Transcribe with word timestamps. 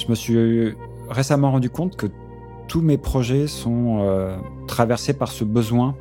je 0.00 0.08
me 0.08 0.14
suis 0.14 0.74
récemment 1.08 1.50
rendu 1.52 1.70
compte 1.70 1.96
que 1.96 2.06
tous 2.68 2.80
mes 2.80 2.98
projets 2.98 3.46
sont 3.46 4.38
traversés 4.66 5.12
par 5.12 5.28
ce 5.28 5.44
besoin, 5.44 5.96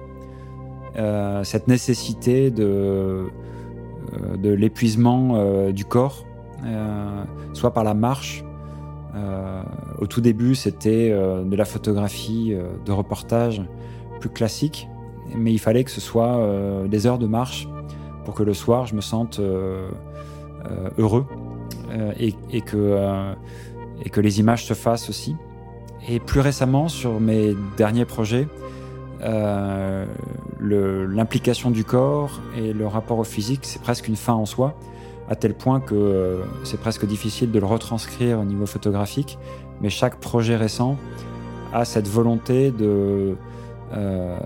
cette 1.44 1.68
nécessité 1.68 2.52
de, 2.52 3.26
de 4.38 4.50
l'épuisement 4.50 5.72
du 5.72 5.86
corps, 5.86 6.26
soit 7.54 7.74
par 7.74 7.84
la 7.84 7.96
marche, 7.96 8.44
euh, 9.16 9.62
au 9.98 10.06
tout 10.06 10.22
début, 10.22 10.56
c'était 10.56 11.10
euh, 11.12 11.44
de 11.44 11.56
la 11.56 11.66
photographie 11.66 12.54
euh, 12.54 12.70
de 12.86 12.92
reportage 12.92 13.62
plus 14.20 14.30
classique, 14.30 14.88
mais 15.36 15.52
il 15.52 15.60
fallait 15.60 15.84
que 15.84 15.92
ce 15.92 16.02
soit 16.02 16.46
des 16.88 17.08
heures 17.08 17.20
de 17.20 17.28
marche 17.28 17.70
pour 18.26 18.34
que 18.34 18.44
le 18.44 18.54
soir, 18.54 18.86
je 18.86 18.96
me 18.96 19.02
sente 19.02 19.40
heureux 20.98 21.26
et, 22.18 22.62
que, 22.62 23.34
et 24.04 24.10
que 24.10 24.22
les 24.22 24.40
images 24.40 24.66
se 24.66 24.74
fassent 24.74 25.10
aussi. 25.10 25.36
Et 26.08 26.20
plus 26.20 26.40
récemment, 26.40 26.88
sur 26.88 27.20
mes 27.20 27.56
derniers 27.78 28.06
projets, 28.06 28.48
l'implication 30.62 31.72
du 31.72 31.84
corps 31.84 32.40
et 32.58 32.72
le 32.74 32.88
rapport 32.88 33.20
au 33.20 33.24
physique, 33.24 33.62
c'est 33.64 33.82
presque 33.82 34.08
une 34.08 34.16
fin 34.16 34.34
en 34.34 34.46
soi 34.46 34.76
à 35.30 35.36
tel 35.36 35.54
point 35.54 35.80
que 35.80 35.94
euh, 35.94 36.44
c'est 36.64 36.80
presque 36.80 37.06
difficile 37.06 37.52
de 37.52 37.60
le 37.60 37.66
retranscrire 37.66 38.40
au 38.40 38.46
niveau 38.46 38.66
photographique, 38.66 39.38
mais 39.80 39.90
chaque 39.90 40.20
projet 40.20 40.56
récent 40.56 40.98
a 41.72 41.86
cette 41.86 42.08
volonté 42.08 42.72
de 42.72 43.36
euh, 43.94 44.38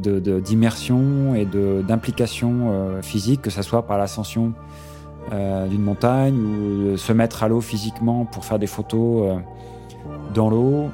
d'immersion 0.00 1.34
et 1.34 1.44
d'implication 1.44 2.70
euh, 2.70 3.02
physique, 3.02 3.42
que 3.42 3.50
ce 3.50 3.62
soit 3.62 3.86
par 3.86 3.98
l'ascension 3.98 4.54
d'une 5.30 5.82
montagne 5.82 6.34
ou 6.34 6.96
se 6.96 7.12
mettre 7.12 7.42
à 7.42 7.48
l'eau 7.48 7.60
physiquement 7.60 8.24
pour 8.24 8.44
faire 8.44 8.58
des 8.58 8.66
photos 8.66 9.38
dans 10.34 10.50
l'eau 10.50 10.90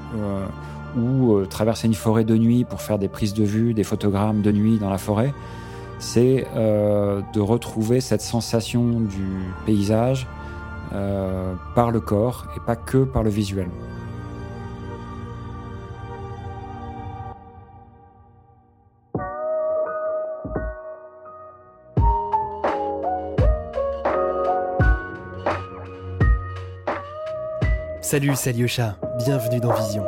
ou 0.97 1.45
traverser 1.47 1.87
une 1.87 1.95
forêt 1.95 2.25
de 2.25 2.37
nuit 2.37 2.65
pour 2.65 2.81
faire 2.81 2.99
des 2.99 3.09
prises 3.09 3.35
de 3.35 3.45
vue, 3.45 3.75
des 3.75 3.85
photogrammes 3.85 4.43
de 4.43 4.53
nuit 4.53 4.79
dans 4.79 4.91
la 4.91 4.99
forêt 4.99 5.33
c'est 5.99 6.47
euh, 6.57 7.21
de 7.33 7.41
retrouver 7.41 8.01
cette 8.01 8.23
sensation 8.23 9.01
du 9.01 9.27
paysage 9.67 10.27
euh, 10.93 11.55
par 11.75 11.91
le 11.91 12.01
corps 12.01 12.47
et 12.57 12.61
pas 12.61 12.77
que 12.77 13.05
par 13.05 13.23
le 13.23 13.31
visuel. 13.31 13.69
Salut, 28.11 28.37
Salyosha, 28.37 28.97
bienvenue 29.19 29.61
dans 29.61 29.75
Vision. 29.75 30.03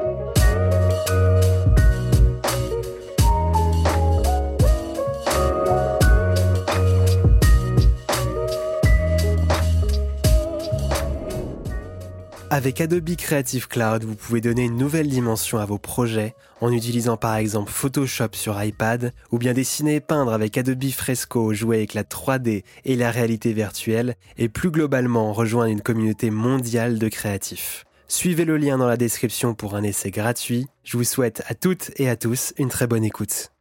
Avec 12.49 12.81
Adobe 12.81 13.17
Creative 13.17 13.69
Cloud, 13.69 14.05
vous 14.05 14.15
pouvez 14.15 14.41
donner 14.41 14.65
une 14.65 14.79
nouvelle 14.79 15.09
dimension 15.09 15.59
à 15.59 15.67
vos 15.67 15.77
projets 15.77 16.35
en 16.63 16.73
utilisant 16.73 17.19
par 17.19 17.37
exemple 17.37 17.71
Photoshop 17.71 18.31
sur 18.33 18.63
iPad 18.63 19.13
ou 19.31 19.37
bien 19.37 19.53
dessiner 19.53 19.97
et 19.97 20.01
peindre 20.01 20.33
avec 20.33 20.57
Adobe 20.57 20.89
Fresco, 20.89 21.53
jouer 21.53 21.77
avec 21.77 21.93
la 21.93 22.05
3D 22.05 22.65
et 22.87 22.97
la 22.97 23.11
réalité 23.11 23.53
virtuelle 23.53 24.17
et 24.39 24.49
plus 24.49 24.71
globalement 24.71 25.35
rejoindre 25.35 25.71
une 25.71 25.83
communauté 25.83 26.31
mondiale 26.31 26.99
de 26.99 27.09
créatifs. 27.09 27.85
Suivez 28.11 28.45
le 28.45 28.57
lien 28.57 28.77
dans 28.77 28.89
la 28.89 28.97
description 28.97 29.55
pour 29.55 29.77
un 29.77 29.85
essai 29.85 30.11
gratuit. 30.11 30.67
Je 30.83 30.97
vous 30.97 31.05
souhaite 31.05 31.45
à 31.47 31.55
toutes 31.55 31.93
et 31.95 32.09
à 32.09 32.17
tous 32.17 32.53
une 32.59 32.69
très 32.69 32.89
bonne 32.89 33.05
écoute. 33.05 33.53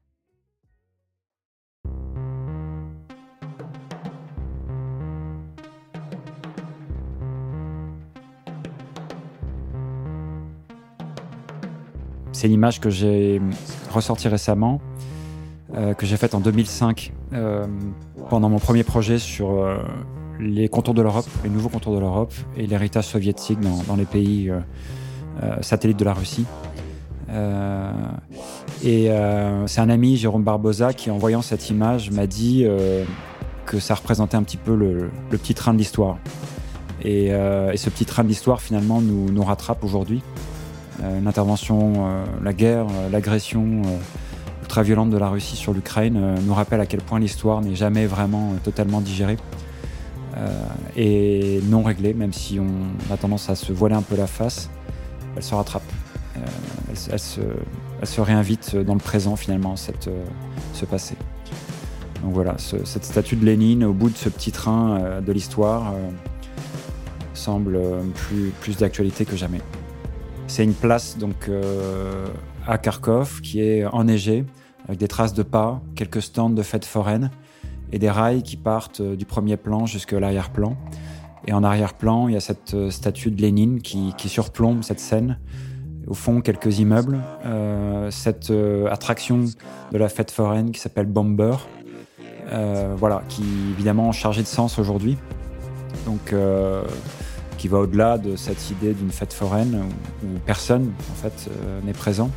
C'est 12.31 12.47
l'image 12.47 12.79
que 12.79 12.89
j'ai 12.89 13.39
ressortie 13.91 14.29
récemment, 14.29 14.81
euh, 15.75 15.93
que 15.93 16.07
j'ai 16.07 16.17
faite 16.17 16.33
en 16.33 16.39
2005 16.39 17.13
euh, 17.33 17.67
pendant 18.31 18.49
mon 18.49 18.57
premier 18.57 18.83
projet 18.83 19.19
sur 19.19 19.61
euh, 19.61 19.77
les 20.39 20.69
contours 20.69 20.93
de 20.93 21.01
l'Europe, 21.01 21.27
les 21.43 21.49
nouveaux 21.49 21.69
contours 21.69 21.95
de 21.95 21.99
l'Europe 21.99 22.33
et 22.57 22.65
l'héritage 22.67 23.07
soviétique 23.07 23.59
dans, 23.59 23.95
les 23.95 24.05
pays 24.05 24.51
satellites 25.61 25.99
de 25.99 26.05
la 26.05 26.13
Russie. 26.13 26.45
et 28.83 29.11
c'est 29.65 29.81
un 29.81 29.89
ami, 29.89 30.17
Jérôme 30.17 30.43
Barbosa, 30.43 30.93
qui 30.93 31.11
en 31.11 31.17
voyant 31.17 31.41
cette 31.41 31.69
image 31.69 32.11
m'a 32.11 32.27
dit 32.27 32.65
que 33.65 33.79
ça 33.79 33.95
représentait 33.95 34.37
un 34.37 34.43
petit 34.43 34.57
peu 34.57 34.75
le, 34.75 35.09
petit 35.29 35.53
train 35.53 35.73
de 35.73 35.77
l'histoire. 35.77 36.17
Et, 37.03 37.29
ce 37.75 37.89
petit 37.89 38.05
train 38.05 38.23
de 38.23 38.29
l'histoire 38.29 38.61
finalement 38.61 39.01
nous, 39.01 39.29
nous 39.31 39.43
rattrape 39.43 39.83
aujourd'hui. 39.83 40.21
Euh, 41.03 41.21
l'intervention, 41.21 41.93
euh, 42.07 42.25
la 42.43 42.53
guerre, 42.53 42.87
euh, 42.89 43.09
l'agression 43.09 43.81
ultra 44.61 44.83
violente 44.83 45.09
de 45.09 45.17
la 45.17 45.29
Russie 45.29 45.55
sur 45.55 45.73
l'Ukraine 45.73 46.35
nous 46.45 46.53
rappelle 46.53 46.81
à 46.81 46.85
quel 46.85 47.01
point 47.01 47.19
l'histoire 47.19 47.61
n'est 47.61 47.75
jamais 47.75 48.05
vraiment 48.05 48.53
totalement 48.63 49.01
digérée 49.01 49.37
et 50.95 51.59
non 51.65 51.83
réglée, 51.83 52.13
même 52.13 52.33
si 52.33 52.59
on 52.59 53.13
a 53.13 53.17
tendance 53.17 53.49
à 53.49 53.55
se 53.55 53.73
voiler 53.73 53.95
un 53.95 54.01
peu 54.01 54.15
la 54.15 54.27
face, 54.27 54.69
elle 55.35 55.43
se 55.43 55.55
rattrape. 55.55 55.83
Elle, 57.11 57.19
se, 57.19 58.21
réinvite 58.21 58.75
dans 58.75 58.93
le 58.93 58.99
présent 58.99 59.35
finalement, 59.35 59.75
cette, 59.75 60.09
ce 60.73 60.85
passé. 60.85 61.15
Donc 62.23 62.33
voilà, 62.33 62.55
cette 62.57 63.03
statue 63.03 63.35
de 63.35 63.45
Lénine 63.45 63.83
au 63.83 63.93
bout 63.93 64.09
de 64.09 64.17
ce 64.17 64.29
petit 64.29 64.51
train 64.51 65.21
de 65.21 65.31
l'histoire 65.31 65.93
semble 67.33 67.79
plus, 68.13 68.51
plus 68.61 68.77
d'actualité 68.77 69.25
que 69.25 69.35
jamais. 69.35 69.61
C'est 70.49 70.63
une 70.63 70.73
place 70.73 71.15
donc 71.17 71.47
euh, 71.47 72.25
à 72.67 72.79
Kharkov 72.79 73.39
qui 73.41 73.61
est 73.61 73.85
enneigée 73.85 74.45
avec 74.87 74.99
des 74.99 75.07
traces 75.07 75.35
de 75.35 75.43
pas, 75.43 75.79
quelques 75.95 76.23
stands 76.23 76.49
de 76.49 76.63
fêtes 76.63 76.85
foraines 76.85 77.29
et 77.91 77.99
des 77.99 78.09
rails 78.09 78.43
qui 78.43 78.57
partent 78.57 79.01
euh, 79.01 79.15
du 79.15 79.25
premier 79.25 79.57
plan 79.57 79.85
jusqu'à 79.85 80.19
l'arrière-plan. 80.19 80.77
Et 81.47 81.53
en 81.53 81.63
arrière-plan, 81.63 82.27
il 82.27 82.33
y 82.33 82.37
a 82.37 82.41
cette 82.41 82.73
euh, 82.73 82.91
statue 82.91 83.31
de 83.31 83.41
Lénine 83.41 83.81
qui, 83.81 84.13
surplombe 84.27 84.83
cette 84.83 84.99
scène. 84.99 85.39
Au 86.07 86.13
fond, 86.13 86.41
quelques 86.41 86.79
immeubles. 86.79 87.19
cette 88.09 88.51
attraction 88.89 89.45
de 89.91 89.97
la 89.97 90.09
fête 90.09 90.31
foraine 90.31 90.71
qui 90.71 90.79
s'appelle 90.79 91.05
Bomber, 91.05 91.55
voilà, 92.97 93.21
qui 93.29 93.43
évidemment 93.73 94.11
chargée 94.11 94.41
de 94.41 94.47
sens 94.47 94.79
aujourd'hui. 94.79 95.17
Donc 96.07 96.33
qui 97.59 97.67
va 97.67 97.79
au-delà 97.79 98.17
de 98.17 98.37
cette 98.37 98.71
idée 98.71 98.93
d'une 98.93 99.11
fête 99.11 99.33
foraine 99.33 99.83
où, 100.23 100.39
personne 100.45 100.93
en 101.11 101.15
fait 101.15 101.49
euh, 101.51 101.81
n'est 101.81 101.93
présent. 101.93 102.31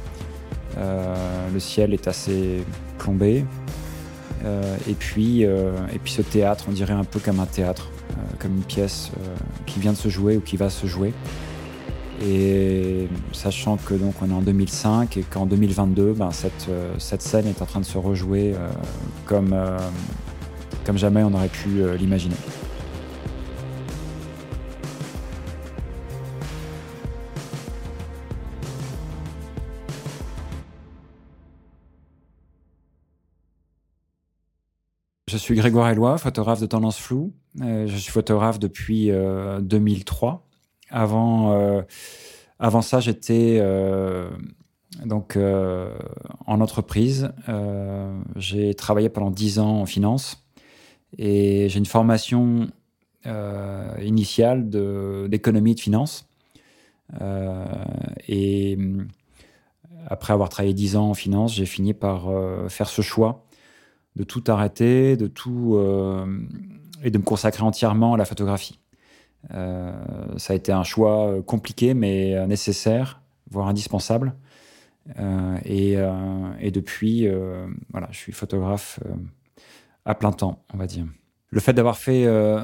Euh, 0.77 1.15
le 1.55 1.61
ciel 1.61 1.95
est 1.95 2.09
assez 2.09 2.65
plombé. 2.99 3.45
Euh, 4.45 4.77
et, 4.89 4.95
puis, 4.95 5.43
et 5.43 5.99
puis 6.03 6.13
ce 6.13 6.23
théâtre, 6.23 6.65
on 6.69 6.73
dirait 6.73 6.93
un 6.93 7.05
peu 7.05 7.21
comme 7.21 7.41
un 7.41 7.47
théâtre, 7.47 7.91
comme 8.39 8.57
une 8.57 8.65
pièce 8.65 9.11
qui 9.67 9.81
vient 9.81 9.93
de 9.93 9.97
se 9.97 10.09
jouer 10.09 10.37
ou 10.37 10.41
qui 10.41 10.57
va 10.57 10.71
se 10.71 10.87
jouer. 10.87 11.13
Et 12.25 13.09
sachant 13.33 13.77
que 13.77 13.95
donc 13.95 14.15
on 14.23 14.31
est 14.31 14.35
en 14.35 14.43
2005 14.43 15.17
et 15.17 15.23
qu'en 15.23 15.47
2022, 15.47 16.13
ben, 16.13 16.31
cette, 16.31 17.23
scène 17.23 17.47
est 17.47 17.63
en 17.63 17.67
train 17.67 17.81
de 17.81 17.85
se 17.85 17.99
rejouer 17.99 18.55
comme 19.27 19.55
jamais 20.97 21.23
on 21.23 21.35
aurait 21.35 21.49
pu 21.49 21.83
l'imaginer. 21.99 22.37
Je 35.33 35.39
suis 35.39 35.55
Grégoire 35.55 35.89
Eloi, 35.89 36.19
photographe 36.19 36.61
de 36.61 36.67
tendance 36.67 36.99
floue. 36.99 37.33
Euh, 37.63 37.87
je 37.87 37.97
suis 37.97 38.13
photographe 38.13 38.59
depuis 38.59 39.11
2003. 39.63 40.31
Euh, 40.35 40.95
avant, 40.95 41.53
euh, 41.53 41.81
avant 42.59 42.83
ça, 42.83 43.01
j'étais 43.01 43.59
donc 45.07 45.39
en 45.39 46.61
entreprise. 46.61 47.33
j'ai 48.37 48.75
travaillé 48.75 49.09
pendant 49.09 49.31
10 49.31 49.59
ans 49.59 49.81
en 49.81 49.87
finance 49.87 50.45
et 51.17 51.71
j'ai 51.71 51.79
une 51.79 51.87
formation 51.87 52.69
initiale 54.03 54.69
d'économie 55.31 55.73
de, 55.73 55.77
de 55.77 55.81
finance. 55.81 56.29
et 58.29 58.77
après 60.09 60.35
avoir 60.35 60.51
travaillé 60.51 60.75
10 60.75 60.97
ans 60.97 61.09
en 61.09 61.15
finance, 61.15 61.55
j'ai 61.55 61.65
fini 61.65 61.95
par 61.95 62.29
faire 62.69 62.91
ce 62.91 63.01
choix 63.01 63.47
de 64.17 64.25
tout 64.25 64.45
arrêter, 64.49 65.17
de 65.17 65.27
tout 65.27 65.75
euh, 65.77 66.27
et 67.03 67.11
de 67.11 67.19
me 67.19 67.23
consacrer 67.23 67.63
entièrement 67.63 68.15
à 68.15 68.17
la 68.17 68.25
photographie. 68.25 68.79
ça 69.51 70.53
a 70.53 70.55
été 70.55 70.71
un 70.71 70.85
choix 70.85 71.43
compliqué 71.47 71.95
mais 71.95 72.47
nécessaire, 72.47 73.21
voire 73.51 73.69
indispensable. 73.69 74.35
Et, 75.65 75.97
depuis, 76.73 77.29
voilà, 77.91 78.09
je 78.13 78.19
suis 78.19 78.33
photographe 78.33 79.01
à 80.05 80.15
plein 80.15 80.33
temps, 80.33 80.63
on 80.73 80.77
va 80.77 80.87
dire 80.87 81.07
le 81.53 81.61
fait 81.61 81.75
d'avoir 81.75 81.99
fait 81.99 82.25
euh, 82.25 82.61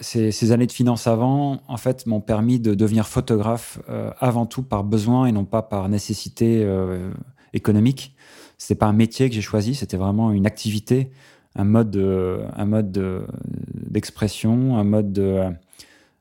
ces, 0.00 0.52
années 0.52 0.66
de 0.66 0.72
finance 0.72 1.06
avant, 1.06 1.62
en 1.66 1.76
fait, 1.78 2.06
m'ont 2.06 2.20
permis 2.20 2.60
de 2.60 2.74
devenir 2.74 3.08
photographe 3.08 3.80
euh, 3.88 4.10
avant 4.20 4.44
tout 4.44 4.62
par 4.62 4.84
besoin 4.84 5.24
et 5.24 5.32
non 5.32 5.46
pas 5.46 5.62
par 5.62 5.88
nécessité 5.88 6.62
euh, 6.62 7.10
économique. 7.54 8.14
C'est 8.58 8.74
pas 8.74 8.86
un 8.86 8.92
métier 8.92 9.28
que 9.28 9.34
j'ai 9.34 9.40
choisi, 9.40 9.74
c'était 9.74 9.96
vraiment 9.96 10.32
une 10.32 10.46
activité, 10.46 11.10
un 11.56 11.64
mode, 11.64 11.96
un 11.96 12.64
mode 12.64 13.26
d'expression, 13.74 14.76
un 14.76 14.84
mode 14.84 15.12
de, 15.12 15.44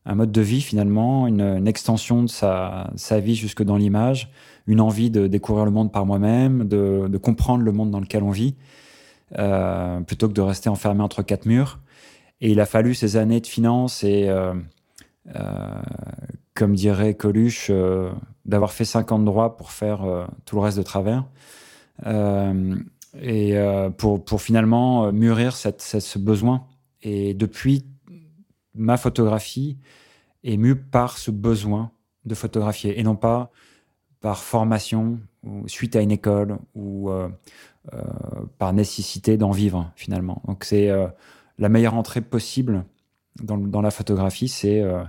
un 0.06 0.16
mode 0.16 0.32
de 0.32 0.42
vie 0.42 0.62
finalement, 0.62 1.28
une, 1.28 1.68
extension 1.68 2.24
de 2.24 2.28
sa, 2.30 3.20
vie 3.20 3.36
jusque 3.36 3.64
dans 3.64 3.76
l'image, 3.76 4.32
une 4.68 4.82
envie 4.82 5.10
de 5.10 5.28
découvrir 5.28 5.66
le 5.66 5.72
monde 5.72 5.92
par 5.92 6.06
moi-même, 6.06 6.68
de, 6.68 7.18
comprendre 7.18 7.64
le 7.64 7.72
monde 7.72 7.92
dans 7.92 8.00
lequel 8.00 8.24
on 8.24 8.32
vit, 8.32 8.56
plutôt 10.06 10.28
que 10.28 10.34
de 10.34 10.42
rester 10.42 10.70
enfermé 10.70 11.02
entre 11.02 11.24
quatre 11.24 11.46
murs. 11.46 11.80
Et 12.42 12.52
il 12.52 12.60
a 12.60 12.66
fallu 12.66 12.94
ces 12.94 13.18
années 13.18 13.42
de 13.42 13.48
finance 13.48 14.04
et, 14.04 14.30
euh, 14.30 14.54
euh, 15.36 15.82
comme 16.54 16.76
dirait 16.76 17.16
Coluche, 17.16 17.68
euh, 17.70 18.12
d'avoir 18.46 18.72
fait 18.72 18.86
50 18.86 19.26
droits 19.26 19.58
pour 19.58 19.72
faire 19.72 20.28
tout 20.46 20.56
le 20.56 20.62
reste 20.62 20.78
de 20.78 20.84
travers. 20.84 21.26
Et 22.06 23.56
pour, 23.98 24.24
pour, 24.24 24.42
finalement 24.42 25.12
mûrir 25.12 25.56
cette, 25.56 25.82
ce 25.82 26.20
besoin. 26.20 26.66
Et 27.02 27.34
depuis, 27.34 27.86
ma 28.76 28.98
photographie 28.98 29.78
est 30.44 30.58
mue 30.58 30.76
par 30.76 31.18
ce 31.18 31.32
besoin 31.32 31.92
de 32.26 32.36
photographier 32.36 33.00
et 33.00 33.04
non 33.04 33.16
pas 33.16 33.52
par 34.20 34.40
formation 34.40 35.20
ou 35.44 35.68
suite 35.68 35.96
à 35.96 36.02
une 36.02 36.12
école 36.12 36.58
ou 36.76 37.10
par 38.58 38.74
nécessité 38.74 39.38
d'en 39.38 39.52
vivre 39.52 39.92
finalement. 39.96 40.42
Donc 40.46 40.64
c'est 40.64 40.92
la 41.58 41.70
meilleure 41.70 41.96
entrée 41.96 42.22
possible 42.22 42.86
dans, 43.42 43.82
la 43.82 43.92
photographie, 43.92 44.48
c'est 44.48 44.82
euh, 44.82 45.04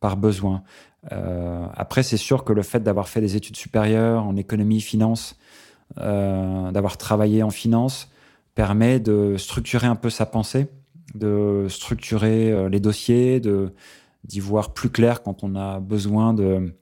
par 0.00 0.16
besoin. 0.16 0.62
Euh, 1.12 1.66
après, 1.74 2.02
c'est 2.02 2.16
sûr 2.16 2.44
que 2.44 2.52
le 2.52 2.62
fait 2.62 2.80
d'avoir 2.80 3.08
fait 3.08 3.20
des 3.20 3.36
études 3.36 3.56
supérieures 3.56 4.24
en 4.24 4.36
économie, 4.36 4.80
finance, 4.80 5.36
euh, 5.36 5.39
d'avoir 5.96 6.96
travaillé 6.96 7.42
en 7.42 7.50
finance, 7.50 8.08
permet 8.54 9.00
de 9.00 9.36
structurer 9.36 9.86
un 9.86 9.96
peu 9.96 10.10
sa 10.10 10.26
pensée, 10.26 10.68
de 11.14 11.66
structurer 11.68 12.68
les 12.68 12.80
dossiers, 12.80 13.40
de 13.40 13.72
d'y 14.24 14.40
voir 14.40 14.72
plus 14.72 14.90
clair 14.90 15.22
quand 15.22 15.42
on 15.42 15.56
a 15.56 15.80
besoin 15.80 16.34
de, 16.34 16.74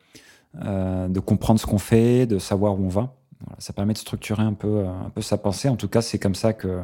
de 0.54 1.20
comprendre 1.20 1.60
ce 1.60 1.66
qu'on 1.66 1.78
fait, 1.78 2.26
de 2.26 2.38
savoir 2.38 2.78
où 2.78 2.84
on 2.84 2.88
va. 2.88 3.14
ça 3.58 3.72
permet 3.72 3.92
de 3.92 3.98
structurer 3.98 4.42
un 4.42 4.54
peu, 4.54 4.86
un 4.86 5.10
peu 5.10 5.22
sa 5.22 5.38
pensée. 5.38 5.68
En 5.68 5.76
tout 5.76 5.88
cas, 5.88 6.02
c'est 6.02 6.18
comme 6.18 6.34
ça 6.34 6.52
que, 6.52 6.82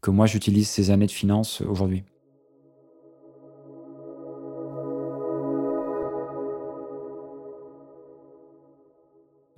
que 0.00 0.10
moi 0.10 0.26
j'utilise 0.26 0.68
ces 0.68 0.90
années 0.90 1.06
de 1.06 1.12
finance 1.12 1.60
aujourd'hui. 1.60 2.04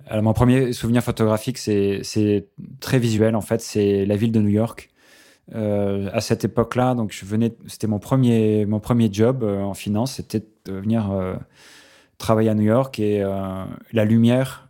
Alors, 0.09 0.23
mon 0.23 0.33
premier 0.33 0.73
souvenir 0.73 1.03
photographique, 1.03 1.59
c'est 1.59 2.47
très 2.79 2.97
visuel 2.97 3.35
en 3.35 3.41
fait. 3.41 3.61
C'est 3.61 4.05
la 4.05 4.15
ville 4.15 4.31
de 4.31 4.41
New 4.41 4.49
York. 4.49 4.89
Euh, 5.55 6.09
à 6.13 6.21
cette 6.21 6.43
époque-là, 6.45 6.95
donc 6.95 7.11
je 7.11 7.25
venais, 7.25 7.53
c'était 7.67 7.87
mon 7.87 7.99
premier, 7.99 8.65
mon 8.65 8.79
premier 8.79 9.09
job 9.11 9.43
euh, 9.43 9.61
en 9.61 9.73
finance, 9.73 10.13
c'était 10.13 10.43
de 10.65 10.73
venir 10.73 11.11
euh, 11.11 11.35
travailler 12.19 12.49
à 12.49 12.53
New 12.53 12.63
York 12.63 12.99
et 12.99 13.23
la 13.93 14.05
lumière 14.05 14.69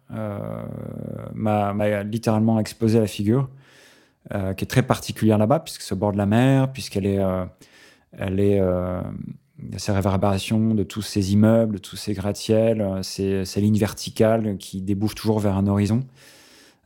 m'a 1.34 2.04
littéralement 2.04 2.60
explosé 2.60 3.00
la 3.00 3.08
figure. 3.08 3.50
Qui 4.30 4.64
est 4.64 4.70
très 4.70 4.84
particulière 4.84 5.40
là-bas, 5.40 5.60
puisque 5.60 5.82
c'est 5.82 5.96
bord 5.96 6.12
de 6.12 6.18
la 6.18 6.28
mer, 6.28 6.72
puisqu'elle 6.72 7.08
est, 7.08 7.20
elle 8.12 8.40
est, 8.40 8.62
ces 9.78 9.92
réverbérations 9.92 10.74
de 10.74 10.84
tous 10.84 11.02
ces 11.02 11.34
immeubles, 11.34 11.80
tous 11.80 11.96
ces 11.96 12.14
gratte-ciels, 12.14 13.00
ces, 13.04 13.46
ces, 13.46 13.62
lignes 13.62 13.78
verticales 13.78 14.58
qui 14.58 14.82
débouchent 14.82 15.16
toujours 15.16 15.40
vers 15.40 15.58
un 15.58 15.68
horizon. 15.68 16.04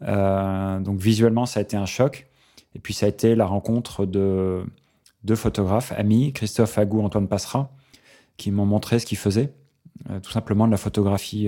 donc 0.02 1.00
visuellement, 1.00 1.46
ça 1.46 1.60
a 1.60 1.64
été 1.64 1.78
un 1.78 1.86
choc. 1.86 2.28
Et 2.76 2.80
puis 2.80 2.94
ça 2.94 3.06
a 3.06 3.10
été 3.10 3.36
la 3.36 3.46
rencontre 3.46 4.06
de 4.06 4.64
deux 5.24 5.36
photographes 5.36 5.92
amis, 5.92 6.34
Christophe 6.34 6.78
Agou, 6.78 7.02
Antoine 7.02 7.28
Passera, 7.28 7.72
qui 8.38 8.52
m'ont 8.52 8.66
montré 8.66 9.00
ce 9.00 9.06
qu'ils 9.06 9.18
faisaient, 9.18 9.54
tout 10.22 10.32
simplement 10.32 10.66
de 10.66 10.72
la 10.72 10.78
photographie 10.78 11.48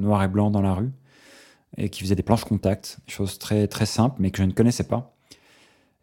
noir 0.00 0.22
et 0.22 0.28
blanc 0.28 0.50
dans 0.50 0.62
la 0.62 0.72
rue, 0.72 0.90
et 1.76 1.88
qui 1.90 2.02
faisaient 2.02 2.14
des 2.14 2.22
planches 2.22 2.44
contact, 2.44 2.98
chose 3.06 3.38
très 3.38 3.68
très 3.68 3.86
simple, 3.86 4.16
mais 4.18 4.30
que 4.30 4.38
je 4.38 4.44
ne 4.44 4.52
connaissais 4.52 4.84
pas. 4.84 5.14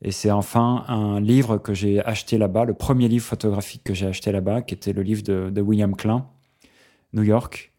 Et 0.02 0.12
c'est 0.12 0.32
enfin 0.32 0.86
un 0.88 1.20
livre 1.20 1.58
que 1.58 1.74
j'ai 1.74 2.04
acheté 2.04 2.38
là-bas, 2.38 2.64
le 2.66 2.74
premier 2.74 3.08
livre 3.08 3.26
photographique 3.26 3.84
que 3.84 3.94
j'ai 3.94 4.08
acheté 4.08 4.32
là-bas, 4.32 4.62
qui 4.62 4.74
était 4.74 4.94
le 4.94 5.02
livre 5.02 5.24
de, 5.24 5.62
William 5.62 5.96
Klein, 5.96 6.26
New 7.14 7.24
York, 7.24 7.74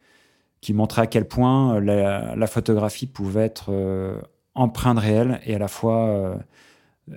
qui 0.61 0.75
montrait 0.75 1.03
à 1.03 1.07
quel 1.07 1.27
point 1.27 1.81
la, 1.81 2.47
photographie 2.47 3.07
pouvait 3.07 3.45
être 3.45 3.71
euh, 3.71 4.21
empreinte 4.55 4.99
réelle 4.99 5.41
et 5.47 5.55
à 5.55 5.59
la 5.59 5.69
fois 5.69 6.09
euh, 6.09 6.37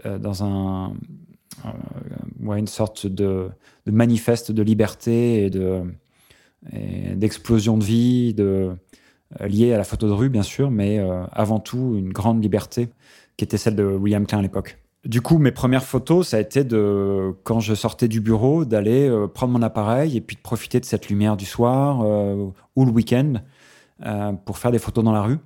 euh, 0.05 0.17
dans 0.19 0.45
un, 0.45 0.93
une 2.39 2.67
sorte 2.67 3.05
de, 3.05 3.49
manifeste 3.85 4.51
de 4.51 4.63
liberté 4.63 5.45
et 5.45 5.49
de 5.49 5.83
d'explosion 7.15 7.77
de 7.77 7.83
vie, 7.83 8.33
liée 9.41 9.73
à 9.73 9.77
la 9.77 9.83
photo 9.83 10.07
de 10.07 10.13
rue 10.13 10.29
bien 10.29 10.43
sûr, 10.43 10.71
mais 10.71 10.97
avant 11.33 11.59
tout 11.59 11.95
une 11.97 12.13
grande 12.13 12.41
liberté 12.41 12.87
qui 13.35 13.43
était 13.43 13.57
celle 13.57 13.75
de 13.75 13.83
William 13.83 14.25
Klein 14.25 14.39
à 14.39 14.41
l'époque. 14.41 14.77
Du 15.05 15.19
coup, 15.19 15.37
mes 15.37 15.51
premières 15.51 15.83
photos, 15.83 16.29
ça 16.29 16.37
a 16.37 16.39
été 16.39 16.63
de, 16.63 17.35
quand 17.43 17.59
je 17.59 17.75
sortais 17.75 18.07
du 18.07 18.21
bureau, 18.21 18.63
d'aller 18.63 19.09
euh, 19.09 19.27
prendre 19.27 19.51
mon 19.51 19.61
appareil 19.61 20.15
et 20.15 20.21
puis 20.21 20.37
de 20.37 20.41
profiter 20.41 20.79
de 20.79 20.85
cette 20.85 21.09
lumière 21.09 21.35
du 21.35 21.45
soir 21.45 22.01
euh, 22.03 22.49
ou 22.77 22.85
le 22.85 22.91
week-end 22.91 23.33
euh, 24.05 24.31
pour 24.31 24.57
faire 24.57 24.71
des 24.71 24.79
photos 24.79 25.03
dans 25.03 25.11
la 25.11 25.21
rue. 25.21 25.39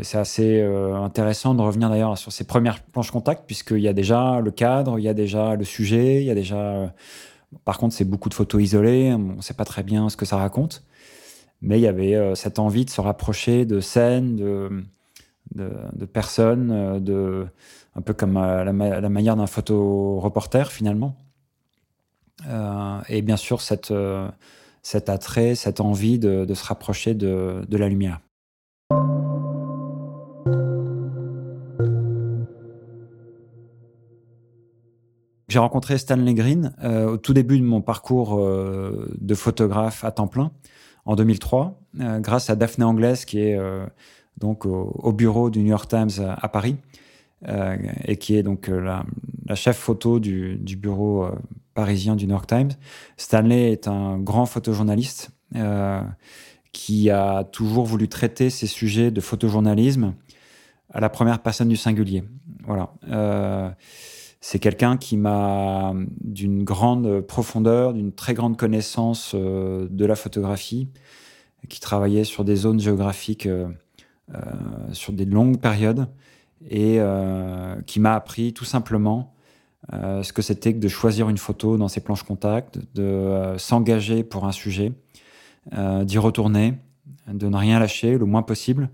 C'est 0.00 0.16
assez 0.16 0.62
intéressant 0.62 1.54
de 1.54 1.60
revenir 1.60 1.90
d'ailleurs 1.90 2.16
sur 2.16 2.32
ces 2.32 2.44
premières 2.44 2.82
planches 2.82 3.10
contact, 3.10 3.44
puisqu'il 3.46 3.80
y 3.80 3.88
a 3.88 3.92
déjà 3.92 4.40
le 4.40 4.50
cadre, 4.50 4.98
il 4.98 5.02
y 5.02 5.08
a 5.08 5.12
déjà 5.12 5.54
le 5.54 5.64
sujet, 5.64 6.22
il 6.22 6.24
y 6.24 6.30
a 6.30 6.34
déjà. 6.34 6.94
Par 7.66 7.76
contre, 7.76 7.94
c'est 7.94 8.06
beaucoup 8.06 8.30
de 8.30 8.34
photos 8.34 8.62
isolées, 8.62 9.12
on 9.12 9.36
ne 9.36 9.42
sait 9.42 9.52
pas 9.52 9.66
très 9.66 9.82
bien 9.82 10.08
ce 10.08 10.16
que 10.16 10.24
ça 10.24 10.38
raconte. 10.38 10.82
Mais 11.60 11.78
il 11.78 11.82
y 11.82 11.88
avait 11.88 12.34
cette 12.34 12.58
envie 12.58 12.86
de 12.86 12.90
se 12.90 13.02
rapprocher 13.02 13.66
de 13.66 13.80
scènes, 13.80 14.36
de, 14.36 14.82
de, 15.54 15.70
de 15.94 16.04
personnes, 16.04 17.02
de 17.02 17.46
un 17.96 18.02
peu 18.02 18.12
comme 18.12 18.36
euh, 18.36 18.64
la, 18.64 19.08
manière 19.08 19.36
d'un 19.36 19.46
photoreporter 19.46 20.64
finalement. 20.70 21.16
Euh, 22.46 23.00
et 23.08 23.22
bien 23.22 23.36
sûr, 23.36 23.62
cette, 23.62 23.90
euh, 23.90 24.28
cet 24.82 25.08
attrait, 25.08 25.54
cette 25.54 25.80
envie 25.80 26.18
de, 26.18 26.46
se 26.52 26.64
rapprocher 26.64 27.14
de, 27.14 27.62
de, 27.66 27.76
la 27.76 27.88
lumière. 27.88 28.20
J'ai 35.48 35.58
rencontré 35.58 35.96
Stanley 35.96 36.34
Green 36.34 36.74
au 36.82 37.16
tout 37.16 37.32
début 37.32 37.58
de 37.58 37.64
mon 37.64 37.80
parcours 37.80 38.36
de 38.36 39.34
photographe 39.34 40.04
à 40.04 40.10
temps 40.10 40.26
plein 40.26 40.50
en 41.06 41.14
2003, 41.14 41.80
grâce 42.18 42.50
à 42.50 42.56
Daphné 42.56 42.84
Anglaise 42.84 43.24
qui 43.24 43.38
est 43.38 43.58
donc 44.38 44.66
au, 44.66 44.92
au, 45.02 45.12
bureau 45.12 45.50
du 45.50 45.60
New 45.60 45.70
York 45.70 45.88
Times 45.88 46.10
à 46.40 46.48
Paris 46.48 46.76
euh, 47.48 47.76
et 48.06 48.16
qui 48.16 48.34
est 48.34 48.42
donc 48.42 48.70
euh, 48.70 48.80
la, 48.80 49.54
chef 49.54 49.76
photo 49.76 50.18
du, 50.18 50.58
bureau 50.76 51.24
euh, 51.24 51.32
parisien 51.74 52.16
du 52.16 52.26
New 52.26 52.32
York 52.32 52.46
Times. 52.46 52.70
Stanley 53.18 53.72
est 53.72 53.88
un 53.88 54.18
grand 54.18 54.46
photojournaliste 54.46 55.30
qui 56.72 57.10
a 57.10 57.44
toujours 57.44 57.84
voulu 57.84 58.08
traiter 58.08 58.50
ces 58.50 58.66
sujets 58.66 59.10
de 59.10 59.20
photojournalisme 59.20 60.14
à 60.92 61.00
la 61.00 61.08
première 61.08 61.40
personne 61.40 61.68
du 61.68 61.76
singulier. 61.76 62.24
Voilà. 62.66 63.76
C'est 64.40 64.58
quelqu'un 64.58 64.96
qui 64.98 65.16
m'a 65.16 65.94
d'une 66.20 66.64
grande 66.64 67.20
profondeur, 67.22 67.94
d'une 67.94 68.12
très 68.12 68.34
grande 68.34 68.58
connaissance 68.58 69.34
de 69.34 70.04
la 70.04 70.14
photographie, 70.14 70.88
qui 71.68 71.80
travaillait 71.80 72.24
sur 72.24 72.44
des 72.44 72.56
zones 72.56 72.80
géographiques 72.80 73.48
sur 74.92 75.12
des 75.12 75.24
longues 75.24 75.58
périodes 75.58 76.08
et 76.68 76.96
euh, 76.98 77.80
qui 77.82 78.00
m'a 78.00 78.14
appris 78.14 78.52
tout 78.52 78.64
simplement 78.64 79.34
euh, 79.92 80.22
ce 80.22 80.32
que 80.32 80.42
c'était 80.42 80.72
que 80.72 80.78
de 80.78 80.88
choisir 80.88 81.28
une 81.28 81.38
photo 81.38 81.76
dans 81.76 81.88
ses 81.88 82.00
planches 82.00 82.22
contact, 82.22 82.78
de 82.94 83.02
euh, 83.02 83.58
s'engager 83.58 84.24
pour 84.24 84.46
un 84.46 84.52
sujet, 84.52 84.92
d'y 86.04 86.18
retourner, 86.18 86.74
de 87.26 87.48
ne 87.48 87.56
rien 87.56 87.80
lâcher 87.80 88.18
le 88.18 88.24
moins 88.24 88.44
possible, 88.44 88.88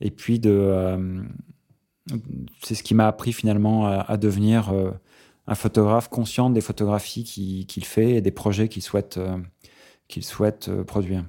et 0.00 0.12
puis 0.12 0.38
de 0.38 1.26
c'est 2.62 2.76
ce 2.76 2.84
qui 2.84 2.94
m'a 2.94 3.08
appris 3.08 3.32
finalement 3.32 3.88
à, 3.88 4.16
devenir 4.16 4.72
un 5.48 5.54
photographe 5.56 6.08
conscient 6.08 6.50
des 6.50 6.60
photographies 6.60 7.24
qu'il 7.24 7.84
fait 7.84 8.12
et 8.12 8.20
des 8.20 8.30
projets 8.30 8.68
qu'il 8.68 8.82
souhaite 8.82 9.18
qu'il 10.06 10.22
souhaite 10.22 10.70
produire. 10.84 11.24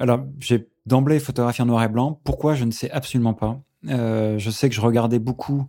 Alors, 0.00 0.26
j'ai 0.40 0.68
d'emblée 0.86 1.20
photographié 1.20 1.62
en 1.62 1.66
noir 1.66 1.84
et 1.84 1.88
blanc. 1.88 2.20
Pourquoi? 2.24 2.54
Je 2.54 2.64
ne 2.64 2.72
sais 2.72 2.90
absolument 2.90 3.34
pas. 3.34 3.60
je 3.84 4.50
sais 4.50 4.68
que 4.68 4.74
je 4.74 4.80
regardais 4.80 5.20
beaucoup 5.20 5.66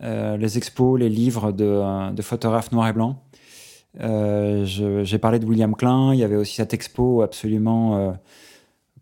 les 0.00 0.58
expos, 0.58 0.98
les 0.98 1.08
livres 1.08 1.52
de, 1.52 2.12
de 2.12 2.22
photographes 2.22 2.72
noir 2.72 2.88
et 2.88 2.92
blanc. 2.92 3.22
Euh, 4.00 4.64
j'ai 4.64 5.18
parlé 5.18 5.38
de 5.38 5.46
William 5.46 5.74
Klein. 5.74 6.14
Il 6.14 6.20
y 6.20 6.24
avait 6.24 6.36
aussi 6.36 6.56
cette 6.56 6.74
expo 6.74 7.22
absolument, 7.22 7.96
euh, 7.96 8.12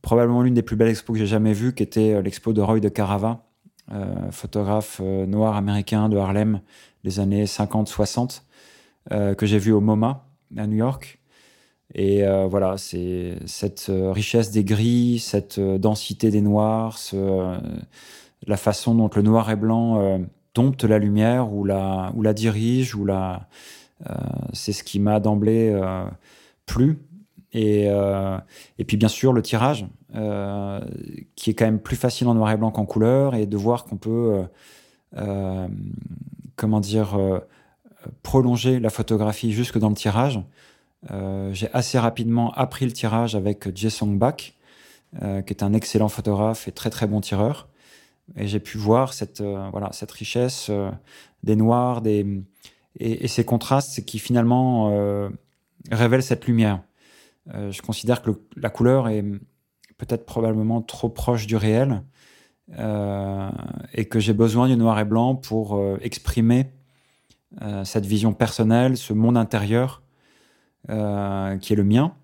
probablement 0.02 0.42
l'une 0.42 0.54
des 0.54 0.62
plus 0.62 0.76
belles 0.76 0.88
expos 0.88 1.14
que 1.14 1.18
j'ai 1.18 1.26
jamais 1.26 1.52
vues, 1.52 1.74
qui 1.74 1.82
était 1.82 2.14
euh, 2.14 2.22
l'expo 2.22 2.52
de 2.52 2.60
Roy 2.60 2.80
de 2.80 2.88
Carava, 2.88 3.42
photographe 4.32 5.00
noir 5.00 5.54
américain 5.54 6.08
de 6.08 6.16
Harlem 6.16 6.60
des 7.04 7.20
années 7.20 7.44
50-60, 7.44 8.42
que 9.10 9.46
j'ai 9.46 9.58
vu 9.58 9.70
au 9.70 9.80
MoMA 9.80 10.26
à 10.56 10.66
New 10.66 10.74
York. 10.74 11.20
Et 11.98 12.22
voilà, 12.50 12.76
c'est 12.76 13.38
cette 13.46 13.90
richesse 13.90 14.50
des 14.50 14.64
gris, 14.64 15.18
cette 15.18 15.58
densité 15.58 16.30
des 16.30 16.42
noirs, 16.42 16.98
la 18.46 18.56
façon 18.58 18.94
dont 18.94 19.08
le 19.14 19.22
noir 19.22 19.50
et 19.50 19.56
blanc 19.56 20.20
dompte 20.56 20.84
la 20.84 20.98
lumière 20.98 21.52
ou 21.52 21.64
la, 21.64 22.12
dirige 22.34 22.94
ou 22.94 23.04
la, 23.04 23.46
euh, 24.08 24.14
c'est 24.52 24.72
ce 24.72 24.82
qui 24.82 24.98
m'a 24.98 25.20
d'emblée 25.20 25.70
euh, 25.70 26.04
plu. 26.64 26.98
Et, 27.52 27.86
euh, 27.88 28.38
et, 28.78 28.84
puis 28.84 28.96
bien 28.96 29.08
sûr 29.08 29.32
le 29.32 29.42
tirage, 29.42 29.86
qui 31.36 31.50
est 31.50 31.54
quand 31.54 31.66
même 31.66 31.78
plus 31.78 31.96
facile 31.96 32.26
en 32.28 32.34
noir 32.34 32.50
et 32.50 32.56
blanc 32.56 32.70
qu'en 32.70 32.86
couleur, 32.86 33.34
et 33.34 33.46
de 33.46 33.56
voir 33.56 33.84
qu'on 33.84 33.96
peut, 33.96 34.42
comment 36.56 36.80
dire, 36.80 37.18
prolonger 38.22 38.80
la 38.80 38.90
photographie 38.90 39.52
jusque 39.52 39.78
dans 39.78 39.90
le 39.90 39.94
tirage. 39.94 40.40
J'ai 41.52 41.72
assez 41.72 41.98
rapidement 41.98 42.52
appris 42.52 42.84
le 42.84 42.92
tirage 42.92 43.34
avec 43.34 43.74
Jason 43.76 44.08
Bach, 44.08 44.54
qui 45.20 45.20
est 45.20 45.62
un 45.62 45.72
excellent 45.72 46.08
photographe 46.08 46.68
et 46.68 46.72
très 46.72 46.90
très 46.90 47.06
bon 47.06 47.20
tireur. 47.20 47.68
Et 48.36 48.48
j'ai 48.48 48.60
pu 48.60 48.76
voir 48.76 49.12
cette, 49.12 49.40
voilà, 49.40 49.90
cette 49.92 50.10
richesse 50.10 50.70
des 51.44 51.56
noirs, 51.56 52.02
des, 52.02 52.42
et, 52.98 53.28
ces 53.28 53.44
contrastes 53.44 54.04
qui 54.04 54.18
finalement 54.18 54.90
euh, 54.90 55.28
révèlent 55.90 56.22
cette 56.22 56.46
lumière. 56.46 56.82
Euh, 57.54 57.70
je 57.70 57.82
considère 57.82 58.22
que 58.22 58.30
la 58.56 58.70
couleur 58.70 59.08
est 59.08 59.24
peut-être 59.98 60.26
probablement 60.26 60.82
trop 60.82 61.08
proche 61.08 61.46
du 61.46 61.56
réel 61.56 62.02
euh, 62.78 63.50
et 63.94 64.06
que 64.06 64.18
j'ai 64.18 64.32
besoin 64.32 64.68
du 64.68 64.76
noir 64.76 64.98
et 64.98 65.04
blanc 65.04 65.34
pour 65.34 65.80
exprimer 66.00 66.66
cette 67.84 68.04
vision 68.04 68.34
personnelle, 68.34 68.98
ce 68.98 69.14
monde 69.14 69.38
intérieur 69.38 70.02
qui 70.88 71.72
est 71.72 71.76
le 71.76 71.84
mien 71.84 72.14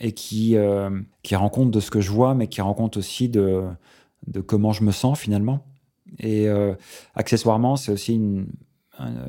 et 0.00 0.12
qui, 0.12 0.56
qui 1.22 1.36
rend 1.36 1.48
compte 1.48 1.70
de 1.70 1.80
ce 1.80 1.90
que 1.90 2.00
je 2.00 2.10
vois, 2.10 2.34
mais 2.34 2.48
qui 2.48 2.60
rend 2.60 2.74
compte 2.74 2.96
aussi 2.96 3.28
de, 3.28 3.64
de 4.26 4.40
comment 4.40 4.72
je 4.72 4.84
me 4.84 4.92
sens 4.92 5.18
finalement. 5.18 5.64
Et 6.18 6.48
accessoirement, 7.14 7.76
c'est 7.76 7.92
aussi 7.92 8.14
une, 8.14 8.46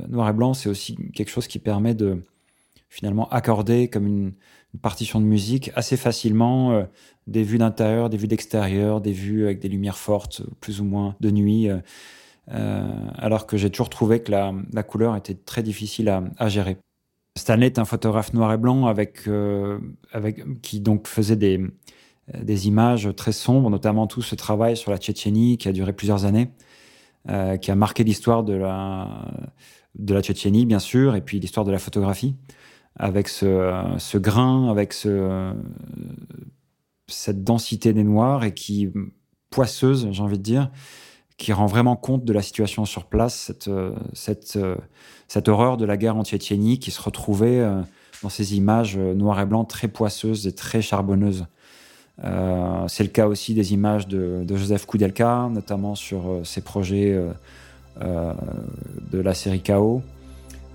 noir 0.09 0.29
et 0.29 0.33
blanc, 0.33 0.53
c'est 0.53 0.69
aussi 0.69 0.95
quelque 1.13 1.29
chose 1.29 1.47
qui 1.47 1.59
permet 1.59 1.93
de 1.93 2.21
finalement 2.89 3.29
accorder 3.29 3.87
comme 3.87 4.07
une, 4.07 4.33
partition 4.81 5.19
de 5.19 5.25
musique 5.25 5.69
assez 5.75 5.97
facilement 5.97 6.71
euh, 6.71 6.85
des 7.27 7.43
vues 7.43 7.57
d'intérieur, 7.57 8.09
des 8.09 8.15
vues 8.15 8.29
d'extérieur, 8.29 9.01
des 9.01 9.11
vues 9.11 9.43
avec 9.43 9.59
des 9.59 9.67
lumières 9.67 9.97
fortes, 9.97 10.43
plus 10.61 10.79
ou 10.79 10.85
moins 10.85 11.17
de 11.19 11.29
nuit. 11.29 11.69
Euh, 11.69 11.79
euh, 12.53 12.89
alors 13.15 13.47
que 13.47 13.57
j'ai 13.57 13.69
toujours 13.69 13.89
trouvé 13.89 14.21
que 14.21 14.31
la, 14.31 14.83
couleur 14.83 15.17
était 15.17 15.35
très 15.35 15.61
difficile 15.61 16.07
à, 16.37 16.47
gérer. 16.47 16.77
Stanley 17.37 17.67
est 17.67 17.79
un 17.79 17.85
photographe 17.85 18.33
noir 18.33 18.51
et 18.53 18.57
blanc 18.57 18.87
avec, 18.87 19.27
avec 20.11 20.61
qui 20.61 20.81
donc 20.81 21.07
faisait 21.07 21.35
des, 21.37 21.61
des 22.37 22.67
images 22.67 23.09
très 23.15 23.31
sombres, 23.31 23.69
notamment 23.69 24.07
tout 24.07 24.21
ce 24.21 24.35
travail 24.35 24.75
sur 24.75 24.91
la 24.91 24.97
Tchétchénie 24.97 25.57
qui 25.57 25.67
a 25.67 25.71
duré 25.71 25.93
plusieurs 25.93 26.25
années. 26.25 26.49
Euh, 27.29 27.57
qui 27.57 27.69
a 27.69 27.75
marqué 27.75 28.03
l'histoire 28.03 28.43
de 28.43 28.53
la, 28.53 29.27
de 29.93 30.15
la 30.15 30.23
Tchétchénie, 30.23 30.65
bien 30.65 30.79
sûr, 30.79 31.15
et 31.15 31.21
puis 31.21 31.39
l'histoire 31.39 31.67
de 31.67 31.71
la 31.71 31.77
photographie, 31.77 32.35
avec 32.95 33.27
ce, 33.27 33.93
ce 33.99 34.17
grain, 34.17 34.71
avec 34.71 34.91
ce, 34.91 35.53
cette 37.05 37.43
densité 37.43 37.93
des 37.93 38.03
noirs, 38.03 38.43
et 38.43 38.55
qui, 38.55 38.89
poisseuse, 39.51 40.07
j'ai 40.09 40.23
envie 40.23 40.39
de 40.39 40.43
dire, 40.43 40.71
qui 41.41 41.53
rend 41.53 41.65
vraiment 41.65 41.95
compte 41.95 42.23
de 42.23 42.33
la 42.33 42.41
situation 42.41 42.85
sur 42.85 43.05
place, 43.05 43.35
cette, 43.35 43.69
cette, 44.13 44.57
cette 45.27 45.47
horreur 45.49 45.77
de 45.77 45.85
la 45.85 45.97
guerre 45.97 46.15
en 46.15 46.23
Tchétchénie 46.23 46.79
qui 46.79 46.91
se 46.91 47.01
retrouvait 47.01 47.59
euh, 47.59 47.81
dans 48.21 48.29
ces 48.29 48.55
images 48.55 48.97
noires 48.97 49.39
et 49.39 49.45
blancs 49.45 49.67
très 49.67 49.87
poisseuses 49.87 50.47
et 50.47 50.53
très 50.53 50.81
charbonneuses. 50.81 51.45
Euh, 52.23 52.87
c'est 52.87 53.03
le 53.03 53.09
cas 53.09 53.27
aussi 53.27 53.53
des 53.53 53.73
images 53.73 54.07
de, 54.07 54.45
Joseph 54.47 54.85
Koudelka, 54.85 55.49
notamment 55.51 55.95
sur 55.95 56.29
euh, 56.29 56.43
ses 56.43 56.61
projets 56.61 57.17
euh, 58.01 58.33
de 59.11 59.19
la 59.19 59.33
série 59.33 59.61
Chaos, 59.61 60.01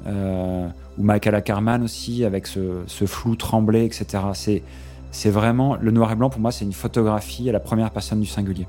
ou 0.06 1.02
Michael 1.02 1.34
Ackerman 1.34 1.82
aussi, 1.82 2.24
avec 2.24 2.46
ce, 2.46 2.84
flou 3.06 3.36
tremblé, 3.36 3.84
etc. 3.84 4.62
C'est 5.10 5.30
vraiment, 5.30 5.76
le 5.76 5.90
noir 5.90 6.12
et 6.12 6.14
blanc 6.14 6.30
pour 6.30 6.40
moi, 6.40 6.52
c'est 6.52 6.64
une 6.64 6.72
photographie 6.72 7.48
à 7.48 7.52
la 7.52 7.60
première 7.60 7.90
personne 7.90 8.20
du 8.20 8.26
singulier. 8.26 8.66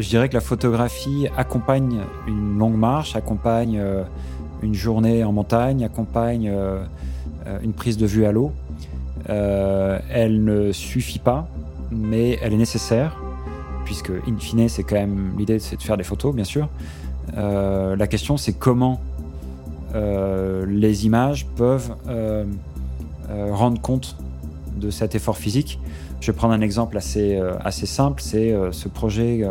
Je 0.00 0.08
dirais 0.08 0.28
que 0.28 0.34
la 0.34 0.40
photographie 0.40 1.28
accompagne 1.36 2.00
une 2.26 2.58
longue 2.58 2.76
marche, 2.76 3.16
accompagne 3.16 3.80
une 4.62 4.74
journée 4.74 5.24
en 5.24 5.32
montagne 5.32 5.84
accompagne 5.84 6.48
euh, 6.48 6.82
euh, 7.46 7.58
une 7.62 7.72
prise 7.72 7.96
de 7.96 8.06
vue 8.06 8.24
à 8.24 8.32
l'eau. 8.32 8.52
Euh, 9.28 9.98
elle 10.10 10.44
ne 10.44 10.72
suffit 10.72 11.18
pas, 11.18 11.48
mais 11.90 12.38
elle 12.42 12.52
est 12.52 12.58
nécessaire, 12.58 13.16
puisque 13.84 14.10
in 14.10 14.38
fine, 14.38 14.68
c'est 14.68 14.82
quand 14.82 14.96
même 14.96 15.32
l'idée, 15.38 15.58
c'est 15.58 15.76
de 15.76 15.82
faire 15.82 15.96
des 15.96 16.04
photos, 16.04 16.34
bien 16.34 16.44
sûr. 16.44 16.68
la 17.36 18.06
question, 18.06 18.36
c'est 18.36 18.54
comment 18.54 19.00
les 19.94 21.06
images 21.06 21.46
peuvent 21.56 21.94
rendre 23.28 23.80
compte 23.80 24.16
de 24.76 24.90
cet 24.90 25.14
effort 25.14 25.36
physique. 25.36 25.78
Je 26.20 26.30
vais 26.30 26.36
prendre 26.36 26.52
un 26.52 26.60
exemple 26.60 26.96
assez, 26.98 27.40
assez 27.64 27.86
simple, 27.86 28.20
c'est 28.20 28.54
ce 28.72 28.88
projet 28.88 29.42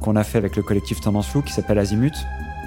qu'on 0.00 0.16
a 0.16 0.24
fait 0.24 0.38
avec 0.38 0.56
le 0.56 0.62
collectif 0.62 1.00
Tendance 1.00 1.28
Flou 1.28 1.42
qui 1.42 1.52
s'appelle 1.52 1.78
Azimut, 1.78 2.14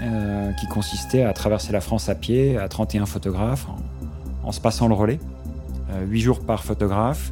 euh, 0.04 0.52
qui 0.54 0.66
consistait 0.68 1.24
à 1.24 1.34
traverser 1.34 1.72
la 1.72 1.80
France 1.80 2.10
à 2.10 2.16
pied 2.16 2.58
à 2.58 2.68
31 2.68 3.06
photographes 3.06 3.68
en, 4.44 4.52
se 4.52 4.60
passant 4.60 4.88
le 4.88 4.96
relais. 4.96 5.20
Euh, 5.92 6.06
8 6.06 6.22
jours 6.22 6.40
par 6.40 6.64
photographe. 6.64 7.32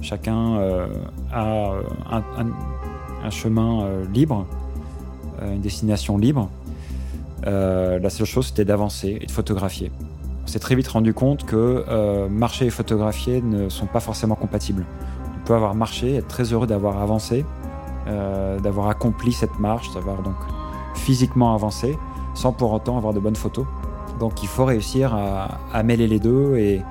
Chacun 0.00 0.56
euh, 0.56 0.86
a 1.32 1.72
un, 3.22 3.30
chemin 3.30 3.82
euh, 3.82 4.04
libre, 4.12 4.46
une 5.42 5.60
destination 5.60 6.16
libre. 6.16 6.48
la 7.44 8.10
seule 8.10 8.26
chose, 8.26 8.46
c'était 8.46 8.64
d'avancer 8.64 9.18
et 9.20 9.26
de 9.26 9.30
photographier. 9.30 9.90
On 10.46 10.48
s'est 10.48 10.60
très 10.60 10.76
vite 10.76 10.86
rendu 10.86 11.12
compte 11.12 11.44
que 11.44 12.28
marcher 12.28 12.66
et 12.66 12.70
photographier 12.70 13.42
ne 13.42 13.68
sont 13.68 13.86
pas 13.86 13.98
forcément 13.98 14.36
compatibles. 14.36 14.86
On 15.42 15.44
peut 15.44 15.54
avoir 15.54 15.74
marché, 15.74 16.14
être 16.14 16.28
très 16.28 16.44
heureux 16.52 16.68
d'avoir 16.68 17.02
avancé, 17.02 17.44
d'avoir 18.06 18.88
accompli 18.88 19.32
cette 19.32 19.58
marche, 19.58 19.92
d'avoir 19.92 20.22
donc 20.22 20.36
physiquement 20.94 21.52
avancer 21.52 21.98
sans 22.34 22.52
pour 22.52 22.72
autant 22.72 22.96
avoir 22.96 23.12
de 23.12 23.18
bonnes 23.18 23.36
photos. 23.36 23.66
Donc 24.20 24.42
il 24.42 24.48
faut 24.48 24.64
réussir 24.64 25.14
à, 25.14 25.82
mêler 25.82 26.06
les 26.06 26.20
deux 26.20 26.56
et, 26.56 26.82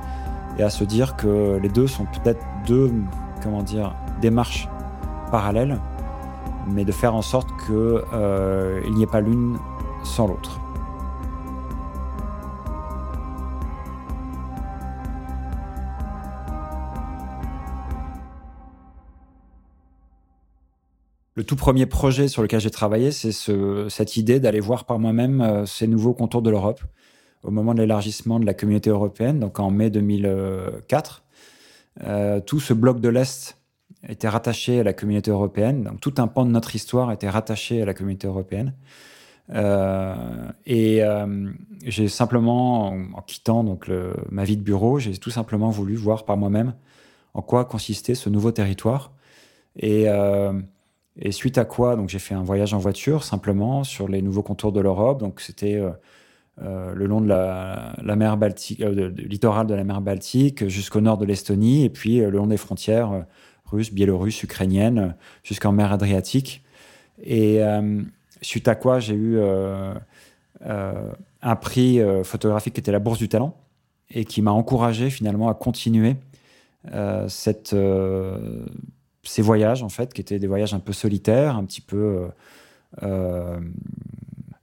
à 0.60 0.70
se 0.70 0.84
dire 0.84 1.16
que 1.16 1.60
les 1.62 1.70
deux 1.70 1.88
sont 1.88 2.06
peut-être 2.06 2.44
deux 2.66 2.92
comment 3.44 3.62
dire, 3.62 3.94
démarches 4.22 4.68
parallèles, 5.32 5.80
mais 6.68 6.86
de 6.86 6.92
faire 6.92 7.14
en 7.16 7.22
sorte 7.22 7.48
qu'il 7.66 7.76
euh, 7.76 8.82
n'y 8.90 9.04
ait 9.04 9.08
pas 9.08 9.22
l'une 9.22 9.58
sans 10.04 10.28
l'autre. 10.28 10.60
Le 21.38 21.44
tout 21.44 21.58
premier 21.58 21.86
projet 21.86 22.30
sur 22.30 22.42
lequel 22.42 22.62
j'ai 22.62 22.70
travaillé, 22.70 23.12
c'est 23.12 23.34
cette 23.34 24.16
idée 24.16 24.40
d'aller 24.40 24.62
voir 24.62 24.86
par 24.86 25.00
moi-même 25.00 25.42
euh, 25.42 25.66
ces 25.66 25.86
nouveaux 25.86 26.14
contours 26.14 26.42
de 26.42 26.50
l'Europe 26.50 26.82
au 27.44 27.52
moment 27.52 27.74
de 27.74 27.82
l'élargissement 27.82 28.40
de 28.40 28.46
la 28.46 28.54
communauté 28.54 28.90
européenne, 28.90 29.40
donc 29.42 29.60
en 29.60 29.70
mai 29.70 29.90
2004. 29.90 31.24
Euh, 32.04 32.40
tout 32.40 32.62
ce 32.62 32.74
bloc 32.74 33.02
de 33.02 33.10
l'Est 33.10 33.58
était 34.08 34.30
rattaché 34.30 34.80
à 34.80 34.84
la 34.84 34.94
communauté 34.94 35.30
européenne, 35.30 35.84
donc 35.84 36.00
tout 36.00 36.14
un 36.20 36.28
pan 36.28 36.46
de 36.46 36.52
notre 36.52 36.74
histoire 36.74 37.12
était 37.12 37.30
rattaché 37.30 37.82
à 37.82 37.86
la 37.86 37.94
communauté 37.94 38.28
européenne. 38.28 38.74
Euh, 39.54 40.16
et 40.66 41.02
j'ai 41.84 42.08
simplement, 42.08 42.88
en, 42.88 43.22
quittant 43.22 43.64
donc 43.64 43.92
ma 44.32 44.44
vie 44.46 44.58
de 44.58 44.64
bureau, 44.64 45.00
j'ai 45.00 45.18
tout 45.18 45.30
simplement 45.32 45.70
voulu 45.70 45.96
voir 45.96 46.24
par 46.26 46.38
moi-même 46.38 46.74
en 47.34 47.42
quoi 47.42 47.66
consistait 47.66 48.16
ce 48.16 48.30
nouveau 48.30 48.52
territoire. 48.52 49.12
Et, 49.78 50.08
et 51.18 51.32
suite 51.32 51.58
à 51.58 51.66
quoi, 51.66 51.96
donc 51.96 52.10
j'ai 52.10 52.20
fait 52.20 52.36
un 52.36 52.44
voyage 52.44 52.74
en 52.74 52.78
voiture 52.78 53.24
simplement 53.24 53.84
sur 53.84 54.08
les 54.08 54.22
nouveaux 54.22 54.44
contours 54.44 54.72
de 54.72 54.82
l'Europe. 54.82 55.20
Donc 55.20 55.40
c'était 55.40 55.82
le 56.62 57.06
long 57.06 57.22
de 57.22 57.28
la, 57.28 58.16
mer 58.18 58.36
Baltique, 58.38 58.80
littoral 58.80 59.66
de 59.66 59.74
la 59.74 59.86
mer 59.86 60.02
Baltique 60.02 60.68
jusqu'au 60.68 61.00
nord 61.00 61.18
de 61.18 61.26
l'Estonie 61.26 61.86
et 61.86 61.90
puis 61.90 62.20
le 62.20 62.32
long 62.32 62.48
des 62.48 62.58
frontières 62.58 63.26
russes, 63.66 63.94
biélorusses, 63.94 64.44
ukrainiennes 64.44 65.16
jusqu'en 65.44 65.72
mer 65.72 65.94
Adriatique. 65.94 66.64
Et 67.24 67.62
suite 68.42 68.68
à 68.68 68.76
quoi 68.76 69.00
j'ai 69.00 69.16
eu 69.16 69.40
euh, 70.66 71.12
un 71.42 71.56
prix 71.56 72.00
euh, 72.00 72.24
photographique 72.24 72.74
qui 72.74 72.80
était 72.80 72.92
la 72.92 73.00
Bourse 73.00 73.20
du 73.20 73.30
Talent 73.30 73.56
et 74.10 74.26
qui 74.26 74.42
m'a 74.42 74.52
encouragé 74.52 75.10
finalement 75.10 75.50
à 75.50 75.54
continuer 75.54 76.16
euh, 76.94 77.28
cette, 77.28 77.76
ces 79.26 79.42
voyages 79.42 79.84
en 79.84 79.90
fait, 79.90 80.14
qui 80.14 80.22
étaient 80.22 80.40
des 80.40 80.48
voyages 80.48 80.74
un 80.74 80.80
peu 80.80 80.94
solitaires, 80.94 81.56
un 81.56 81.66
petit 81.66 81.82
peu 81.82 82.28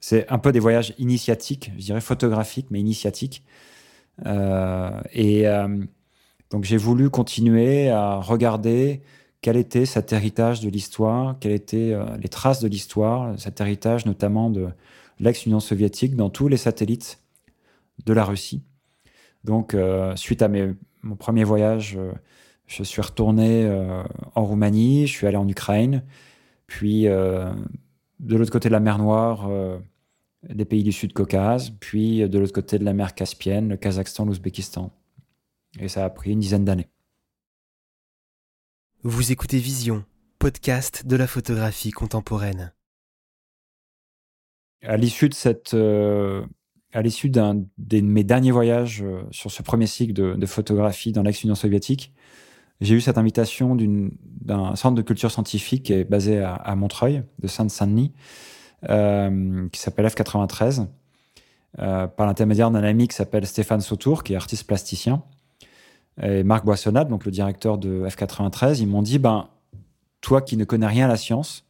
c'est 0.00 0.28
un 0.30 0.38
peu 0.38 0.52
des 0.52 0.58
voyages 0.58 0.94
initiatiques, 0.98 1.70
je 1.76 1.84
dirais 1.84 2.00
photographiques, 2.00 2.68
mais 2.70 2.80
initiatiques. 2.80 3.44
et 4.24 5.44
donc 6.50 6.64
j'ai 6.64 6.76
voulu 6.76 7.10
continuer 7.10 7.90
à 7.90 8.16
regarder 8.16 9.02
quel 9.42 9.56
était 9.56 9.84
cet 9.84 10.12
héritage 10.12 10.60
de 10.60 10.70
l'histoire, 10.70 11.36
quelles 11.40 11.52
étaient 11.52 11.94
les 12.20 12.28
traces 12.28 12.60
de 12.60 12.68
l'histoire, 12.68 13.38
cet 13.38 13.60
héritage 13.60 14.06
notamment 14.06 14.48
de, 14.48 14.68
l'ex-Union 15.22 15.60
soviétique 15.60 16.16
dans 16.16 16.28
tous 16.28 16.48
les 16.48 16.56
satellites 16.56 17.20
de 18.04 18.12
la 18.12 18.24
Russie. 18.24 18.62
Donc, 19.44 19.72
euh, 19.74 20.14
suite 20.16 20.42
à 20.42 20.48
mes, 20.48 20.74
mon 21.02 21.16
premier 21.16 21.44
voyage, 21.44 21.96
euh, 21.96 22.12
je 22.76 22.82
suis 22.82 23.02
retourné 23.02 23.64
euh, 23.64 24.02
en 24.34 24.44
Roumanie, 24.44 25.06
je 25.06 25.12
suis 25.12 25.26
allé 25.26 25.36
en 25.36 25.48
Ukraine, 25.48 26.02
puis 26.66 27.04
de 27.04 27.56
l'autre 28.36 28.50
côté 28.50 28.68
de 28.68 28.72
la 28.72 28.80
mer 28.80 28.98
Noire, 28.98 29.50
des 30.48 30.64
pays 30.64 30.82
du 30.82 30.92
Sud-Caucase, 30.92 31.70
puis 31.80 32.28
de 32.28 32.38
l'autre 32.38 32.52
côté 32.52 32.78
de 32.78 32.84
la 32.84 32.94
mer 32.94 33.14
Caspienne, 33.14 33.68
le 33.68 33.76
Kazakhstan, 33.76 34.24
l'Ouzbékistan. 34.24 34.90
Et 35.78 35.88
ça 35.88 36.04
a 36.04 36.10
pris 36.10 36.32
une 36.32 36.40
dizaine 36.40 36.64
d'années. 36.64 36.88
Vous 39.02 39.32
écoutez 39.32 39.58
Vision, 39.58 40.04
podcast 40.38 41.06
de 41.06 41.16
la 41.16 41.26
photographie 41.26 41.90
contemporaine 41.90 42.72
à 44.84 44.96
l'issue 44.96 45.28
de 45.28 45.34
cette, 45.34 45.74
euh, 45.74 46.44
à 46.92 47.02
l'issue 47.02 47.30
d'un 47.30 47.64
de 47.78 48.00
mes 48.00 48.24
derniers 48.24 48.50
voyages 48.50 49.02
euh, 49.02 49.22
sur 49.30 49.50
ce 49.50 49.62
premier 49.62 49.86
cycle 49.86 50.12
de, 50.12 50.46
photographie 50.46 51.12
dans 51.12 51.22
l'ex-Union 51.22 51.54
soviétique, 51.54 52.12
j'ai 52.82 52.94
eu 52.94 53.00
cette 53.00 53.18
invitation 53.18 53.76
d'un 53.76 54.76
centre 54.76 54.94
de 54.94 55.02
culture 55.02 55.30
scientifique 55.30 55.84
qui 55.84 55.92
est 55.92 56.04
basé 56.04 56.40
à, 56.40 56.74
Montreuil, 56.76 57.22
de 57.38 57.46
Sainte-Saint-Denis, 57.48 58.12
euh, 58.90 59.68
qui 59.70 59.80
s'appelle 59.80 60.06
F93, 60.06 60.86
par 61.76 62.26
l'intermédiaire 62.26 62.70
d'un 62.70 62.82
ami 62.82 63.08
qui 63.08 63.16
s'appelle 63.16 63.46
Stéphane 63.46 63.80
Sautour, 63.80 64.24
qui 64.24 64.34
est 64.34 64.36
artiste 64.36 64.66
plasticien, 64.66 65.22
et 66.20 66.42
Marc 66.42 66.64
Boissonnade, 66.64 67.08
donc 67.08 67.24
le 67.24 67.30
directeur 67.30 67.78
de 67.78 68.06
F93. 68.06 68.80
Ils 68.80 68.86
m'ont 68.86 69.00
dit, 69.00 69.18
ben, 69.18 69.48
toi 70.20 70.42
qui 70.42 70.56
ne 70.56 70.64
connais 70.64 70.86
rien 70.86 71.06
à 71.06 71.08
la 71.08 71.16
science, 71.16 71.64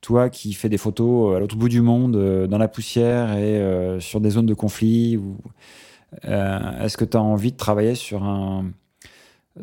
toi 0.00 0.30
qui 0.30 0.52
fais 0.52 0.68
des 0.68 0.78
photos 0.78 1.32
euh, 1.32 1.36
à 1.36 1.40
l'autre 1.40 1.56
bout 1.56 1.68
du 1.68 1.80
monde, 1.80 2.16
euh, 2.16 2.46
dans 2.46 2.58
la 2.58 2.68
poussière 2.68 3.32
et 3.32 3.58
euh, 3.58 3.98
sur 3.98 4.20
des 4.20 4.30
zones 4.30 4.46
de 4.46 4.54
conflit, 4.54 5.18
est-ce 6.22 6.96
que 6.96 7.04
tu 7.04 7.16
as 7.16 7.22
envie 7.22 7.50
de 7.50 7.56
travailler 7.56 7.94
sur 7.96 8.22
un, 8.22 8.70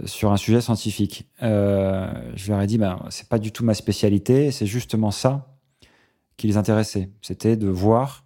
sur 0.06 0.32
un 0.32 0.38
sujet 0.38 0.62
scientifique 0.62 1.28
Je 1.40 2.52
leur 2.52 2.62
ai 2.62 2.68
dit, 2.68 2.78
ben, 2.78 3.00
c'est 3.10 3.30
pas 3.30 3.40
du 3.40 3.52
tout 3.52 3.64
ma 3.64 3.74
spécialité, 3.74 4.52
c'est 4.52 4.66
justement 4.66 5.12
ça 5.12 5.54
qui 6.38 6.48
les 6.48 6.58
intéressait. 6.58 7.10
C'était 7.22 7.58
de 7.58 7.68
voir 7.68 8.26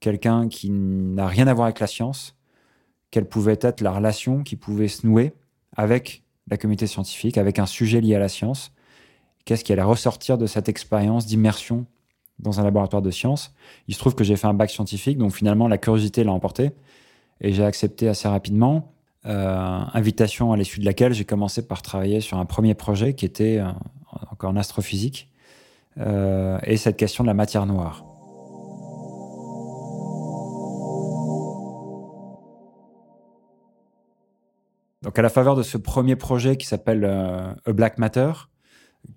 quelqu'un 0.00 0.48
qui 0.48 0.70
n'a 0.70 1.26
rien 1.26 1.46
à 1.46 1.54
voir 1.54 1.66
avec 1.66 1.80
la 1.80 1.86
science, 1.86 2.36
quelle 3.10 3.28
pouvait 3.28 3.58
être 3.60 3.80
la 3.80 3.92
relation 3.92 4.42
qui 4.42 4.56
pouvait 4.56 4.88
se 4.88 5.06
nouer 5.06 5.32
avec 5.76 6.24
la 6.50 6.56
communauté 6.56 6.86
scientifique, 6.86 7.38
avec 7.38 7.58
un 7.58 7.66
sujet 7.66 8.00
lié 8.00 8.16
à 8.16 8.18
la 8.18 8.28
science, 8.28 8.72
qu'est-ce 9.44 9.64
qui 9.64 9.72
allait 9.72 9.82
ressortir 9.82 10.38
de 10.38 10.46
cette 10.46 10.68
expérience 10.68 11.26
d'immersion 11.26 11.86
dans 12.38 12.60
un 12.60 12.64
laboratoire 12.64 13.02
de 13.02 13.10
sciences. 13.10 13.54
Il 13.88 13.94
se 13.94 14.00
trouve 14.00 14.14
que 14.14 14.24
j'ai 14.24 14.36
fait 14.36 14.46
un 14.46 14.54
bac 14.54 14.70
scientifique, 14.70 15.18
donc 15.18 15.32
finalement 15.32 15.68
la 15.68 15.78
curiosité 15.78 16.24
l'a 16.24 16.32
emporté 16.32 16.72
et 17.40 17.52
j'ai 17.52 17.64
accepté 17.64 18.08
assez 18.08 18.28
rapidement. 18.28 18.91
Euh, 19.24 19.80
invitation 19.94 20.52
à 20.52 20.56
l'issue 20.56 20.80
de 20.80 20.84
laquelle 20.84 21.12
j'ai 21.12 21.24
commencé 21.24 21.64
par 21.64 21.82
travailler 21.82 22.20
sur 22.20 22.38
un 22.38 22.44
premier 22.44 22.74
projet 22.74 23.14
qui 23.14 23.24
était 23.24 23.58
euh, 23.58 23.68
encore 24.32 24.50
en 24.50 24.56
astrophysique 24.56 25.30
euh, 25.98 26.58
et 26.64 26.76
cette 26.76 26.96
question 26.96 27.22
de 27.22 27.28
la 27.28 27.34
matière 27.34 27.64
noire. 27.64 28.04
Donc 35.02 35.16
à 35.16 35.22
la 35.22 35.28
faveur 35.28 35.54
de 35.54 35.62
ce 35.62 35.78
premier 35.78 36.16
projet 36.16 36.56
qui 36.56 36.66
s'appelle 36.66 37.04
A 37.04 37.72
Black 37.72 37.98
Matter, 37.98 38.32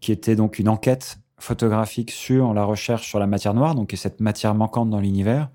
qui 0.01 0.11
était 0.11 0.35
donc 0.35 0.59
une 0.59 0.69
enquête 0.69 1.17
photographique 1.39 2.11
sur 2.11 2.53
la 2.53 2.63
recherche 2.63 3.07
sur 3.07 3.19
la 3.19 3.27
matière 3.27 3.53
noire, 3.53 3.75
donc 3.75 3.93
cette 3.95 4.19
matière 4.19 4.55
manquante 4.55 4.89
dans 4.89 4.99
l'univers, 4.99 5.49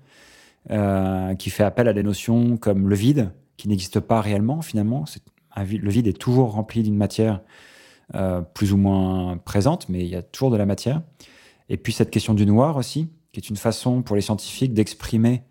qui 1.37 1.49
fait 1.49 1.63
appel 1.63 1.89
à 1.89 1.93
des 1.93 2.03
notions 2.03 2.55
comme 2.55 2.87
le 2.87 2.95
vide, 2.95 3.33
qui 3.61 3.67
n'existe 3.67 3.99
pas 3.99 4.21
réellement 4.21 4.63
finalement. 4.63 5.05
le 5.55 5.89
vide 5.91 6.07
est 6.07 6.17
toujours 6.17 6.53
rempli 6.53 6.81
d'une 6.81 6.97
matière 6.97 7.41
euh, 8.15 8.41
plus 8.41 8.73
ou 8.73 8.77
moins 8.77 9.37
présente, 9.37 9.87
mais 9.87 9.99
il 9.99 10.07
y 10.07 10.15
a 10.15 10.23
toujours 10.23 10.49
de 10.49 10.57
la 10.57 10.65
matière. 10.65 11.03
Et 11.69 11.77
puis 11.77 11.93
cette 11.93 12.09
question 12.09 12.33
du 12.33 12.47
noir 12.47 12.75
aussi, 12.75 13.07
qui 13.31 13.39
est 13.39 13.49
une 13.49 13.57
façon 13.57 14.01
pour 14.01 14.15
les 14.15 14.23
scientifiques 14.23 14.73
d'exprimer 14.73 15.43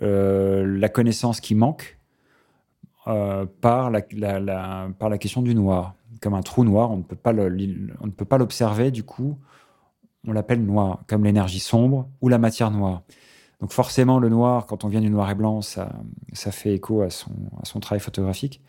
euh, 0.00 0.64
la 0.64 0.88
connaissance 0.88 1.40
qui 1.40 1.56
manque 1.56 1.98
par 3.04 3.90
par 3.90 3.90
la 5.10 5.18
question 5.18 5.42
du 5.42 5.56
noir 5.56 5.96
comme 6.20 6.34
un 6.34 6.42
trou 6.42 6.62
noir. 6.62 6.92
On 6.92 6.98
ne 6.98 7.02
peut 7.02 7.16
pas 7.16 8.38
l'observer. 8.38 8.92
Du 8.92 9.02
coup, 9.02 9.36
on 10.24 10.32
l'appelle 10.32 10.64
noir, 10.64 11.02
comme 11.08 11.24
l'énergie 11.24 11.58
sombre 11.58 12.08
ou 12.20 12.28
la 12.28 12.38
matière 12.38 12.70
noire. 12.70 13.02
Donc 13.60 13.72
forcément, 13.72 14.18
le 14.18 14.28
noir, 14.28 14.66
quand 14.66 14.84
on 14.84 14.88
vient 14.88 15.00
du 15.00 15.10
noir 15.10 15.30
et 15.30 15.34
blanc, 15.34 15.60
ça, 15.60 15.90
fait 16.32 16.74
écho 16.74 17.02
à 17.02 17.10
son, 17.10 17.80
travail 17.80 18.00
photographique. 18.00 18.62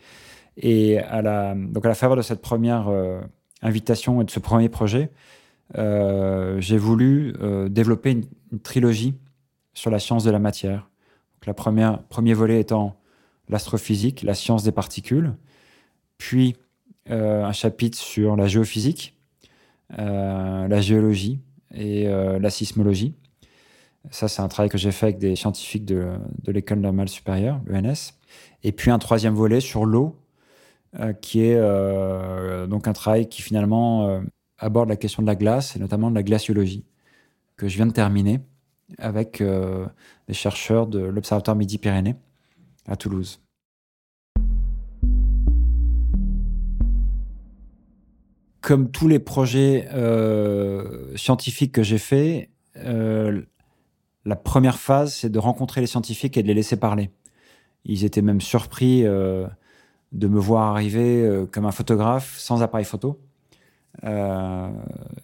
Et 0.58 0.98
à 0.98 1.22
la, 1.22 1.54
donc 1.54 1.84
à 1.86 1.88
la 1.88 1.94
faveur 1.94 2.16
de 2.16 2.22
cette 2.22 2.42
première 2.42 2.88
euh, 2.88 3.20
invitation 3.62 4.20
et 4.20 4.24
de 4.24 4.30
ce 4.30 4.38
premier 4.38 4.68
projet, 4.68 5.10
euh, 5.78 6.60
j'ai 6.60 6.76
voulu 6.76 7.34
euh, 7.40 7.70
développer 7.70 8.10
une, 8.10 8.24
une, 8.52 8.60
trilogie 8.60 9.14
sur 9.72 9.90
la 9.90 9.98
science 9.98 10.24
de 10.24 10.30
la 10.30 10.38
matière. 10.38 10.90
Donc 11.36 11.46
la 11.46 11.54
première, 11.54 12.02
premier 12.02 12.34
volet 12.34 12.60
étant 12.60 12.96
l'astrophysique, 13.48 14.22
la 14.22 14.34
science 14.34 14.62
des 14.62 14.72
particules, 14.72 15.34
puis 16.18 16.56
un 17.08 17.50
chapitre 17.50 17.98
sur 17.98 18.36
la 18.36 18.46
géophysique, 18.46 19.18
la 19.90 20.80
géologie 20.80 21.40
et 21.74 22.04
la 22.06 22.48
sismologie. 22.48 23.16
Ça, 24.10 24.28
c'est 24.28 24.42
un 24.42 24.48
travail 24.48 24.68
que 24.68 24.78
j'ai 24.78 24.92
fait 24.92 25.06
avec 25.06 25.18
des 25.18 25.36
scientifiques 25.36 25.84
de, 25.84 26.18
l'école 26.46 26.80
normale 26.80 27.08
supérieure, 27.08 27.60
l'ENS. 27.66 28.14
Et 28.62 28.72
puis 28.72 28.90
un 28.90 28.98
troisième 28.98 29.34
volet 29.34 29.60
sur 29.60 29.84
l'eau, 29.84 30.16
qui 31.20 31.40
est 31.40 31.58
donc 32.66 32.88
un 32.88 32.92
travail 32.92 33.28
qui 33.28 33.40
finalement 33.40 34.20
aborde 34.58 34.88
la 34.88 34.96
question 34.96 35.22
de 35.22 35.26
la 35.26 35.34
glace 35.34 35.76
et 35.76 35.78
notamment 35.78 36.10
de 36.10 36.14
la 36.14 36.22
glaciologie, 36.22 36.84
que 37.56 37.68
je 37.68 37.76
viens 37.76 37.86
de 37.86 37.92
terminer 37.92 38.40
avec 38.98 39.42
des 39.42 40.34
chercheurs 40.34 40.86
de 40.86 40.98
l'Observatoire 40.98 41.56
Midi-Pyrénées 41.56 42.16
à 42.86 42.96
Toulouse. 42.96 43.42
comme 48.62 48.90
tous 48.90 49.08
les 49.08 49.18
projets 49.18 49.88
euh, 49.92 51.14
scientifiques 51.16 51.72
que 51.72 51.82
j'ai 51.82 51.98
faits, 51.98 52.48
euh, 52.78 53.42
la 54.24 54.36
première 54.36 54.78
phase, 54.78 55.14
c'est 55.14 55.30
de 55.30 55.38
rencontrer 55.38 55.80
les 55.80 55.86
scientifiques 55.86 56.36
et 56.36 56.42
de 56.42 56.48
les 56.48 56.54
laisser 56.54 56.76
parler. 56.76 57.10
Ils 57.84 58.04
étaient 58.04 58.22
même 58.22 58.40
surpris 58.40 59.04
euh, 59.04 59.46
de 60.12 60.28
me 60.28 60.38
voir 60.38 60.74
arriver 60.74 61.46
comme 61.50 61.66
un 61.66 61.72
photographe 61.72 62.36
sans 62.38 62.62
appareil 62.62 62.84
photo 62.84 63.20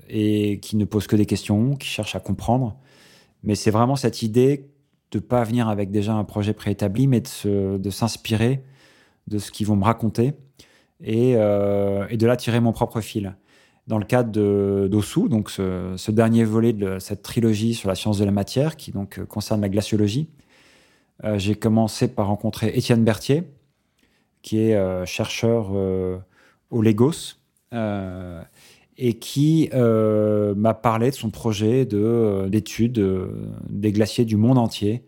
et 0.09 0.59
qui 0.61 0.77
ne 0.77 0.85
pose 0.85 1.07
que 1.07 1.17
des 1.17 1.27
questions, 1.27 1.77
qui 1.77 1.89
cherche 1.89 2.15
à 2.17 2.21
comprendre. 2.21 2.77
Mais 3.43 3.55
c'est 3.55 3.71
vraiment 3.71 3.97
cette 3.97 4.23
idée 4.23 4.71
de 5.11 5.19
pas 5.19 5.45
venir 5.45 5.69
avec 5.69 5.91
déjà 5.91 6.15
un 6.15 6.25
projet 6.25 6.53
préétabli, 6.53 7.07
mais 7.07 7.23
de 7.45 7.91
s'inspirer 7.91 8.63
de 9.29 9.39
ce 9.39 9.51
qu'ils 9.51 9.67
vont 9.67 9.77
me 9.77 9.85
raconter 9.85 10.35
euh, 11.07 12.07
et, 12.09 12.17
de 12.17 12.27
là 12.27 12.37
tirer 12.37 12.61
mon 12.61 12.73
propre 12.73 13.01
fil. 13.01 13.37
Dans 13.89 13.97
le 13.97 14.05
cadre 14.05 14.87
d'Osu, 14.87 15.31
donc 15.31 15.49
ce, 15.49 16.11
dernier 16.11 16.45
volet 16.45 16.75
de 16.75 16.99
cette 16.99 17.23
trilogie 17.23 17.73
sur 17.73 17.89
la 17.89 17.95
science 17.95 18.19
de 18.19 18.25
la 18.27 18.31
matière, 18.31 18.77
qui 18.77 18.93
donc 18.93 19.25
concerne 19.25 19.63
la 19.63 19.71
glaciologie, 19.71 20.29
euh, 21.25 21.39
j'ai 21.39 21.55
commencé 21.55 22.07
par 22.07 22.27
rencontrer 22.27 22.69
Étienne 22.77 23.03
Berthier, 23.03 23.45
qui 24.43 24.59
est 24.59 24.77
euh, 24.77 25.07
chercheur 25.07 25.71
au 26.71 26.83
Lagos 26.83 27.39
et 27.73 29.15
qui 29.15 29.71
m'a 29.73 30.75
parlé 30.75 31.11
de 31.11 31.15
son 31.15 31.31
projet 31.31 31.87
d'étude 31.87 33.03
des 33.71 33.93
glaciers 33.93 34.27
du 34.27 34.37
monde 34.37 34.59
entier 34.59 35.03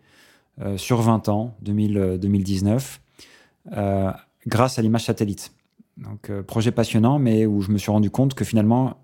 sur 0.77 1.03
20 1.03 1.29
ans, 1.29 1.55
2019, 1.61 3.01
grâce 4.47 4.79
à 4.79 4.83
l'image 4.83 5.05
satellite. 5.05 5.53
Donc, 6.01 6.33
projet 6.43 6.73
passionnant, 6.73 7.19
mais 7.19 7.47
où 7.47 7.61
je 7.61 7.71
me 7.71 7.79
suis 7.79 7.91
rendu 7.91 8.11
compte 8.11 8.35
que 8.35 8.45
finalement, 8.45 8.97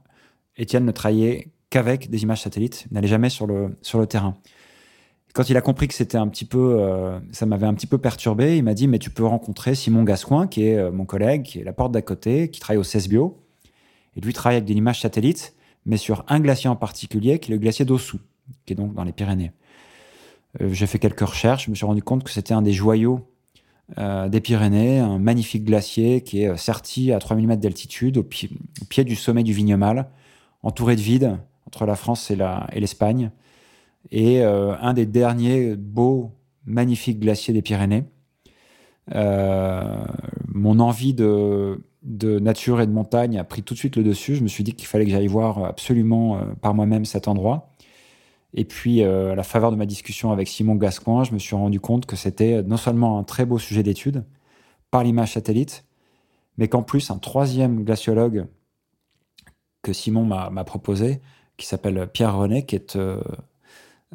Étienne 0.56 0.84
ne 0.84 0.92
travaillait 0.92 1.48
qu'avec 1.70 2.10
des 2.10 2.22
images 2.22 2.42
satellites, 2.42 2.86
n'allait 2.90 3.08
jamais 3.08 3.28
sur 3.28 3.46
le, 3.46 3.76
sur 3.82 3.98
le 3.98 4.06
terrain. 4.06 4.36
Quand 5.34 5.50
il 5.50 5.56
a 5.58 5.60
compris 5.60 5.86
que 5.86 5.92
c'était 5.92 6.16
un 6.16 6.28
petit 6.28 6.46
peu, 6.46 6.78
euh, 6.80 7.20
ça 7.30 7.44
m'avait 7.44 7.66
un 7.66 7.74
petit 7.74 7.86
peu 7.86 7.98
perturbé, 7.98 8.56
il 8.56 8.62
m'a 8.64 8.72
dit 8.72 8.88
mais 8.88 8.98
tu 8.98 9.10
peux 9.10 9.26
rencontrer 9.26 9.74
Simon 9.74 10.02
Gascoin, 10.02 10.46
qui 10.46 10.64
est 10.64 10.78
euh, 10.78 10.90
mon 10.90 11.04
collègue, 11.04 11.42
qui 11.42 11.60
est 11.60 11.64
la 11.64 11.74
porte 11.74 11.92
d'à 11.92 12.00
côté, 12.00 12.50
qui 12.50 12.58
travaille 12.58 12.78
au 12.78 12.84
CESBio, 12.84 13.38
et 14.16 14.20
lui 14.22 14.32
travaille 14.32 14.56
avec 14.56 14.66
des 14.66 14.72
images 14.72 15.02
satellites, 15.02 15.54
mais 15.84 15.98
sur 15.98 16.24
un 16.28 16.40
glacier 16.40 16.70
en 16.70 16.76
particulier, 16.76 17.38
qui 17.38 17.52
est 17.52 17.54
le 17.54 17.60
glacier 17.60 17.84
d'Ossou, 17.84 18.18
qui 18.64 18.72
est 18.72 18.76
donc 18.76 18.94
dans 18.94 19.04
les 19.04 19.12
Pyrénées. 19.12 19.52
Euh, 20.62 20.72
j'ai 20.72 20.86
fait 20.86 20.98
quelques 20.98 21.20
recherches, 21.20 21.66
je 21.66 21.70
me 21.70 21.74
suis 21.74 21.84
rendu 21.84 22.02
compte 22.02 22.24
que 22.24 22.30
c'était 22.30 22.54
un 22.54 22.62
des 22.62 22.72
joyaux 22.72 23.28
des 23.96 24.40
Pyrénées, 24.40 24.98
un 24.98 25.18
magnifique 25.18 25.64
glacier 25.64 26.20
qui 26.22 26.42
est 26.42 26.56
serti 26.56 27.12
à 27.12 27.18
3000 27.20 27.46
mètres 27.46 27.62
d'altitude, 27.62 28.18
au, 28.18 28.24
pied 28.24 29.04
du 29.04 29.14
sommet 29.14 29.44
du 29.44 29.52
Vignemal, 29.52 30.08
entouré 30.62 30.96
de 30.96 31.00
vide 31.00 31.38
entre 31.66 31.86
la 31.86 31.94
France 31.94 32.30
et 32.30 32.80
l'Espagne 32.80 33.30
et 34.10 34.42
euh, 34.42 34.74
un 34.80 34.94
des 34.94 35.06
derniers 35.06 35.76
beaux, 35.76 36.32
magnifiques 36.64 37.20
glaciers 37.20 37.54
des 37.54 37.62
Pyrénées. 37.62 38.04
Euh, 39.14 40.04
mon 40.48 40.80
envie 40.80 41.14
de, 41.14 41.80
nature 42.02 42.80
et 42.80 42.86
de 42.86 42.92
montagne 42.92 43.38
a 43.38 43.44
pris 43.44 43.62
tout 43.62 43.74
de 43.74 43.78
suite 43.78 43.96
le 43.96 44.02
dessus. 44.02 44.36
Je 44.36 44.42
me 44.42 44.48
suis 44.48 44.64
dit 44.64 44.74
qu'il 44.74 44.86
fallait 44.86 45.04
que 45.04 45.10
j'aille 45.10 45.26
voir 45.26 45.64
absolument 45.64 46.36
euh, 46.36 46.40
par 46.60 46.74
moi-même 46.74 47.04
cet 47.04 47.28
endroit. 47.28 47.70
Et 48.54 48.64
puis, 48.64 49.02
à 49.02 49.34
la 49.34 49.42
faveur 49.42 49.70
de 49.70 49.76
ma 49.76 49.86
discussion 49.86 50.32
avec 50.32 50.48
Simon 50.48 50.76
Gascoin, 50.76 51.24
je 51.24 51.32
me 51.32 51.38
suis 51.38 51.54
rendu 51.56 51.80
compte 51.80 52.06
que 52.06 52.16
c'était 52.16 52.62
non 52.62 52.76
seulement 52.76 53.18
un 53.18 53.24
très 53.24 53.44
beau 53.44 53.58
sujet 53.58 53.82
d'étude 53.82 54.24
par 54.90 55.04
l'image 55.04 55.32
satellite, 55.32 55.84
mais 56.56 56.68
qu'en 56.68 56.82
plus, 56.82 57.10
un 57.10 57.18
troisième 57.18 57.84
glaciologue 57.84 58.46
que 59.82 59.92
Simon 59.92 60.24
m'a 60.24 60.64
proposé, 60.64 61.20
qui 61.56 61.66
s'appelle 61.66 62.08
Pierre 62.12 62.36
René, 62.36 62.64
qui 62.64 62.76
est 62.76 62.96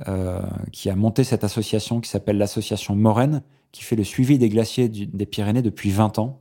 euh, 0.08 0.42
qui 0.72 0.90
a 0.90 0.96
monté 0.96 1.24
cette 1.24 1.44
association 1.44 2.00
qui 2.00 2.10
s'appelle 2.10 2.38
l'association 2.38 2.96
Moraine, 2.96 3.44
qui 3.74 3.84
fait 3.84 3.98
le 3.98 4.06
suivi 4.06 4.40
des 4.40 4.48
glaciers 4.48 4.88
des 4.88 5.26
Pyrénées 5.26 5.62
depuis 5.62 5.92
20 5.92 6.18
ans, 6.18 6.40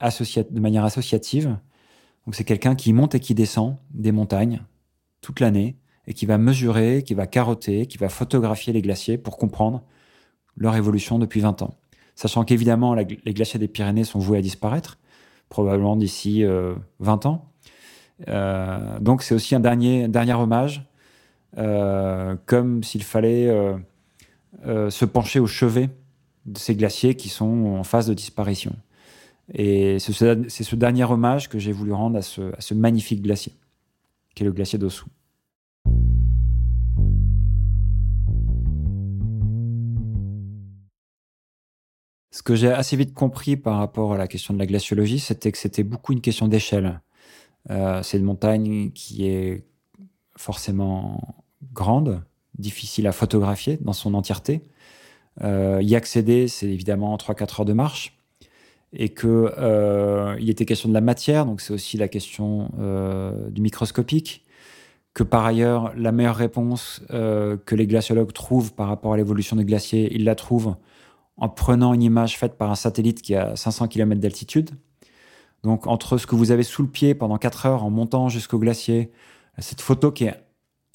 de 0.00 0.60
manière 0.60 0.84
associative. 0.84 1.58
Donc 2.24 2.34
c'est 2.34 2.44
quelqu'un 2.44 2.74
qui 2.74 2.92
monte 2.92 3.14
et 3.14 3.20
qui 3.20 3.34
descend 3.34 3.76
des 3.90 4.12
montagnes 4.12 4.62
toute 5.20 5.40
l'année 5.40 5.76
et 6.08 6.14
qui 6.14 6.24
va 6.24 6.38
mesurer, 6.38 7.02
qui 7.04 7.12
va 7.12 7.26
carotter, 7.26 7.86
qui 7.86 7.98
va 7.98 8.08
photographier 8.08 8.72
les 8.72 8.80
glaciers 8.80 9.18
pour 9.18 9.36
comprendre 9.36 9.82
leur 10.56 10.74
évolution 10.74 11.18
depuis 11.18 11.40
20 11.40 11.60
ans. 11.60 11.74
Sachant 12.16 12.44
qu'évidemment, 12.44 12.94
les 12.94 13.34
glaciers 13.34 13.60
des 13.60 13.68
Pyrénées 13.68 14.04
sont 14.04 14.18
voués 14.18 14.38
à 14.38 14.40
disparaître, 14.40 14.98
probablement 15.50 15.96
d'ici 15.96 16.42
20 16.42 16.48
euh, 16.48 17.28
ans. 17.28 17.52
Euh, 18.26 18.98
donc 19.00 19.22
c'est 19.22 19.34
aussi 19.34 19.54
un 19.54 19.60
dernier, 19.60 20.08
dernier 20.08 20.32
hommage 20.32 20.82
euh, 21.58 22.36
comme 22.46 22.82
s'il 22.82 23.04
fallait 23.04 23.54
se 24.64 25.04
pencher 25.04 25.40
au 25.40 25.46
chevet 25.46 25.90
de 26.46 26.58
ces 26.58 26.74
glaciers 26.74 27.16
qui 27.16 27.28
sont 27.28 27.76
en 27.78 27.84
phase 27.84 28.06
de 28.06 28.14
disparition. 28.14 28.74
Et 29.52 29.98
c'est 29.98 30.12
ce, 30.14 30.74
dernier 30.74 31.04
hommage 31.04 31.50
que 31.50 31.58
j'ai 31.58 31.72
voulu 31.72 31.92
rendre 31.92 32.18
à 32.18 32.22
ce, 32.22 32.74
magnifique 32.74 33.22
glacier, 33.22 33.52
qui 34.34 34.42
est 34.42 34.46
le 34.46 34.52
glacier 34.52 34.78
d'Ossou. 34.78 35.06
Ce 42.38 42.44
que 42.44 42.54
j'ai 42.54 42.70
assez 42.70 42.94
vite 42.94 43.14
compris 43.14 43.56
par 43.56 43.78
rapport 43.78 44.14
à 44.14 44.16
la 44.16 44.28
question 44.28 44.54
de 44.54 44.60
la 44.60 44.66
glaciologie, 44.66 45.18
c'était 45.18 45.50
que 45.50 45.58
c'était 45.58 45.82
beaucoup 45.82 46.12
une 46.12 46.20
question 46.20 46.46
d'échelle. 46.46 47.00
c'est 47.68 48.16
une 48.16 48.22
montagne 48.22 48.92
qui 48.92 49.26
est 49.26 49.64
forcément 50.36 51.42
grande, 51.72 52.22
difficile 52.56 53.08
à 53.08 53.12
photographier 53.12 53.76
dans 53.80 53.92
son 53.92 54.14
entièreté. 54.14 54.62
Euh, 55.42 55.80
y 55.82 55.96
accéder, 55.96 56.46
c'est 56.46 56.68
évidemment 56.68 57.16
3-4 57.16 57.60
heures 57.60 57.64
de 57.64 57.72
marche. 57.72 58.16
Et 58.92 59.08
qu'il 59.08 59.28
euh, 59.28 60.36
était 60.38 60.64
question 60.64 60.88
de 60.88 60.94
la 60.94 61.00
matière, 61.00 61.44
donc 61.44 61.60
c'est 61.60 61.72
aussi 61.72 61.96
la 61.96 62.06
question 62.06 62.70
euh, 62.78 63.50
du 63.50 63.62
microscopique. 63.62 64.44
Que 65.12 65.24
par 65.24 65.44
ailleurs, 65.44 65.92
la 65.96 66.12
meilleure 66.12 66.36
réponse 66.36 67.02
que 67.08 67.74
les 67.74 67.88
glaciologues 67.88 68.32
trouvent 68.32 68.74
par 68.74 68.86
rapport 68.86 69.12
à 69.12 69.16
l'évolution 69.16 69.56
des 69.56 69.64
glaciers, 69.64 70.14
ils 70.14 70.22
la 70.22 70.36
trouvent 70.36 70.76
en 71.38 71.48
prenant 71.48 71.94
une 71.94 72.02
image 72.02 72.36
faite 72.36 72.58
par 72.58 72.70
un 72.70 72.74
satellite 72.74 73.22
qui 73.22 73.34
a 73.34 73.56
500 73.56 73.88
km 73.88 74.20
d'altitude. 74.20 74.70
Donc 75.62 75.86
entre 75.86 76.18
ce 76.18 76.26
que 76.26 76.34
vous 76.34 76.50
avez 76.50 76.62
sous 76.62 76.82
le 76.82 76.88
pied 76.88 77.14
pendant 77.14 77.38
4 77.38 77.66
heures 77.66 77.84
en 77.84 77.90
montant 77.90 78.28
jusqu'au 78.28 78.58
glacier, 78.58 79.10
cette 79.58 79.80
photo 79.80 80.12
qui 80.12 80.24
est 80.24 80.36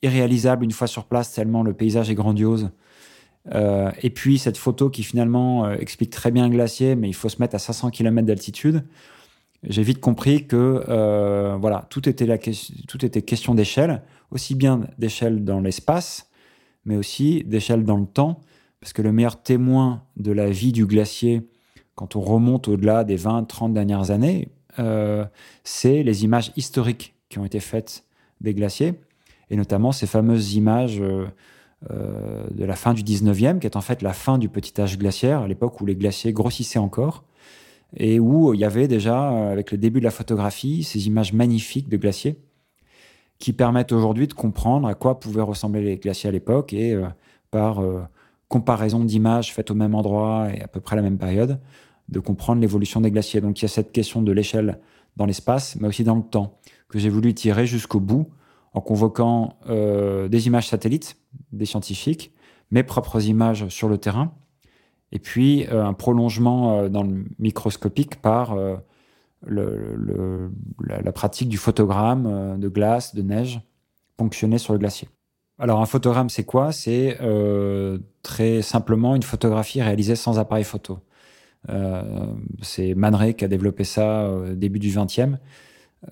irréalisable 0.02 0.64
une 0.64 0.72
fois 0.72 0.88
sur 0.88 1.06
place, 1.06 1.34
tellement 1.34 1.64
le 1.64 1.74
paysage 1.74 2.10
est 2.10 2.16
grandiose. 2.16 2.72
Euh, 3.54 3.92
et 4.02 4.10
puis 4.10 4.38
cette 4.38 4.58
photo 4.58 4.90
qui 4.90 5.04
finalement 5.04 5.66
euh, 5.66 5.76
explique 5.76 6.12
très 6.12 6.32
bien 6.32 6.48
le 6.48 6.54
glacier, 6.54 6.96
mais 6.96 7.10
il 7.10 7.14
faut 7.14 7.30
se 7.30 7.42
mettre 7.42 7.56
à 7.56 7.60
500 7.60 7.90
km 7.90 8.26
d'altitude. 8.26 8.86
J'ai 9.64 9.84
vite 9.84 10.00
compris 10.00 10.46
que 10.46 10.84
euh, 10.90 11.58
voilà, 11.60 11.86
tout 11.90 12.08
était, 12.08 12.26
la, 12.26 12.38
tout 12.38 13.06
était 13.06 13.22
question 13.22 13.56
d'échelle, 13.56 14.02
aussi 14.32 14.56
bien 14.56 14.82
d'échelle 14.98 15.44
dans 15.44 15.62
l'espace, 15.62 16.30
mais 16.86 16.98
aussi 16.98 17.44
d'échelle 17.46 17.84
dans 17.84 17.98
le 17.98 18.06
temps, 18.06 18.42
parce 18.84 18.92
que 18.92 19.02
le 19.02 19.14
meilleur 19.14 19.42
témoin 19.42 20.04
de 20.18 20.34
la 20.34 20.50
vie 20.50 20.74
du 20.74 20.86
glacier, 20.86 21.42
quand 21.96 22.18
on 22.18 22.20
remonte 22.20 22.68
au-delà 22.68 23.06
des 23.06 23.18
20-30 23.18 23.72
dernières 23.72 24.12
années, 24.12 24.50
c'est 25.64 26.04
les 26.04 26.26
images 26.26 26.52
historiques 26.58 27.16
qui 27.30 27.40
ont 27.40 27.46
été 27.46 27.62
faites 27.62 28.04
des 28.42 28.54
glaciers. 28.54 28.94
Et 29.50 29.56
notamment 29.56 29.92
ces 29.92 30.06
fameuses 30.06 30.56
images 30.56 31.00
euh, 31.00 31.28
euh, 31.92 32.46
de 32.52 32.66
la 32.66 32.76
fin 32.76 32.94
du 32.94 33.04
19e, 33.04 33.60
qui 33.60 33.68
est 33.68 33.76
en 33.76 33.82
fait 33.82 34.02
la 34.02 34.14
fin 34.14 34.38
du 34.38 34.50
petit 34.50 34.80
âge 34.80 34.98
glaciaire, 34.98 35.42
à 35.42 35.48
l'époque 35.48 35.82
où 35.82 35.86
les 35.86 35.96
glaciers 35.96 36.34
grossissaient 36.34 36.80
encore, 36.80 37.24
et 37.96 38.20
où 38.20 38.54
il 38.54 38.60
y 38.60 38.66
avait 38.66 38.88
déjà, 38.88 39.32
euh, 39.32 39.52
avec 39.52 39.72
le 39.72 39.78
début 39.78 40.00
de 40.00 40.06
la 40.06 40.12
photographie, 40.12 40.84
ces 40.84 41.08
images 41.08 41.34
magnifiques 41.34 41.90
de 41.90 41.98
glaciers, 41.98 42.38
qui 43.40 43.54
permettent 43.54 43.92
aujourd'hui 43.92 44.28
de 44.28 44.34
comprendre 44.34 44.88
à 44.88 44.94
quoi 44.94 45.20
pouvaient 45.20 45.42
ressembler 45.42 45.82
les 45.82 45.98
glaciers 45.98 46.30
à 46.30 46.32
l'époque, 46.32 46.74
et 46.74 47.00
par 47.52 47.82
comparaison 48.54 49.04
d'images 49.04 49.52
faites 49.52 49.72
au 49.72 49.74
même 49.74 49.96
endroit 49.96 50.50
et 50.54 50.62
à 50.62 50.68
peu 50.68 50.80
près 50.80 50.94
à 50.94 50.98
la 50.98 51.02
même 51.02 51.18
période, 51.18 51.60
de 52.10 52.20
comprendre 52.20 52.62
l'évolution 52.62 53.02
des 53.02 53.10
glaciers. 53.10 53.42
Donc 53.42 53.60
il 53.60 53.64
y 53.64 53.66
a 53.66 53.68
cette 53.68 53.92
question 53.92 54.22
de 54.22 54.32
l'échelle 54.32 54.80
dans 55.18 55.26
l'espace, 55.26 55.76
mais 55.78 55.88
aussi 55.88 56.04
dans 56.04 56.16
le 56.16 56.22
temps, 56.22 56.60
que 56.88 57.00
j'ai 57.00 57.10
voulu 57.10 57.34
tirer 57.34 57.66
jusqu'au 57.66 58.00
bout 58.00 58.28
en 58.74 58.80
convoquant 58.80 59.58
euh, 59.70 60.28
des 60.28 60.46
images 60.46 60.68
satellites 60.68 61.18
des 61.52 61.66
scientifiques, 61.66 62.32
mes 62.70 62.84
propres 62.84 63.26
images 63.26 63.68
sur 63.70 63.90
le 63.90 63.98
terrain, 63.98 64.36
et 65.12 65.18
puis 65.18 65.66
euh, 65.72 65.84
un 65.84 65.94
prolongement 65.94 66.78
euh, 66.78 66.90
dans 66.90 67.02
le 67.02 67.26
microscopique 67.40 68.22
par 68.22 68.56
le, 69.48 70.52
la, 70.80 71.12
pratique 71.12 71.50
du 71.50 71.58
photogramme 71.58 72.60
de 72.60 72.68
glace, 72.70 73.16
de 73.16 73.24
neige 73.24 73.62
ponctionné 74.16 74.60
sur 74.60 74.74
le 74.74 74.80
glacier. 74.80 75.10
Alors 75.64 75.80
un 75.82 75.86
photogramme, 75.86 76.30
c'est 76.30 76.44
quoi? 76.44 76.74
C'est 76.74 77.18
très 78.22 78.62
simplement 78.62 79.16
une 79.16 79.24
photographie 79.24 79.82
réalisée 79.82 80.16
sans 80.16 80.38
appareil 80.38 80.66
photo. 80.66 81.00
c'est 82.62 82.94
Man 82.96 83.34
qui 83.34 83.46
a 83.46 83.48
développé 83.48 83.86
ça 83.86 84.30
au 84.30 84.54
début 84.56 84.80
du 84.80 84.94
XXe. 84.94 85.38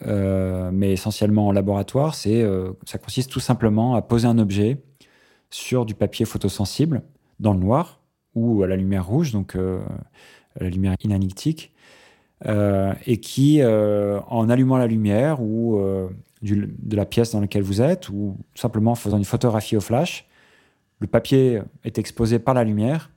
Euh, 0.07 0.71
mais 0.73 0.93
essentiellement 0.93 1.47
en 1.47 1.51
laboratoire, 1.51 2.15
euh, 2.27 2.73
ça 2.85 2.97
consiste 2.97 3.29
tout 3.29 3.39
simplement 3.39 3.95
à 3.95 4.01
poser 4.01 4.27
un 4.27 4.37
objet 4.39 4.81
sur 5.49 5.85
du 5.85 5.95
papier 5.95 6.25
photosensible 6.25 7.01
dans 7.39 7.53
le 7.53 7.59
noir 7.59 7.99
ou 8.33 8.63
à 8.63 8.67
la 8.67 8.77
lumière 8.77 9.05
rouge, 9.05 9.31
donc 9.31 9.55
euh, 9.55 9.81
la 10.59 10.69
lumière 10.69 10.95
inanitique, 11.03 11.73
et 12.43 13.19
qui, 13.19 13.61
en 13.63 14.49
allumant 14.49 14.77
la 14.77 14.87
lumière 14.87 15.43
ou 15.43 15.79
de 16.41 16.95
la 16.95 17.05
pièce 17.05 17.31
dans 17.31 17.39
laquelle 17.39 17.63
vous 17.63 17.81
êtes, 17.81 18.09
ou 18.09 18.37
simplement 18.55 18.91
en 18.91 18.95
faisant 18.95 19.17
une 19.17 19.25
photographie 19.25 19.77
au 19.77 19.81
flash, 19.81 20.27
le 20.99 21.07
papier 21.07 21.61
est 21.83 21.97
exposé 21.97 22.39
par 22.39 22.53
la 22.53 22.63
lumière, 22.63 23.11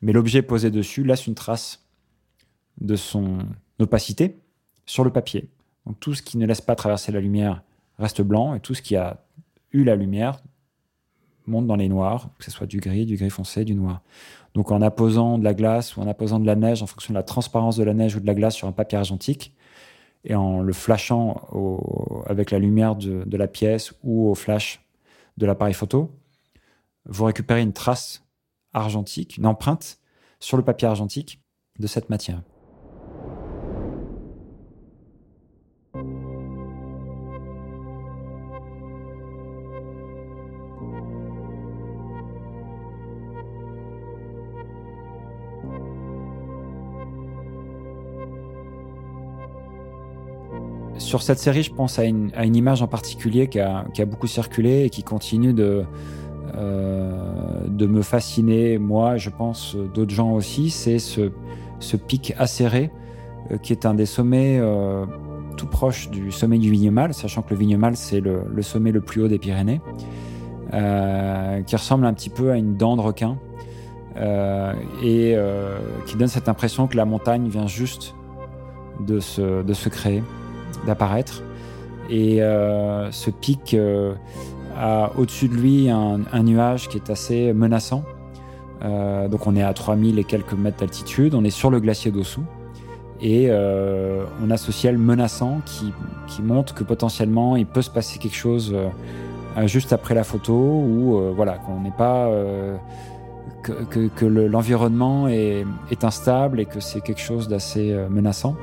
mais 0.00 0.12
l'objet 0.12 0.42
posé 0.42 0.70
dessus 0.70 1.04
laisse 1.04 1.26
une 1.26 1.34
trace 1.34 1.84
de 2.80 2.96
son 2.96 3.38
opacité 3.78 4.38
sur 4.84 5.04
le 5.04 5.10
papier. 5.10 5.48
Donc 5.86 5.98
tout 6.00 6.14
ce 6.14 6.22
qui 6.22 6.38
ne 6.38 6.46
laisse 6.46 6.60
pas 6.60 6.74
traverser 6.74 7.12
la 7.12 7.20
lumière 7.20 7.62
reste 7.98 8.22
blanc 8.22 8.54
et 8.54 8.60
tout 8.60 8.74
ce 8.74 8.82
qui 8.82 8.96
a 8.96 9.24
eu 9.72 9.84
la 9.84 9.96
lumière 9.96 10.40
monte 11.46 11.66
dans 11.66 11.76
les 11.76 11.88
noirs, 11.88 12.30
que 12.38 12.44
ce 12.44 12.50
soit 12.50 12.66
du 12.66 12.80
gris, 12.80 13.06
du 13.06 13.16
gris 13.16 13.30
foncé, 13.30 13.64
du 13.64 13.74
noir. 13.74 14.02
Donc 14.54 14.70
en 14.70 14.82
apposant 14.82 15.38
de 15.38 15.44
la 15.44 15.54
glace 15.54 15.96
ou 15.96 16.00
en 16.00 16.08
apposant 16.08 16.40
de 16.40 16.46
la 16.46 16.56
neige, 16.56 16.82
en 16.82 16.86
fonction 16.86 17.12
de 17.12 17.18
la 17.18 17.22
transparence 17.22 17.76
de 17.76 17.84
la 17.84 17.94
neige 17.94 18.16
ou 18.16 18.20
de 18.20 18.26
la 18.26 18.34
glace 18.34 18.54
sur 18.54 18.68
un 18.68 18.72
papier 18.72 18.98
argentique, 18.98 19.52
et 20.26 20.34
en 20.34 20.60
le 20.60 20.72
flashant 20.72 21.48
avec 22.26 22.50
la 22.50 22.58
lumière 22.58 22.96
de, 22.96 23.36
la 23.36 23.46
pièce 23.46 23.94
ou 24.02 24.28
au 24.28 24.34
flash 24.34 24.84
de 25.36 25.46
l'appareil 25.46 25.74
photo, 25.74 26.10
vous 27.06 27.24
récupérez 27.24 27.62
une 27.62 27.72
trace 27.72 28.24
argentique, 28.72 29.36
une 29.36 29.46
empreinte 29.46 29.98
sur 30.40 30.56
le 30.56 30.64
papier 30.64 30.88
argentique 30.88 31.40
de 31.78 31.86
cette 31.86 32.10
matière. 32.10 32.42
Sur 50.98 51.22
cette 51.22 51.38
série, 51.38 51.62
je 51.62 51.72
pense 51.72 51.98
à 51.98 52.04
une, 52.04 52.32
image 52.54 52.82
en 52.82 52.86
particulier 52.86 53.48
qui 53.48 53.60
a, 53.60 53.84
beaucoup 54.06 54.26
circulé 54.26 54.84
et 54.84 54.90
qui 54.90 55.02
continue 55.02 55.52
de, 55.52 55.84
euh, 56.56 57.10
de 57.68 57.86
me 57.86 58.02
fasciner, 58.02 58.78
moi, 58.78 59.16
je 59.16 59.30
pense 59.30 59.76
d'autres 59.94 60.14
gens 60.14 60.32
aussi. 60.32 60.70
C'est 60.70 60.98
ce, 60.98 61.30
pic 61.96 62.34
acéré 62.38 62.90
euh, 63.50 63.58
qui 63.58 63.72
est 63.72 63.84
un 63.84 63.94
des 63.94 64.06
sommets 64.06 64.58
euh, 64.58 65.04
tout 65.56 65.66
proche 65.66 66.08
du 66.10 66.32
sommet 66.32 66.58
du 66.58 66.70
Vignemale, 66.70 67.12
sachant 67.12 67.42
que 67.42 67.50
le 67.50 67.56
Vignemale, 67.56 67.96
c'est 67.96 68.20
le, 68.20 68.62
sommet 68.62 68.92
le 68.92 69.00
plus 69.00 69.22
haut 69.22 69.28
des 69.28 69.38
Pyrénées, 69.38 69.80
qui 70.70 71.76
ressemble 71.76 72.06
un 72.06 72.14
petit 72.14 72.30
peu 72.30 72.50
à 72.50 72.56
une 72.56 72.76
dent 72.76 72.96
de 72.96 73.02
requin. 73.02 73.36
et 75.02 75.36
qui 76.06 76.16
donne 76.16 76.28
cette 76.28 76.48
impression 76.48 76.86
que 76.86 76.96
la 76.96 77.04
montagne 77.04 77.48
vient 77.48 77.66
juste 77.66 78.14
de 79.00 79.20
se 79.20 79.88
créer 79.88 80.22
d'apparaître. 80.84 81.42
Et 82.10 82.42
euh, 82.42 83.10
ce 83.10 83.30
pic 83.30 83.74
euh, 83.74 84.14
a 84.76 85.10
au-dessus 85.16 85.48
de 85.48 85.54
lui 85.54 85.90
un, 85.90 86.42
nuage 86.42 86.88
qui 86.88 86.96
est 86.96 87.10
assez 87.10 87.52
menaçant. 87.52 88.04
Euh, 88.84 89.28
donc 89.28 89.46
on 89.46 89.56
est 89.56 89.62
à 89.62 89.72
3000 89.72 90.18
et 90.18 90.24
quelques 90.24 90.52
mètres 90.52 90.78
d'altitude, 90.78 91.34
on 91.34 91.44
est 91.44 91.50
sur 91.50 91.70
le 91.70 91.80
glacier 91.80 92.10
d'Ossou. 92.10 92.42
Et 93.22 93.50
on 93.50 94.50
a 94.50 94.58
ce 94.58 94.72
ciel 94.72 94.98
menaçant 94.98 95.62
qui, 95.64 95.90
qui, 96.26 96.42
montre 96.42 96.74
que 96.74 96.84
potentiellement 96.84 97.56
il 97.56 97.64
peut 97.64 97.80
se 97.80 97.88
passer 97.88 98.18
quelque 98.18 98.36
chose 98.36 98.76
juste 99.64 99.94
après 99.94 100.14
la 100.14 100.22
photo 100.22 100.52
ou 100.52 101.32
voilà 101.34 101.54
qu'on 101.54 101.80
n'est 101.80 101.96
pas 101.96 102.30
que, 103.62 104.08
que, 104.08 104.26
l'environnement 104.26 105.28
est, 105.28 105.64
est, 105.90 106.04
instable 106.04 106.60
et 106.60 106.66
que 106.66 106.78
c'est 106.80 107.00
quelque 107.00 107.22
chose 107.22 107.48
d'assez 107.48 107.96
menaçant. 108.10 108.54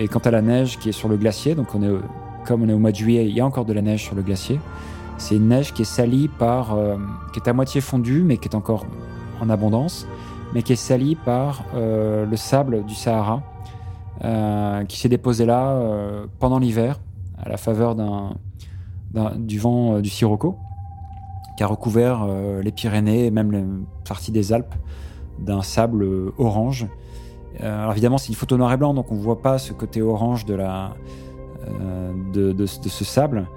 Et 0.00 0.06
quant 0.06 0.20
à 0.20 0.30
la 0.30 0.42
neige 0.42 0.78
qui 0.78 0.90
est 0.90 0.92
sur 0.92 1.08
le 1.08 1.16
glacier, 1.16 1.56
donc 1.56 1.74
on 1.74 1.82
est, 1.82 1.90
comme 2.46 2.62
on 2.62 2.68
est 2.68 2.72
au 2.72 2.78
mois 2.78 2.92
de 2.92 2.96
juillet, 2.96 3.26
il 3.26 3.34
y 3.34 3.40
a 3.40 3.46
encore 3.46 3.64
de 3.64 3.72
la 3.72 3.82
neige 3.82 4.04
sur 4.04 4.14
le 4.14 4.22
glacier. 4.22 4.60
C'est 5.18 5.34
une 5.34 5.48
neige 5.48 5.74
qui 5.74 5.82
est 5.82 5.84
salie 5.84 6.28
par, 6.28 6.74
euh, 6.74 6.96
qui 7.32 7.40
est 7.40 7.48
à 7.48 7.52
moitié 7.52 7.80
fondue, 7.80 8.22
mais 8.22 8.36
qui 8.36 8.48
est 8.48 8.54
encore 8.54 8.86
en 9.40 9.50
abondance, 9.50 10.06
mais 10.54 10.62
qui 10.62 10.72
est 10.74 10.76
salie 10.76 11.16
par 11.16 11.64
euh, 11.74 12.24
le 12.26 12.36
sable 12.36 12.84
du 12.84 12.94
Sahara, 12.94 13.42
euh, 14.24 14.84
qui 14.84 15.00
s'est 15.00 15.08
déposé 15.08 15.44
là 15.46 15.76
pendant 16.38 16.60
l'hiver, 16.60 17.00
à 17.36 17.48
la 17.48 17.56
faveur 17.56 17.96
d'un, 17.96 18.34
du 19.36 19.58
vent 19.58 19.98
du 19.98 20.10
Sirocco, 20.10 20.56
qui 21.56 21.64
a 21.64 21.66
recouvert 21.66 22.24
les 22.62 22.70
Pyrénées 22.70 23.26
et 23.26 23.30
même 23.32 23.50
les 23.50 23.64
parties 24.08 24.30
des 24.30 24.52
Alpes 24.52 24.74
d'un 25.40 25.62
sable 25.62 26.06
orange 26.38 26.86
alors 27.60 27.92
évidemment, 27.92 28.18
c'est 28.18 28.28
une 28.28 28.34
photo 28.34 28.56
noir 28.56 28.72
et 28.72 28.76
blanc, 28.76 28.94
donc 28.94 29.10
on 29.10 29.16
ne 29.16 29.20
voit 29.20 29.40
pas 29.40 29.58
ce 29.58 29.72
côté 29.72 30.02
orange 30.02 30.44
de, 30.44 30.56
euh, 31.66 32.66
ce 32.66 33.04
sable. 33.04 33.48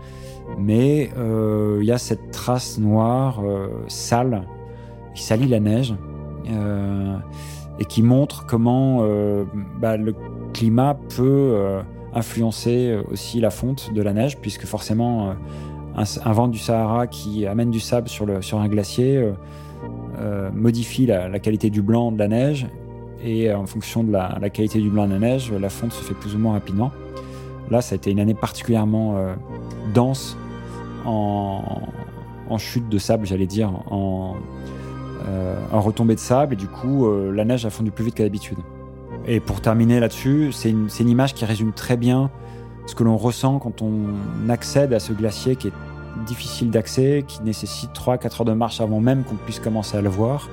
Mais 0.57 1.11
euh, 1.17 1.77
il 1.81 1.85
y 1.85 1.91
a 1.91 1.97
cette 1.97 2.31
trace 2.31 2.77
noire, 2.79 3.41
sale, 3.87 4.43
qui 5.13 5.23
salit 5.23 5.47
la 5.47 5.59
neige, 5.59 5.93
et 7.79 7.85
qui 7.85 8.01
montre 8.03 8.45
comment 8.45 9.05
bah, 9.79 9.97
le 9.97 10.15
climat 10.53 10.97
peut 11.15 11.79
influencer 12.13 12.99
aussi 13.09 13.39
la 13.39 13.49
fonte 13.49 13.93
de 13.93 14.01
la 14.01 14.13
neige, 14.13 14.37
puisque 14.39 14.65
forcément, 14.65 15.35
un, 15.95 16.33
vent 16.33 16.47
du 16.47 16.57
Sahara 16.57 17.07
qui 17.07 17.45
amène 17.45 17.69
du 17.69 17.79
sable 17.79 18.09
sur, 18.09 18.27
un 18.27 18.67
glacier 18.67 19.31
modifie 20.53 21.05
la, 21.05 21.39
qualité 21.39 21.69
du 21.69 21.81
blanc 21.81 22.11
de 22.11 22.17
la 22.17 22.27
neige 22.27 22.67
et 23.23 23.53
en 23.53 23.65
fonction 23.65 24.03
de 24.03 24.12
la, 24.12 24.49
qualité 24.49 24.79
du 24.79 24.89
blanc 24.89 25.07
de 25.07 25.13
la 25.13 25.19
neige, 25.19 25.51
la 25.51 25.69
fonte 25.69 25.93
se 25.93 26.03
fait 26.03 26.13
plus 26.13 26.36
ou 26.36 26.39
moins 26.39 26.53
rapidement. 26.53 26.91
Là, 27.69 27.81
ça 27.81 27.93
a 27.93 27.95
été 27.95 28.12
une 28.12 28.19
année 28.19 28.34
particulièrement 28.34 29.15
euh, 29.17 29.34
dense 29.93 30.38
en, 31.05 31.63
chute 32.57 32.89
de 32.89 32.97
sable, 32.97 33.25
j'allais 33.25 33.47
dire, 33.47 33.71
en, 33.89 34.36
euh, 35.27 35.55
retombée 35.71 36.15
de 36.15 36.19
sable, 36.19 36.53
et 36.53 36.57
du 36.57 36.67
coup, 36.67 37.07
euh, 37.07 37.31
la 37.31 37.45
neige 37.45 37.65
a 37.65 37.69
fondu 37.69 37.91
plus 37.91 38.03
vite 38.03 38.15
qu'à 38.15 38.23
d'habitude. 38.23 38.57
Et 39.25 39.39
pour 39.39 39.62
terminer 39.62 39.99
là-dessus, 39.99 40.51
c'est 40.51 40.69
une, 40.69 40.89
image 40.99 41.34
qui 41.34 41.45
résume 41.45 41.71
très 41.71 41.95
bien 41.95 42.29
ce 42.88 42.95
que 42.95 43.03
l'on 43.03 43.15
ressent 43.15 43.60
quand 43.60 43.81
on 43.81 44.49
accède 44.49 44.91
à 44.91 44.99
ce 44.99 45.13
glacier 45.13 45.55
qui 45.55 45.69
est 45.69 45.73
difficile 46.25 46.71
d'accès, 46.71 47.23
qui 47.25 47.41
nécessite 47.43 47.91
3-4 47.93 48.41
heures 48.41 48.45
de 48.45 48.53
marche 48.53 48.81
avant 48.81 48.99
même 48.99 49.23
qu'on 49.23 49.36
puisse 49.36 49.60
commencer 49.60 49.95
à 49.95 50.01
le 50.01 50.10
voir 50.10 50.49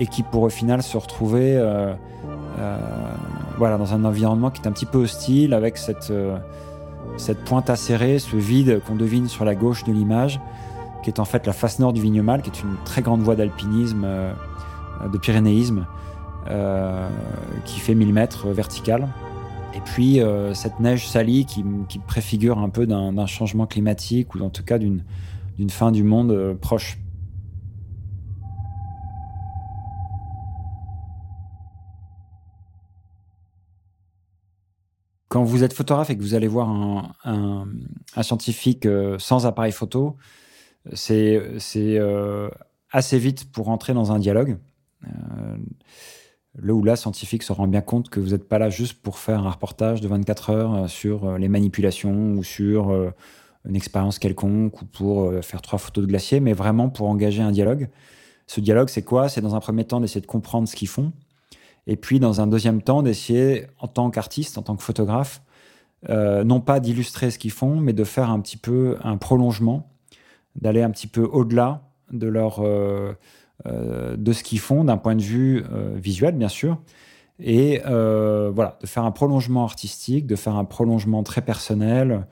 et 0.00 0.06
qui 0.06 0.22
pour 0.24 0.42
au 0.42 0.48
final 0.48 0.82
se 0.82 0.96
retrouver 0.96 1.56
euh, 1.56 1.92
euh, 2.58 2.78
voilà, 3.58 3.76
dans 3.76 3.92
un 3.94 4.04
environnement 4.04 4.50
qui 4.50 4.62
est 4.62 4.66
un 4.66 4.72
petit 4.72 4.86
peu 4.86 4.98
hostile 4.98 5.52
avec 5.52 5.76
cette, 5.76 6.10
euh, 6.10 6.38
cette 7.18 7.44
pointe 7.44 7.68
acérée, 7.68 8.18
ce 8.18 8.34
vide 8.34 8.80
qu'on 8.86 8.96
devine 8.96 9.28
sur 9.28 9.44
la 9.44 9.54
gauche 9.54 9.84
de 9.84 9.92
l'image, 9.92 10.40
qui 11.04 11.10
est 11.10 11.20
en 11.20 11.26
fait 11.26 11.46
la 11.46 11.52
face 11.52 11.78
nord 11.78 11.92
du 11.92 12.00
Vignemale, 12.00 12.40
qui 12.40 12.48
est 12.48 12.62
une 12.62 12.76
très 12.86 13.02
grande 13.02 13.20
voie 13.20 13.36
d'alpinisme, 13.36 14.06
de 15.10 15.18
pyrénéisme, 15.18 15.86
qui 17.64 17.80
fait 17.80 17.94
1000 17.94 18.12
mètres 18.12 18.48
vertical. 18.48 19.08
Et 19.74 19.80
puis 19.80 20.20
cette 20.52 20.78
neige 20.78 21.08
salie 21.08 21.46
qui, 21.46 21.64
qui 21.88 21.98
préfigure 21.98 22.58
un 22.58 22.68
peu 22.68 22.86
d'un 22.86 23.26
changement 23.26 23.66
climatique 23.66 24.34
ou 24.34 24.42
en 24.42 24.50
tout 24.50 24.62
cas 24.62 24.78
d'une 24.78 25.02
fin 25.70 25.90
du 25.90 26.02
monde 26.02 26.56
proche. 26.60 26.98
Quand 35.30 35.44
vous 35.44 35.62
êtes 35.62 35.72
photographe 35.72 36.10
et 36.10 36.16
que 36.16 36.22
vous 36.22 36.34
allez 36.34 36.48
voir 36.48 36.68
un, 37.24 37.66
scientifique 38.20 38.84
euh, 38.84 39.16
sans 39.20 39.46
appareil 39.46 39.70
photo, 39.70 40.16
c'est 40.92 41.40
euh, 41.76 42.50
assez 42.90 43.18
vite 43.18 43.50
pour 43.52 43.68
entrer 43.68 43.94
dans 43.94 44.10
un 44.10 44.18
dialogue. 44.18 44.58
Euh, 45.04 45.56
le 46.56 46.72
ou 46.72 46.82
la 46.82 46.96
scientifique 46.96 47.44
se 47.44 47.52
rend 47.52 47.68
bien 47.68 47.80
compte 47.80 48.10
que 48.10 48.18
vous 48.18 48.30
n'êtes 48.30 48.48
pas 48.48 48.58
là 48.58 48.70
juste 48.70 49.00
pour 49.02 49.18
faire 49.18 49.46
un 49.46 49.50
reportage 49.50 50.00
de 50.00 50.08
24 50.08 50.50
heures 50.50 50.90
sur 50.90 51.38
les 51.38 51.48
manipulations 51.48 52.32
ou 52.32 52.42
sur 52.42 52.90
une 53.64 53.76
expérience 53.76 54.18
quelconque 54.18 54.82
ou 54.82 54.84
pour 54.84 55.32
faire 55.44 55.62
trois 55.62 55.78
photos 55.78 56.02
de 56.02 56.08
glacier, 56.08 56.40
mais 56.40 56.54
vraiment 56.54 56.88
pour 56.88 57.08
engager 57.08 57.40
un 57.40 57.52
dialogue. 57.52 57.88
Ce 58.48 58.60
dialogue, 58.60 58.88
c'est 58.88 59.04
quoi? 59.04 59.28
C'est 59.28 59.40
dans 59.40 59.54
un 59.54 59.60
premier 59.60 59.84
temps 59.84 60.00
d'essayer 60.00 60.20
de 60.20 60.26
comprendre 60.26 60.66
ce 60.66 60.74
qu'ils 60.74 60.88
font, 60.88 61.12
et 61.90 61.96
puis, 61.96 62.20
dans 62.20 62.40
un 62.40 62.46
deuxième 62.46 62.82
temps, 62.82 63.02
d'essayer, 63.02 63.66
en 63.80 63.88
tant 63.88 64.10
qu'artiste, 64.10 64.58
en 64.58 64.62
tant 64.62 64.76
que 64.76 64.82
photographe, 64.84 65.42
euh, 66.08 66.44
non 66.44 66.60
pas 66.60 66.78
d'illustrer 66.78 67.32
ce 67.32 67.38
qu'ils 67.38 67.50
font, 67.50 67.80
mais 67.80 67.92
de 67.92 68.04
faire 68.04 68.30
un 68.30 68.38
petit 68.38 68.56
peu 68.56 68.96
un 69.02 69.16
prolongement, 69.16 69.90
d'aller 70.54 70.82
un 70.82 70.90
petit 70.90 71.08
peu 71.08 71.24
au-delà 71.24 71.82
de, 72.12 72.32
euh, 72.32 73.12
euh, 73.66 74.16
de 74.16 74.32
ce 74.32 74.44
qu'ils 74.44 74.60
font 74.60 74.84
d'un 74.84 74.98
point 74.98 75.16
de 75.16 75.22
vue 75.22 75.64
visuel, 75.96 76.36
bien 76.36 76.46
sûr. 76.46 76.78
Et 77.40 77.80
voilà, 77.84 78.78
de 78.80 78.86
faire 78.86 79.02
un 79.02 79.10
prolongement 79.10 79.64
artistique, 79.64 80.28
de 80.28 80.36
faire 80.36 80.54
un 80.54 80.64
prolongement 80.64 81.24
très 81.24 81.42
personnel 81.42 82.28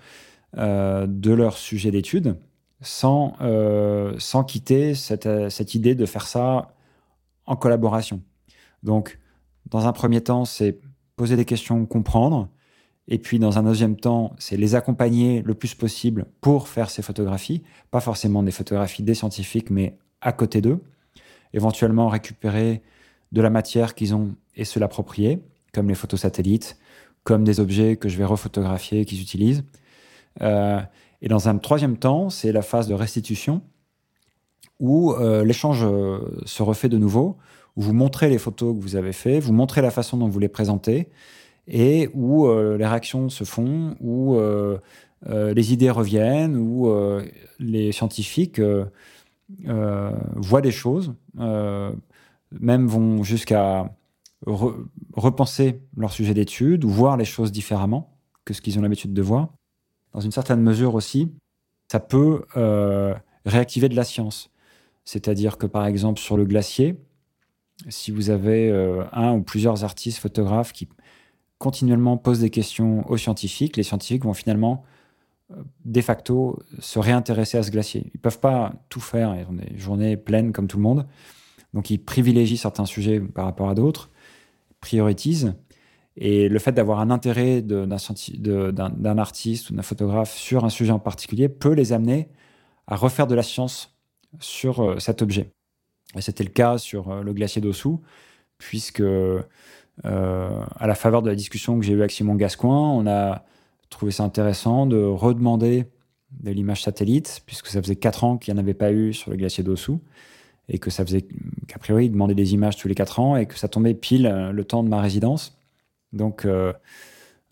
de 0.57 1.33
leur 1.33 1.57
sujet 1.57 1.91
d'étude, 1.91 2.37
sans, 2.81 3.35
sans 4.19 4.45
quitter 4.45 4.95
cette, 4.95 5.49
cette 5.51 5.75
idée 5.75 5.97
de 5.97 6.07
faire 6.07 6.29
ça 6.29 6.75
en 7.47 7.57
collaboration. 7.57 8.23
Donc, 8.85 9.19
dans 9.71 9.87
un 9.87 9.93
premier 9.93 10.21
temps, 10.21 10.45
c'est 10.45 10.79
poser 11.17 11.37
des 11.37 11.45
questions, 11.45 11.85
comprendre. 11.87 12.49
Et 13.09 13.19
puis, 13.19 13.39
dans 13.39 13.59
un 13.59 13.63
deuxième 13.63 13.97
temps, 13.97 14.35
c'est 14.39 14.57
les 14.57 14.75
accompagner 14.75 15.43
le 15.43 15.55
plus 15.55 15.75
possible 15.75 16.27
pour 16.41 16.69
faire 16.69 16.91
ces 16.91 17.03
photographies. 17.03 17.63
Pas 17.91 18.01
forcément 18.01 18.43
des 18.43 18.51
photographies 18.51 19.03
des 19.03 19.15
scientifiques, 19.15 19.71
mais 19.71 19.97
à 20.21 20.33
côté 20.33 20.61
d'eux. 20.61 20.81
Éventuellement, 21.55 22.09
récupérer 22.09 22.83
de 23.33 23.41
la 23.41 23.51
matière 23.51 23.95
qu'ils 23.95 24.15
ont 24.15 24.35
et 24.55 24.65
se 24.65 24.79
l'approprier, 24.79 25.41
comme 25.73 25.89
les 25.89 25.95
photos 25.95 26.21
satellites, 26.21 26.79
comme 27.25 27.45
des 27.45 27.61
objets 27.61 27.97
que 27.97 28.09
je 28.09 28.17
vais 28.17 28.25
refotographier 28.25 29.05
qu'ils 29.05 29.21
utilisent. 29.21 29.65
Euh, 30.43 30.81
et 31.21 31.29
dans 31.29 31.49
un 31.49 31.59
troisième 31.59 31.97
temps, 31.97 32.31
c'est 32.31 32.53
la 32.53 32.63
phase 32.63 32.89
de 32.89 32.95
restitution, 32.95 33.63
où 34.81 35.13
euh, 35.13 35.45
l'échange 35.45 35.85
euh, 35.85 36.21
se 36.45 36.63
refait 36.63 36.89
de 36.89 36.99
nouveau, 36.99 37.37
vous 37.83 37.93
montrez 37.93 38.29
les 38.29 38.39
photos 38.39 38.77
que 38.77 38.83
vous 38.83 38.97
avez 38.97 39.13
faites, 39.13 39.43
vous 39.43 39.53
montrez 39.53 39.83
la 39.83 39.91
façon 39.91 40.17
dont 40.17 40.29
vous 40.29 40.39
les 40.39 40.49
présentez, 40.49 41.09
et 41.67 42.09
où 42.15 42.49
les 42.51 42.87
réactions 42.87 43.29
se 43.29 43.45
font, 43.45 43.95
où 44.01 44.39
les 45.29 45.73
idées 45.73 45.91
reviennent, 45.91 46.57
où 46.57 46.91
les 47.59 47.93
scientifiques 47.93 48.61
voient 49.67 50.61
des 50.63 50.71
choses, 50.71 51.15
même 51.37 52.87
vont 52.87 53.23
jusqu'à 53.23 53.91
repenser 54.47 55.81
leur 55.97 56.13
sujet 56.13 56.35
d'étude 56.35 56.85
ou 56.85 56.89
voir 56.89 57.17
les 57.17 57.25
choses 57.25 57.53
différemment 57.53 58.19
que 58.45 58.55
ce 58.55 58.61
qu'ils 58.61 58.79
ont 58.79 58.83
l'habitude 58.83 59.13
de 59.13 59.23
voir. 59.23 59.49
Dans 60.13 60.21
une 60.21 60.33
certaine 60.33 60.61
mesure 60.61 60.95
aussi, 60.95 61.33
ça 61.91 62.01
peut 62.01 62.45
euh, 62.57 63.15
réactiver 63.45 63.89
de 63.89 63.97
la 63.97 64.05
science. 64.05 64.51
C'est-à-dire 65.05 65.59
que 65.59 65.67
par 65.67 65.87
exemple 65.87 66.21
sur 66.21 66.37
le 66.37 66.45
glacier, 66.45 66.97
si 67.89 68.11
vous 68.11 68.31
avez 68.31 68.71
euh, 68.71 69.05
un 69.13 69.33
ou 69.33 69.43
plusieurs 69.43 69.85
artistes 69.85 70.19
photographes 70.19 70.73
qui 70.73 70.89
continuellement 71.59 72.17
posent 72.17 72.41
des 72.41 72.51
questions 72.51 73.09
aux 73.11 73.17
scientifiques, 73.17 73.77
les 73.77 73.83
scientifiques 73.83 74.25
vont 74.25 74.35
finalement 74.35 74.85
euh, 75.53 75.57
de 75.85 76.01
facto 76.01 76.59
se 76.79 76.99
réintéresser 76.99 77.59
à 77.59 77.63
ce 77.63 77.71
glacier. 77.71 78.03
Ils 78.07 78.19
ne 78.19 78.21
peuvent 78.21 78.41
pas 78.41 78.73
tout 78.89 79.01
faire, 79.01 79.35
ils 79.37 79.47
ont 79.49 79.55
des 79.55 79.77
journées 79.79 80.17
pleines 80.17 80.53
comme 80.53 80.67
tout 80.67 80.77
le 80.77 80.83
monde. 80.83 81.07
Donc 81.75 81.91
ils 81.91 81.99
privilégient 81.99 82.57
certains 82.57 82.87
sujets 82.87 83.21
par 83.21 83.45
rapport 83.45 83.69
à 83.69 83.75
d'autres 83.75 84.11
priorisent. 84.81 85.55
Et 86.17 86.49
le 86.49 86.59
fait 86.59 86.73
d'avoir 86.73 86.99
un 87.01 87.11
intérêt 87.11 87.63
d'un 87.63 89.19
artiste 89.19 89.71
ou 89.71 89.75
d'un 89.75 89.83
photographe 89.83 90.35
sur 90.35 90.65
un 90.65 90.71
sujet 90.71 90.91
en 90.91 90.99
particulier 90.99 91.49
peut 91.49 91.73
les 91.73 91.93
amener 91.93 92.29
à 92.87 92.97
refaire 92.97 93.27
de 93.27 93.35
la 93.35 93.43
science 93.43 93.97
sur 94.41 94.83
euh, 94.83 94.99
cet 94.99 95.23
objet. 95.23 95.53
Et 96.17 96.21
c'était 96.21 96.45
le 96.45 96.51
cas 96.51 96.79
sur 96.79 97.11
euh, 97.11 97.23
le 97.23 97.33
glacier 97.33 97.61
d'Ossou, 97.61 98.01
puisque 98.57 99.01
euh, 99.01 99.43
à 100.05 100.87
la 100.87 100.95
faveur 100.95 101.23
de 101.23 101.29
la 101.29 101.35
discussion 101.35 101.79
que 101.79 101.85
j'ai 101.85 101.93
eue 101.93 102.01
avec 102.01 102.13
Simon 102.13 102.35
Gascoin, 102.35 102.91
on 102.93 103.07
a 103.07 103.45
trouvé 103.91 104.13
ça 104.13 104.25
intéressant 104.25 104.87
de 104.87 105.03
redemander 105.03 105.87
de 106.41 106.51
l'image 106.51 106.83
satellite, 106.83 107.43
puisque 107.47 107.69
ça 107.69 107.81
faisait 107.83 107.97
quatre 107.97 108.25
ans 108.25 108.37
qu'il 108.37 108.53
n'y 108.53 108.61
en 108.61 108.63
avait 108.63 108.75
pas 108.75 108.93
eu 108.93 109.13
sur 109.13 109.31
le 109.31 109.37
glacier 109.37 109.65
d'Ossou 109.65 110.01
et 110.69 110.79
que 110.79 110.91
ça 110.91 111.05
faisait 111.05 111.27
qu'a 111.67 111.79
priori 111.79 112.07
il 112.07 112.13
demandait 112.13 112.35
des 112.35 112.53
images 112.53 112.77
tous 112.77 112.89
les 112.89 112.95
quatre 112.95 113.21
ans 113.21 113.37
et 113.37 113.47
que 113.47 113.59
ça 113.59 113.69
tombait 113.69 113.95
pile 113.95 114.27
euh, 114.27 114.53
le 114.53 114.65
temps 114.65 114.83
de 114.83 114.89
ma 114.89 115.01
résidence. 115.01 115.59
Donc, 116.13 116.45
je 116.45 116.73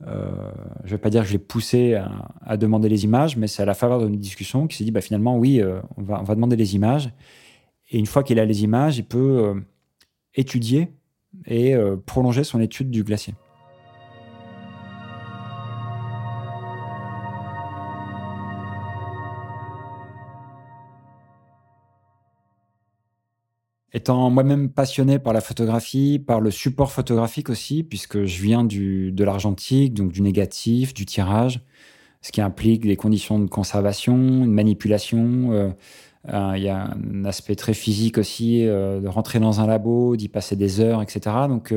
ne 0.04 0.88
vais 0.88 0.98
pas 0.98 1.10
dire 1.10 1.22
que 1.22 1.28
je 1.28 1.32
l'ai 1.32 1.38
poussé 1.38 2.00
à, 2.40 2.56
demander 2.56 2.88
les 2.88 3.04
images, 3.04 3.36
mais 3.36 3.48
c'est 3.48 3.62
à 3.62 3.66
la 3.66 3.74
faveur 3.74 4.00
d'une 4.00 4.16
discussion 4.16 4.66
qui 4.66 4.78
s'est 4.78 4.84
dit 4.84 4.92
bah, 4.92 5.02
finalement, 5.02 5.36
oui, 5.36 5.62
on, 5.98 6.02
va, 6.02 6.20
on 6.20 6.22
va 6.22 6.34
demander 6.34 6.56
les 6.56 6.74
images. 6.74 7.10
Et 7.90 7.98
une 7.98 8.06
fois 8.06 8.22
qu'il 8.22 8.38
a 8.38 8.44
les 8.44 8.64
images, 8.64 8.98
il 8.98 9.06
peut 9.06 9.62
étudier 10.34 10.92
et 11.46 11.74
prolonger 12.04 12.44
son 12.44 12.60
étude 12.60 12.90
du 12.90 13.04
glacier. 13.04 13.34
Étant 23.96 24.28
moi-même 24.28 24.68
passionné 24.68 25.18
par 25.18 25.32
la 25.32 25.40
photographie, 25.40 26.18
par 26.18 26.42
le 26.42 26.50
support 26.50 26.92
photographique 26.92 27.48
aussi, 27.48 27.82
puisque 27.82 28.26
je 28.26 28.42
viens 28.42 28.62
du, 28.62 29.10
de 29.10 29.24
l'argentique, 29.24 29.94
donc 29.94 30.12
du 30.12 30.20
négatif, 30.20 30.92
du 30.92 31.06
tirage, 31.06 31.62
ce 32.20 32.30
qui 32.30 32.42
implique 32.42 32.82
des 32.82 32.96
conditions 32.96 33.38
de 33.38 33.46
conservation, 33.46 34.14
une 34.14 34.52
manipulation. 34.52 35.52
Euh, 35.52 35.70
euh, 35.70 35.72
il 36.28 36.62
y 36.62 36.68
a 36.68 36.90
un 36.90 37.24
aspect 37.24 37.56
très 37.56 37.74
physique 37.74 38.18
aussi, 38.18 38.66
euh, 38.66 39.00
de 39.00 39.08
rentrer 39.08 39.38
dans 39.38 39.60
un 39.60 39.66
labo, 39.66 40.16
d'y 40.16 40.28
passer 40.28 40.56
des 40.56 40.80
heures, 40.80 41.02
etc. 41.02 41.36
Donc 41.48 41.74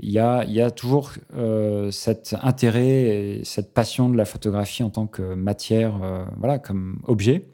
il 0.00 0.10
y, 0.10 0.18
a, 0.18 0.44
il 0.44 0.52
y 0.52 0.60
a 0.60 0.70
toujours 0.70 1.12
cet 1.90 2.36
intérêt 2.42 2.88
et 2.88 3.40
cette 3.44 3.74
passion 3.74 4.08
de 4.08 4.16
la 4.16 4.24
photographie 4.24 4.82
en 4.82 4.90
tant 4.90 5.06
que 5.06 5.34
matière, 5.34 6.00
voilà, 6.38 6.58
comme 6.58 7.00
objet. 7.04 7.48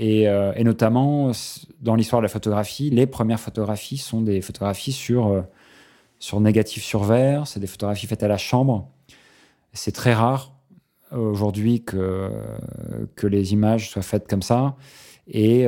Euh, 0.00 0.52
et, 0.54 0.64
notamment, 0.64 1.32
dans 1.80 1.94
l'histoire 1.94 2.20
de 2.20 2.24
la 2.24 2.28
photographie, 2.28 2.90
les 2.90 3.06
premières 3.06 3.40
photographies 3.40 3.98
sont 3.98 4.20
des 4.20 4.40
photographies 4.40 4.92
sur, 4.92 5.28
euh, 5.28 5.42
sur 6.18 6.40
négatif 6.40 6.84
sur 6.84 7.04
verre, 7.04 7.46
c'est 7.46 7.60
des 7.60 7.66
photographies 7.66 8.06
faites 8.06 8.22
à 8.22 8.28
la 8.28 8.38
chambre. 8.38 8.88
C'est 9.72 9.92
très 9.92 10.14
rare 10.14 10.52
euh, 11.12 11.16
aujourd'hui 11.16 11.82
que, 11.82 12.30
que 13.16 13.26
les 13.26 13.52
images 13.52 13.90
soient 13.90 14.02
faites 14.02 14.28
comme 14.28 14.42
ça. 14.42 14.76
Et, 15.28 15.66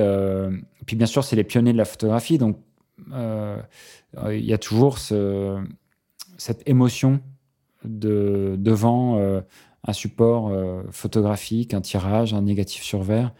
puis 0.86 0.96
bien 0.96 1.06
sûr, 1.06 1.22
c'est 1.22 1.36
les 1.36 1.44
pionniers 1.44 1.72
de 1.72 1.78
la 1.78 1.84
photographie, 1.84 2.38
donc 2.38 2.58
il 3.12 4.44
y 4.44 4.52
a 4.52 4.58
toujours 4.58 4.98
ce, 4.98 5.62
cette 6.38 6.68
émotion 6.68 7.20
de, 7.84 8.56
devant 8.58 9.20
un 9.86 9.92
support 9.92 10.52
photographique, 10.90 11.74
un 11.74 11.80
tirage, 11.80 12.34
un 12.34 12.42
négatif 12.42 12.82
sur 12.82 13.02
verre. 13.02 13.32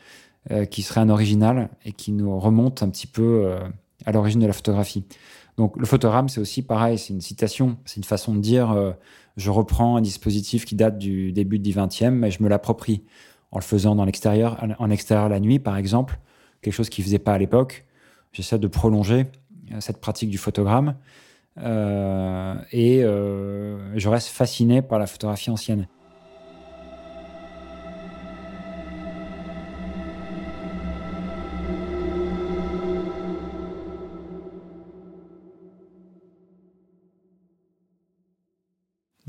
Euh, 0.51 0.65
qui 0.65 0.81
serait 0.81 1.03
un 1.03 1.11
original 1.11 1.69
et 1.85 1.93
qui 1.93 2.13
nous 2.13 2.39
remonte 2.41 2.83
un 2.83 2.89
petit 2.89 3.07
peu 3.07 3.43
euh, 3.45 3.59
à 4.07 4.13
l'origine 4.13 4.41
de 4.41 4.47
la 4.47 4.55
photographie. 4.55 5.05
Donc 5.59 5.77
le 5.77 5.85
photogramme, 5.85 6.31
c'est 6.31 6.41
aussi 6.41 6.63
pareil, 6.63 6.97
c'est 6.97 7.13
une 7.13 7.21
citation, 7.21 7.77
c'est 7.85 7.99
une 7.99 8.05
façon 8.05 8.35
de 8.35 8.41
dire 8.41 8.71
euh, 8.71 8.93
je 9.37 9.51
reprends 9.51 9.97
un 9.97 10.01
dispositif 10.01 10.65
qui 10.65 10.77
date 10.77 10.97
du 10.97 11.31
début 11.33 11.59
du 11.59 11.73
20e, 11.73 12.13
mais 12.13 12.31
je 12.31 12.43
me 12.43 12.49
l'approprie 12.49 13.05
en 13.53 13.59
le 13.59 13.65
faisant 13.65 13.95
dans 13.95 14.05
l'extérieur, 14.05 14.59
en 14.79 14.91
extérieur 14.91 15.29
la 15.29 15.41
nuit 15.41 15.59
par 15.59 15.77
exemple, 15.77 16.19
quelque 16.63 16.75
chose 16.75 16.89
qui 16.89 17.01
ne 17.01 17.07
faisait 17.07 17.19
pas 17.19 17.35
à 17.35 17.39
l'époque. 17.39 17.85
J'essaie 18.33 18.59
de 18.59 18.69
prolonger 18.69 19.27
cette 19.81 20.01
pratique 20.01 20.31
du 20.31 20.39
photogramme 20.39 20.95
et 21.59 23.03
je 23.03 24.09
reste 24.09 24.29
fasciné 24.29 24.83
par 24.83 24.99
la 24.99 25.07
photographie 25.07 25.51
ancienne. 25.51 25.89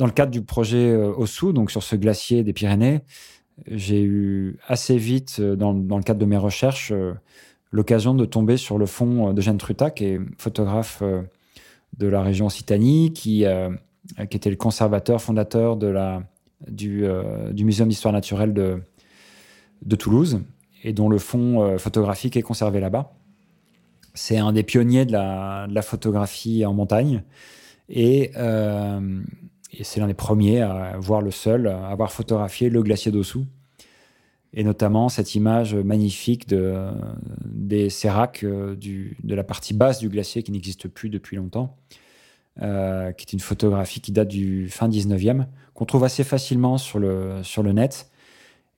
Dans 0.01 0.07
le 0.07 0.13
cadre 0.13 0.31
du 0.31 0.41
projet 0.41 0.89
euh, 0.89 1.13
OSU, 1.15 1.53
donc 1.53 1.69
sur 1.69 1.83
ce 1.83 1.95
glacier 1.95 2.43
des 2.43 2.53
Pyrénées, 2.53 3.01
j'ai 3.67 4.03
eu 4.03 4.57
assez 4.67 4.97
vite, 4.97 5.37
euh, 5.39 5.55
dans, 5.55 5.73
le 5.73 6.03
cadre 6.03 6.19
de 6.19 6.25
mes 6.25 6.37
recherches, 6.37 6.91
euh, 6.91 7.13
l'occasion 7.71 8.13
de 8.13 8.25
tomber 8.25 8.57
sur 8.57 8.77
le 8.77 8.85
fond 8.85 9.33
de 9.33 9.41
Jeanne 9.41 9.57
Truta, 9.57 9.91
qui 9.91 10.05
est 10.05 10.19
photographe 10.37 11.01
de 11.97 12.07
la 12.07 12.21
région 12.21 12.47
Occitanie, 12.47 13.13
qui, 13.13 13.45
était 14.29 14.49
le 14.49 14.57
conservateur, 14.57 15.21
fondateur 15.21 15.77
du, 15.77 17.05
du 17.51 17.63
Muséum 17.63 17.87
d'histoire 17.87 18.13
naturelle 18.13 18.53
de, 18.53 18.81
de 19.85 19.95
Toulouse, 19.95 20.41
et 20.83 20.91
dont 20.91 21.07
le 21.07 21.17
fond 21.17 21.77
photographique 21.77 22.35
est 22.35 22.41
conservé 22.41 22.81
là-bas. 22.81 23.13
C'est 24.15 24.37
un 24.37 24.51
des 24.51 24.63
pionniers 24.63 25.05
de 25.05 25.13
la, 25.13 25.65
de 25.69 25.73
la, 25.73 25.81
photographie 25.81 26.65
en 26.65 26.73
montagne. 26.73 27.23
Et 27.87 28.33
et 29.71 29.83
c'est 29.83 29.99
l'un 29.99 30.07
des 30.07 30.13
premiers 30.13 30.61
à 30.61 30.97
voir 30.99 31.21
le 31.21 31.31
seul, 31.31 31.67
à 31.67 31.87
avoir 31.87 32.11
photographié 32.11 32.69
le 32.69 32.83
glacier 32.83 33.11
d'Ossou. 33.11 33.45
Et 34.53 34.65
notamment 34.65 35.07
cette 35.07 35.33
image 35.33 35.75
magnifique 35.75 36.49
de, 36.49 36.89
des 37.45 37.89
séracs 37.89 38.43
euh, 38.43 38.75
de 38.75 39.35
la 39.35 39.45
partie 39.45 39.73
basse 39.73 39.99
du 39.99 40.09
glacier 40.09 40.43
qui 40.43 40.51
n'existe 40.51 40.89
plus 40.89 41.09
depuis 41.09 41.37
longtemps, 41.37 41.77
euh, 42.61 43.13
qui 43.13 43.23
est 43.23 43.31
une 43.31 43.39
photographie 43.39 44.01
qui 44.01 44.11
date 44.11 44.27
du 44.27 44.67
fin 44.67 44.89
19e, 44.89 45.45
qu'on 45.73 45.85
trouve 45.85 46.03
assez 46.03 46.25
facilement 46.25 46.77
sur 46.77 46.99
le, 46.99 47.35
sur 47.43 47.63
le 47.63 47.71
net 47.71 48.11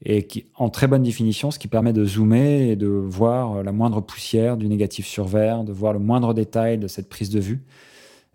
et 0.05 0.27
qui 0.27 0.45
en 0.55 0.69
très 0.69 0.85
bonne 0.85 1.01
définition, 1.01 1.49
ce 1.49 1.57
qui 1.57 1.67
permet 1.67 1.93
de 1.93 2.05
zoomer 2.05 2.69
et 2.69 2.75
de 2.75 2.87
voir 2.87 3.63
la 3.63 3.71
moindre 3.71 4.01
poussière 4.01 4.57
du 4.57 4.67
négatif 4.67 5.07
sur 5.07 5.25
verre, 5.25 5.63
de 5.63 5.71
voir 5.71 5.93
le 5.93 5.99
moindre 5.99 6.35
détail 6.35 6.77
de 6.77 6.87
cette 6.87 7.09
prise 7.09 7.29
de 7.29 7.39
vue, 7.39 7.63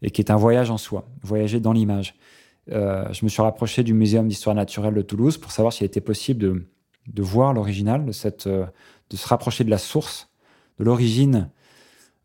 et 0.02 0.10
qui 0.10 0.22
est 0.22 0.30
un 0.30 0.36
voyage 0.36 0.70
en 0.70 0.78
soi, 0.78 1.06
voyager 1.22 1.60
dans 1.60 1.72
l'image. 1.72 2.14
Euh, 2.70 3.04
je 3.12 3.24
me 3.24 3.30
suis 3.30 3.42
rapproché 3.42 3.82
du 3.82 3.94
Muséum 3.94 4.28
d'histoire 4.28 4.54
naturelle 4.54 4.94
de 4.94 5.02
Toulouse 5.02 5.38
pour 5.38 5.52
savoir 5.52 5.72
s'il 5.72 5.86
était 5.86 6.00
possible 6.00 6.64
de, 7.06 7.22
voir 7.22 7.54
l'original, 7.54 8.04
euh, 8.46 8.66
de 9.10 9.16
se 9.16 9.28
rapprocher 9.28 9.64
de 9.64 9.70
la 9.70 9.78
source, 9.78 10.30
de 10.78 10.84
l'origine 10.84 11.50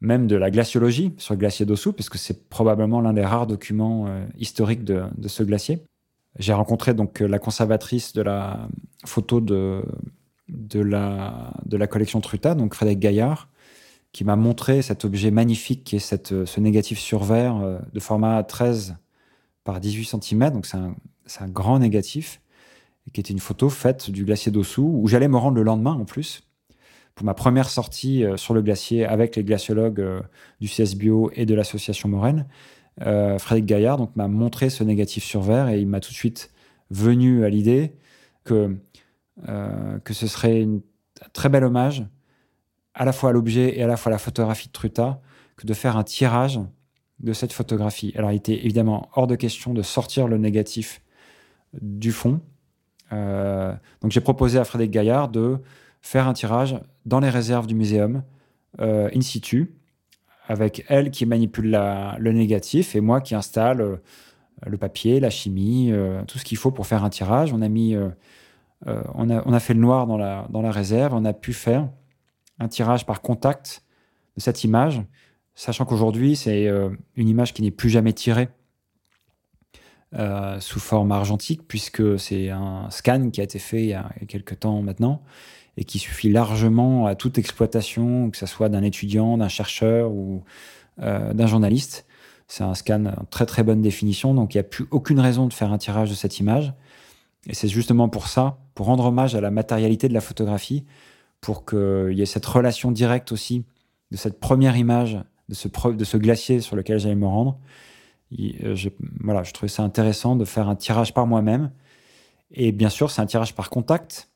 même 0.02 0.28
de 0.28 0.36
la 0.36 0.52
glaciologie 0.52 1.14
sur 1.18 1.34
le 1.34 1.40
glacier 1.40 1.66
d'Ossou, 1.66 1.94
puisque 1.94 2.18
c'est 2.18 2.50
probablement 2.50 3.00
l'un 3.00 3.14
des 3.14 3.24
rares 3.24 3.48
documents 3.48 4.08
euh, 4.08 4.26
historiques 4.38 4.84
de, 4.84 5.06
ce 5.28 5.44
glacier. 5.44 5.82
J'ai 6.38 6.52
rencontré 6.52 6.94
donc 6.94 7.22
la 7.22 7.40
conservatrice 7.40 8.12
de 8.12 8.22
la 8.22 8.68
photo 9.06 9.40
de, 9.40 9.82
la, 10.74 11.88
collection 11.90 12.20
Truta, 12.20 12.54
donc 12.54 12.74
Frédéric 12.74 13.00
Gaillard, 13.00 13.48
qui 14.12 14.26
m'a 14.26 14.36
montré 14.36 14.82
cet 14.82 15.06
objet 15.06 15.32
magnifique 15.32 15.86
qui 15.86 15.96
est 15.96 16.00
ce 16.00 16.60
négatif 16.60 17.00
sur 17.00 17.24
verre 17.24 17.80
de 17.94 18.00
format 18.00 18.44
13 18.44 18.96
par 19.64 19.80
18 19.80 20.06
cm, 20.22 20.52
donc 20.52 20.66
c'est 20.66 20.78
un, 21.42 21.48
grand 21.48 21.80
négatif, 21.80 22.42
qui 23.14 23.20
était 23.20 23.34
une 23.34 23.40
photo 23.40 23.70
faite 23.70 24.10
du 24.10 24.26
glacier 24.26 24.52
d'Ossou, 24.52 25.00
où 25.02 25.08
j'allais 25.08 25.28
me 25.28 25.38
rendre 25.38 25.58
le 25.58 25.64
lendemain 25.64 25.94
en 25.94 26.06
plus, 26.06 26.44
pour 27.16 27.26
ma 27.26 27.34
première 27.34 27.70
sortie 27.70 28.24
euh, 28.24 28.38
sur 28.38 28.54
le 28.54 28.62
glacier 28.62 29.06
avec 29.06 29.36
les 29.36 29.44
glaciologues 29.44 30.00
euh, 30.00 30.22
du 30.60 30.68
CSBio 30.68 31.32
et 31.34 31.46
de 31.46 31.54
l'association 31.54 32.10
Moraine. 32.10 32.48
Frédéric 33.00 33.66
Gaillard 33.66 33.98
donc 33.98 34.16
m'a 34.16 34.28
montré 34.28 34.70
ce 34.70 34.84
négatif 34.84 35.24
sur 35.24 35.42
verre 35.42 35.68
et 35.70 35.82
il 35.82 35.88
m'a 35.88 36.00
tout 36.00 36.12
de 36.12 36.16
suite 36.16 36.52
venu 36.92 37.44
à 37.44 37.50
l'idée 37.50 37.96
que, 38.44 38.78
que 39.48 40.14
ce 40.14 40.28
serait 40.28 40.62
un 40.62 40.80
très 41.34 41.50
bel 41.50 41.64
hommage 41.64 42.06
à 42.94 43.06
la 43.06 43.14
fois 43.14 43.30
à 43.30 43.34
l'objet 43.34 43.78
et 43.78 43.84
à 43.84 43.88
la 43.88 43.98
fois 43.98 44.12
à 44.12 44.14
la 44.14 44.20
photographie 44.20 44.68
de 44.68 44.74
Truta 44.74 45.22
que 45.56 45.66
de 45.66 45.74
faire 45.74 45.98
un 45.98 46.04
tirage 46.04 46.60
de 47.20 47.34
cette 47.34 47.54
photographie. 47.54 48.14
Alors, 48.16 48.32
il 48.32 48.36
était 48.36 48.66
évidemment 48.66 49.10
hors 49.16 49.28
de 49.28 49.36
question 49.36 49.74
de 49.74 49.82
sortir 49.82 50.28
le 50.28 50.38
négatif 50.38 51.02
du 51.82 52.12
fond. 52.12 52.42
Euh, 53.12 53.74
donc, 54.02 54.12
j'ai 54.12 54.22
proposé 54.22 54.60
à 54.60 54.66
Frédéric 54.66 54.92
Gaillard 54.92 55.30
de 55.30 55.60
faire 56.02 56.28
un 56.28 56.34
tirage 56.34 56.80
dans 57.06 57.20
les 57.20 57.30
réserves 57.30 57.68
du 57.68 57.76
muséum, 57.76 58.24
euh, 58.82 59.10
in 59.16 59.22
situ, 59.22 59.74
avec 60.48 60.84
elle 60.90 61.12
qui 61.12 61.26
manipule 61.26 61.80
le 62.18 62.32
négatif 62.32 62.96
et 62.96 63.02
moi 63.02 63.22
qui 63.22 63.36
installe 63.36 63.82
euh, 63.82 63.98
le 64.66 64.78
papier, 64.78 65.20
la 65.20 65.30
chimie, 65.30 65.92
tout 66.28 66.38
ce 66.38 66.46
qu'il 66.46 66.58
faut 66.58 66.72
pour 66.72 66.88
faire 66.88 67.04
un 67.04 67.10
tirage. 67.10 67.52
On 67.52 67.62
a 67.62 67.68
mis, 67.68 67.98
on 68.86 69.30
a, 69.30 69.44
on, 69.46 69.52
a, 69.52 69.60
fait 69.60 69.74
le 69.74 69.82
noir 69.82 70.08
dans 70.08 70.16
la, 70.16 70.48
dans 70.52 70.62
la 70.62 70.72
réserve. 70.72 71.14
On 71.14 71.26
a 71.26 71.34
pu 71.34 71.52
faire 71.52 71.90
un 72.60 72.70
tirage 72.70 73.06
par 73.06 73.22
contact 73.22 73.84
de 74.38 74.42
cette 74.42 74.64
image 74.64 75.02
Sachant 75.56 75.86
qu'aujourd'hui, 75.86 76.36
c'est 76.36 76.68
euh, 76.68 76.90
une 77.16 77.30
image 77.30 77.54
qui 77.54 77.62
n'est 77.62 77.72
plus 77.72 77.90
jamais 77.90 78.14
tirée 78.14 78.50
euh, 80.16 80.60
sous 80.60 80.80
forme 80.80 81.12
argentique, 81.12 81.68
puisque 81.68 82.20
c'est 82.20 82.50
un 82.50 82.90
scan 82.90 83.30
qui 83.30 83.42
a 83.42 83.44
été 83.44 83.60
fait 83.60 83.82
il 83.82 83.90
y 83.90 83.94
a, 83.94 84.10
quelques 84.28 84.60
temps 84.60 84.82
maintenant, 84.82 85.22
et 85.78 85.86
qui 85.86 86.00
suffit 86.00 86.30
largement 86.30 87.06
à 87.06 87.16
toute 87.16 87.38
exploitation, 87.38 88.30
que 88.30 88.38
ce 88.38 88.46
soit 88.46 88.70
d'un 88.70 88.84
étudiant, 88.84 89.38
d'un 89.38 89.48
chercheur 89.48 90.12
ou 90.12 90.44
euh, 91.02 91.34
d'un 91.34 91.48
journaliste. 91.48 92.06
C'est 92.48 92.64
un 92.64 92.76
scan 92.76 93.06
en 93.06 93.26
très 93.26 93.46
très 93.46 93.64
bonne 93.64 93.82
définition, 93.82 94.34
donc 94.34 94.54
il 94.54 94.58
n'y 94.58 94.62
a 94.62 94.66
plus 94.66 94.86
aucune 94.92 95.20
raison 95.20 95.48
de 95.48 95.54
faire 95.54 95.72
un 95.72 95.78
tirage 95.78 96.10
de 96.10 96.16
cette 96.16 96.40
image. 96.40 96.74
Et 97.48 97.54
c'est 97.54 97.68
justement 97.68 98.10
pour 98.10 98.28
ça, 98.28 98.58
pour 98.76 98.88
rendre 98.88 99.06
hommage 99.06 99.36
à 99.36 99.42
la 99.42 99.52
matérialité 99.52 100.08
de 100.08 100.14
la 100.14 100.22
photographie, 100.22 100.86
pour 101.42 101.66
qu'il 101.66 102.14
y 102.14 102.22
ait 102.22 102.28
cette 102.28 102.46
relation 102.46 102.92
directe 102.92 103.32
aussi 103.32 103.66
de 104.12 104.18
cette 104.18 104.40
première 104.40 104.78
image 104.78 105.20
de 105.54 106.04
ce, 106.04 106.18
glacier 106.18 106.60
sur 106.60 106.76
lequel 106.76 107.00
j'allais 107.00 107.16
me 107.16 107.28
rendre. 107.28 107.60
Euh, 108.40 108.76
je, 108.76 108.90
voilà, 109.22 109.44
je 109.44 109.54
trouvais 109.54 109.70
ça 109.70 109.84
intéressant 109.84 110.36
de 110.36 110.46
faire 110.46 110.68
un 110.70 110.76
tirage 110.76 111.14
par 111.14 111.28
moi-même. 111.28 111.72
Et 112.52 112.72
bien 112.72 112.90
sûr, 112.90 113.12
c'est 113.12 113.22
un 113.22 113.26
tirage 113.26 113.56
par 113.56 113.70
contact. 113.70 114.30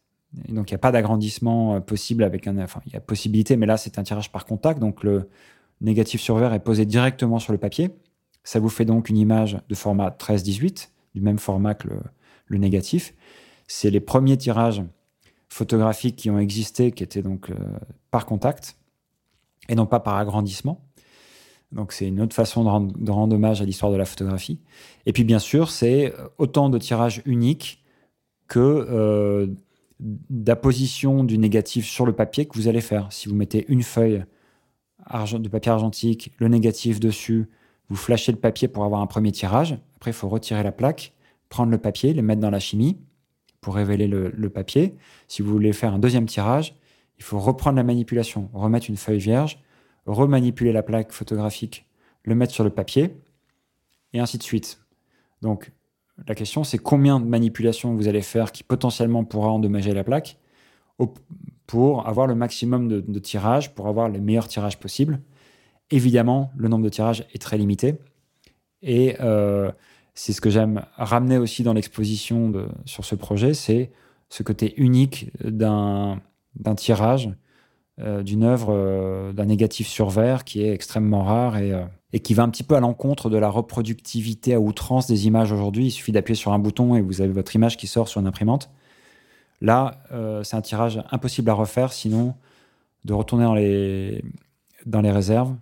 donc, 0.49 0.69
il 0.69 0.73
n'y 0.73 0.75
a 0.75 0.79
pas 0.79 0.91
d'agrandissement 0.91 1.75
euh, 1.75 1.79
possible 1.79 2.23
avec 2.23 2.47
un. 2.47 2.57
Enfin, 2.59 2.81
il 2.85 2.93
y 2.93 2.95
a 2.95 3.01
possibilité, 3.01 3.57
mais 3.57 3.65
là, 3.65 3.77
c'est 3.77 3.99
un 3.99 4.03
tirage 4.03 4.31
par 4.31 4.45
contact. 4.45 4.79
Donc, 4.79 5.03
le 5.03 5.29
négatif 5.81 6.21
sur 6.21 6.37
verre 6.37 6.53
est 6.53 6.63
posé 6.63 6.85
directement 6.85 7.39
sur 7.39 7.53
le 7.53 7.59
papier. 7.59 7.91
Ça 8.43 8.59
vous 8.59 8.69
fait 8.69 8.85
donc 8.85 9.09
une 9.09 9.17
image 9.17 9.59
de 9.67 9.75
format 9.75 10.09
13-18, 10.09 10.89
du 11.15 11.21
même 11.21 11.37
format 11.37 11.73
que 11.75 11.89
le, 11.89 11.99
le 12.47 12.57
négatif. 12.57 13.13
C'est 13.67 13.89
les 13.89 13.99
premiers 13.99 14.37
tirages 14.37 14.83
photographiques 15.49 16.15
qui 16.15 16.29
ont 16.29 16.39
existé, 16.39 16.91
qui 16.91 17.03
étaient 17.03 17.21
donc 17.21 17.49
euh, 17.49 17.55
par 18.11 18.25
contact 18.25 18.77
et 19.69 19.75
non 19.75 19.85
pas 19.85 19.99
par 19.99 20.17
agrandissement. 20.17 20.86
Donc 21.71 21.91
c'est 21.91 22.07
une 22.07 22.21
autre 22.21 22.35
façon 22.35 22.63
de 22.63 23.11
rendre, 23.11 23.35
hommage 23.35 23.61
à 23.61 23.65
l'histoire 23.65 23.91
de 23.91 23.97
la 23.97 24.05
photographie. 24.05 24.59
Et 25.05 25.13
puis 25.13 25.23
bien 25.23 25.39
sûr, 25.39 25.69
c'est 25.69 26.13
autant 26.37 26.69
de 26.69 26.77
tirages 26.77 27.21
uniques 27.25 27.83
que 28.47 28.59
euh, 28.59 29.47
d'apposition 29.99 31.23
du 31.23 31.37
négatif 31.37 31.85
sur 31.85 32.05
le 32.05 32.13
papier 32.13 32.45
que 32.45 32.57
vous 32.57 32.67
allez 32.67 32.81
faire. 32.81 33.11
Si 33.11 33.27
vous 33.27 33.35
mettez 33.35 33.65
une 33.67 33.83
feuille 33.83 34.23
de 35.09 35.49
papier 35.49 35.71
argentique, 35.71 36.31
le 36.37 36.47
négatif 36.47 36.99
dessus, 36.99 37.49
vous 37.89 37.95
flashez 37.95 38.31
le 38.31 38.37
papier 38.37 38.67
pour 38.67 38.83
avoir 38.83 39.01
un 39.01 39.07
premier 39.07 39.31
tirage. 39.31 39.77
Après, 39.95 40.11
il 40.11 40.13
faut 40.13 40.29
retirer 40.29 40.63
la 40.63 40.71
plaque, 40.71 41.13
prendre 41.49 41.71
le 41.71 41.77
papier, 41.77 42.13
le 42.13 42.21
mettre 42.21 42.41
dans 42.41 42.49
la 42.49 42.59
chimie 42.59 42.97
pour 43.61 43.75
révéler 43.75 44.07
le 44.07 44.49
papier. 44.49 44.95
Si 45.27 45.41
vous 45.41 45.51
voulez 45.51 45.73
faire 45.73 45.93
un 45.93 45.99
deuxième 45.99 46.25
tirage, 46.25 46.75
il 47.17 47.23
faut 47.23 47.39
reprendre 47.39 47.77
la 47.77 47.83
manipulation, 47.83 48.49
remettre 48.53 48.89
une 48.89 48.97
feuille 48.97 49.19
vierge, 49.19 49.59
remanipuler 50.07 50.71
la 50.71 50.83
plaque 50.83 51.11
photographique, 51.11 51.87
le 52.23 52.35
mettre 52.35 52.53
sur 52.53 52.63
le 52.63 52.69
papier, 52.69 53.15
et 54.13 54.19
ainsi 54.19 54.37
de 54.37 54.43
suite. 54.43 54.79
Donc, 55.41 55.71
la 56.27 56.33
question, 56.33 56.63
c'est 56.63 56.77
combien 56.77 57.19
de 57.19 57.25
manipulations 57.25 57.93
vous 57.93 58.07
allez 58.07 58.21
faire 58.21 58.51
qui 58.51 58.63
potentiellement 58.63 59.23
pourra 59.23 59.49
endommager 59.49 59.93
la 59.93 60.03
plaque 60.03 60.37
pour 61.67 62.07
avoir 62.07 62.25
le 62.25 62.33
maximum 62.33 62.87
de, 62.87 63.19
tirages, 63.19 63.75
pour 63.75 63.87
avoir 63.87 64.09
les 64.09 64.19
meilleurs 64.19 64.47
tirages 64.47 64.79
possibles. 64.79 65.19
Évidemment, 65.91 66.51
le 66.57 66.69
nombre 66.69 66.83
de 66.83 66.89
tirages 66.89 67.25
est 67.33 67.41
très 67.41 67.57
limité. 67.57 67.99
Et 68.81 69.15
euh, 69.19 69.71
c'est 70.15 70.33
ce 70.33 70.41
que 70.41 70.49
j'aime 70.49 70.85
ramener 70.95 71.37
aussi 71.37 71.61
dans 71.61 71.73
l'exposition 71.73 72.67
sur 72.85 73.05
ce 73.05 73.13
projet, 73.13 73.53
c'est 73.53 73.91
ce 74.29 74.43
côté 74.43 74.73
unique 74.77 75.29
d'un 75.43 76.19
tirage 76.75 77.29
d'une 77.99 78.43
œuvre 78.43 78.67
euh, 78.69 79.33
d'un 79.33 79.45
négatif 79.45 79.87
sur 79.87 80.09
verre 80.09 80.43
qui 80.43 80.61
est 80.61 80.71
extrêmement 80.71 81.23
rare 81.23 81.57
et, 81.57 81.73
euh, 81.73 81.83
et, 82.13 82.19
qui 82.19 82.35
va 82.35 82.43
un 82.43 82.49
petit 82.49 82.63
peu 82.63 82.75
à 82.75 82.79
l'encontre 82.79 83.29
de 83.29 83.37
la 83.37 83.49
reproductivité 83.49 84.53
à 84.53 84.59
outrance 84.59 85.07
des 85.07 85.25
images 85.25 85.51
aujourd'hui. 85.51 85.87
Il 85.87 85.91
suffit 85.91 86.11
d'appuyer 86.11 86.35
sur 86.35 86.53
un 86.53 86.59
bouton 86.59 86.95
et 86.95 87.01
vous 87.01 87.21
avez 87.21 87.31
votre 87.31 87.55
image 87.55 87.75
qui 87.75 87.87
sort 87.87 88.07
sur 88.07 88.21
une 88.21 88.27
imprimante. 88.27 88.69
Là, 89.59 90.03
c'est 90.43 90.55
un 90.55 90.61
tirage 90.61 91.01
impossible 91.09 91.49
à 91.49 91.53
refaire, 91.53 91.91
sinon 91.91 92.35
de 93.05 93.13
retourner 93.13 93.45
dans 94.85 95.01
les, 95.01 95.11
réserves 95.11 95.55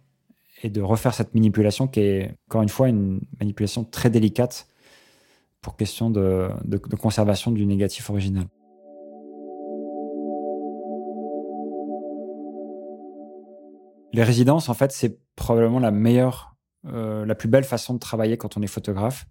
et 0.63 0.69
de 0.69 0.81
refaire 0.81 1.13
cette 1.13 1.33
manipulation 1.33 1.87
qui 1.87 2.01
est, 2.01 2.35
encore 2.49 2.61
une 2.61 2.69
fois, 2.69 2.89
une 2.89 3.21
manipulation 3.39 3.85
très 3.85 4.09
délicate 4.09 4.67
pour 5.61 5.77
question 5.77 6.09
de 6.09 6.49
conservation 6.99 7.51
du 7.51 7.65
négatif 7.65 8.09
original. 8.09 8.47
Les 14.15 14.23
résidences, 14.23 14.69
en 14.69 14.73
fait, 14.73 14.93
c'est 14.93 15.19
probablement 15.35 15.79
la 15.79 15.91
meilleure, 15.91 16.55
euh, 16.87 17.25
la 17.25 17.35
plus 17.35 17.49
belle 17.49 17.65
façon 17.65 17.93
de 17.93 17.99
travailler 17.99 18.37
quand 18.37 18.55
on 18.55 18.61
est 18.61 18.67
photographe, 18.67 19.25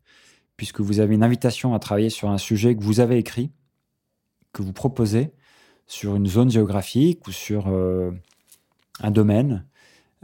puisque 0.59 0.81
vous 0.81 1.01
avez 1.01 1.15
une 1.15 1.23
invitation 1.23 1.73
à 1.73 1.79
travailler 1.79 2.11
sur 2.11 2.29
un 2.29 2.37
sujet 2.37 2.77
que 2.77 2.85
vous 2.85 3.01
avez 3.01 3.17
écrit, 3.17 3.51
que 4.53 4.61
vous 4.61 4.75
proposez, 4.75 5.33
sur 5.87 6.17
une 6.17 6.27
zone 6.27 6.51
géographique 6.51 7.27
ou 7.27 7.33
sur 7.33 7.69
euh, 7.69 8.11
un 9.01 9.11
domaine, 9.11 9.65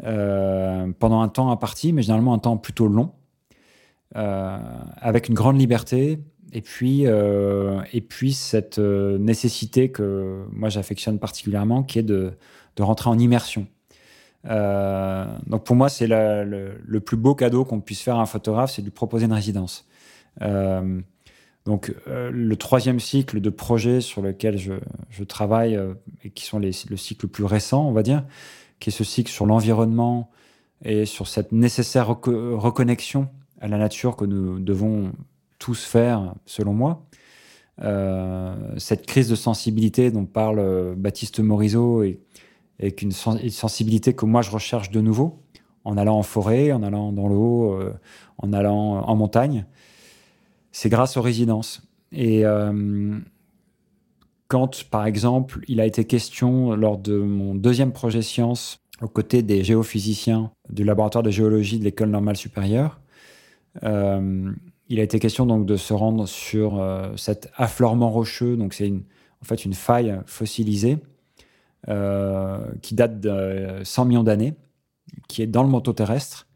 euh, 0.04 0.92
pendant 0.98 1.22
un 1.22 1.28
temps 1.28 1.50
imparti, 1.50 1.94
mais 1.94 2.02
généralement 2.02 2.34
un 2.34 2.38
temps 2.38 2.58
plutôt 2.58 2.86
long, 2.86 3.14
avec 4.12 5.28
une 5.28 5.34
grande 5.34 5.58
liberté, 5.58 6.18
et 6.52 6.60
puis, 6.60 7.04
et 7.04 8.00
puis 8.00 8.32
cette 8.34 8.78
nécessité 8.78 9.90
que 9.90 10.44
moi 10.52 10.68
j'affectionne 10.68 11.18
particulièrement, 11.18 11.82
qui 11.82 12.00
est 12.00 12.02
de, 12.02 12.32
de 12.76 12.82
rentrer 12.82 13.08
en 13.08 13.18
immersion. 13.18 13.66
Euh, 14.46 15.26
donc 15.46 15.64
pour 15.64 15.76
moi, 15.76 15.88
c'est 15.88 16.06
le, 16.06 16.98
plus 17.00 17.16
beau 17.16 17.34
cadeau 17.34 17.64
qu'on 17.64 17.80
puisse 17.80 18.00
faire 18.00 18.16
à 18.16 18.22
un 18.22 18.26
photographe, 18.26 18.72
c'est 18.72 18.82
de 18.82 18.86
lui 18.86 18.92
proposer 18.92 19.26
une 19.26 19.32
résidence. 19.32 19.86
Euh, 20.42 21.00
donc 21.66 21.94
euh, 22.08 22.30
le 22.32 22.56
troisième 22.56 23.00
cycle 23.00 23.40
de 23.40 23.50
projets 23.50 24.00
sur 24.00 24.22
lequel 24.22 24.58
je, 24.58 25.24
travaille, 25.24 25.78
et 26.24 26.30
qui 26.30 26.44
sont 26.44 26.58
les, 26.58 26.72
le 26.88 26.96
cycle 26.96 27.28
plus 27.28 27.44
récent, 27.44 27.86
on 27.86 27.92
va 27.92 28.02
dire, 28.02 28.24
qui 28.78 28.90
est 28.90 28.92
ce 28.92 29.04
cycle 29.04 29.30
sur 29.30 29.46
l'environnement 29.46 30.30
et 30.82 31.04
sur 31.04 31.28
cette 31.28 31.52
nécessaire 31.52 32.08
reconnexion 32.08 33.28
à 33.60 33.68
la 33.68 33.76
nature 33.76 34.16
que 34.16 34.24
nous 34.24 34.58
devons 34.58 35.12
tous 35.58 35.84
faire, 35.84 36.34
selon 36.46 36.72
moi. 36.72 37.04
cette 38.78 39.04
crise 39.04 39.28
de 39.28 39.34
sensibilité 39.34 40.10
dont 40.10 40.24
parle 40.24 40.94
Baptiste 40.96 41.40
Morisot 41.40 42.02
et 42.02 42.20
et 42.80 42.94
une, 43.02 43.12
sensibilité 43.12 44.14
que 44.14 44.24
moi 44.24 44.42
je 44.42 44.50
recherche 44.50 44.90
de 44.90 45.00
nouveau 45.00 45.42
en 45.84 45.96
allant 45.96 46.18
en 46.18 46.22
forêt, 46.22 46.72
en 46.72 46.82
allant 46.82 47.12
dans 47.12 47.28
l'eau, 47.28 47.72
euh, 47.74 47.94
en 48.38 48.52
allant 48.52 49.02
en 49.02 49.16
montagne. 49.16 49.66
C'est 50.72 50.88
grâce 50.88 51.16
aux 51.16 51.22
résidences. 51.22 51.82
Et 52.12 52.44
euh, 52.44 53.18
quand, 54.48 54.84
par 54.84 55.06
exemple, 55.06 55.60
il 55.68 55.80
a 55.80 55.86
été 55.86 56.04
question 56.04 56.72
lors 56.74 56.98
de 56.98 57.18
mon 57.18 57.54
deuxième 57.54 57.92
projet 57.92 58.22
science, 58.22 58.80
aux 59.00 59.08
côtés 59.08 59.42
des 59.42 59.64
géophysiciens 59.64 60.50
du 60.68 60.84
laboratoire 60.84 61.22
de 61.22 61.30
géologie 61.30 61.78
de 61.78 61.84
l'école 61.84 62.10
normale 62.10 62.36
supérieure, 62.36 63.00
euh, 63.82 64.52
il 64.88 65.00
a 65.00 65.02
été 65.02 65.18
question 65.18 65.46
donc 65.46 65.64
de 65.66 65.76
se 65.76 65.94
rendre 65.94 66.26
sur 66.26 66.84
cet 67.16 67.50
affleurement 67.54 68.10
rocheux. 68.10 68.56
Donc 68.56 68.74
c'est 68.74 68.92
en 68.92 69.44
fait 69.44 69.64
une 69.64 69.74
faille 69.74 70.20
fossilisée 70.26 70.94
euh, 70.94 71.09
qui 71.86 72.94
date 72.94 73.20
de 73.20 73.80
100 73.82 74.04
millions 74.04 74.22
d'années, 74.22 74.54
qui 75.28 75.42
est 75.42 75.46
dans 75.46 75.62
le 75.62 75.68
manteau 75.68 75.92
terrestre, 75.92 76.46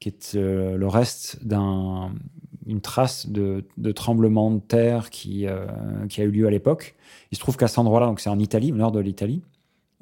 qui 0.00 0.08
est 0.08 0.34
euh, 0.34 0.76
le 0.76 0.86
reste 0.88 1.38
d'une 1.44 2.80
trace 2.80 3.28
de, 3.28 3.64
tremblement 3.94 4.50
de 4.50 4.60
terre 4.60 5.10
qui, 5.10 5.46
euh, 5.46 5.66
qui 6.08 6.20
a 6.22 6.24
eu 6.24 6.30
lieu 6.30 6.46
à 6.46 6.50
l'époque. 6.50 6.94
Il 7.30 7.36
se 7.36 7.40
trouve 7.40 7.56
qu'à 7.56 7.68
cet 7.68 7.78
endroit-là, 7.78 8.06
donc 8.06 8.20
c'est 8.20 8.30
en 8.30 8.38
Italie, 8.38 8.72
au 8.72 8.76
nord 8.76 8.92
de 8.92 9.00
l'Italie, 9.00 9.42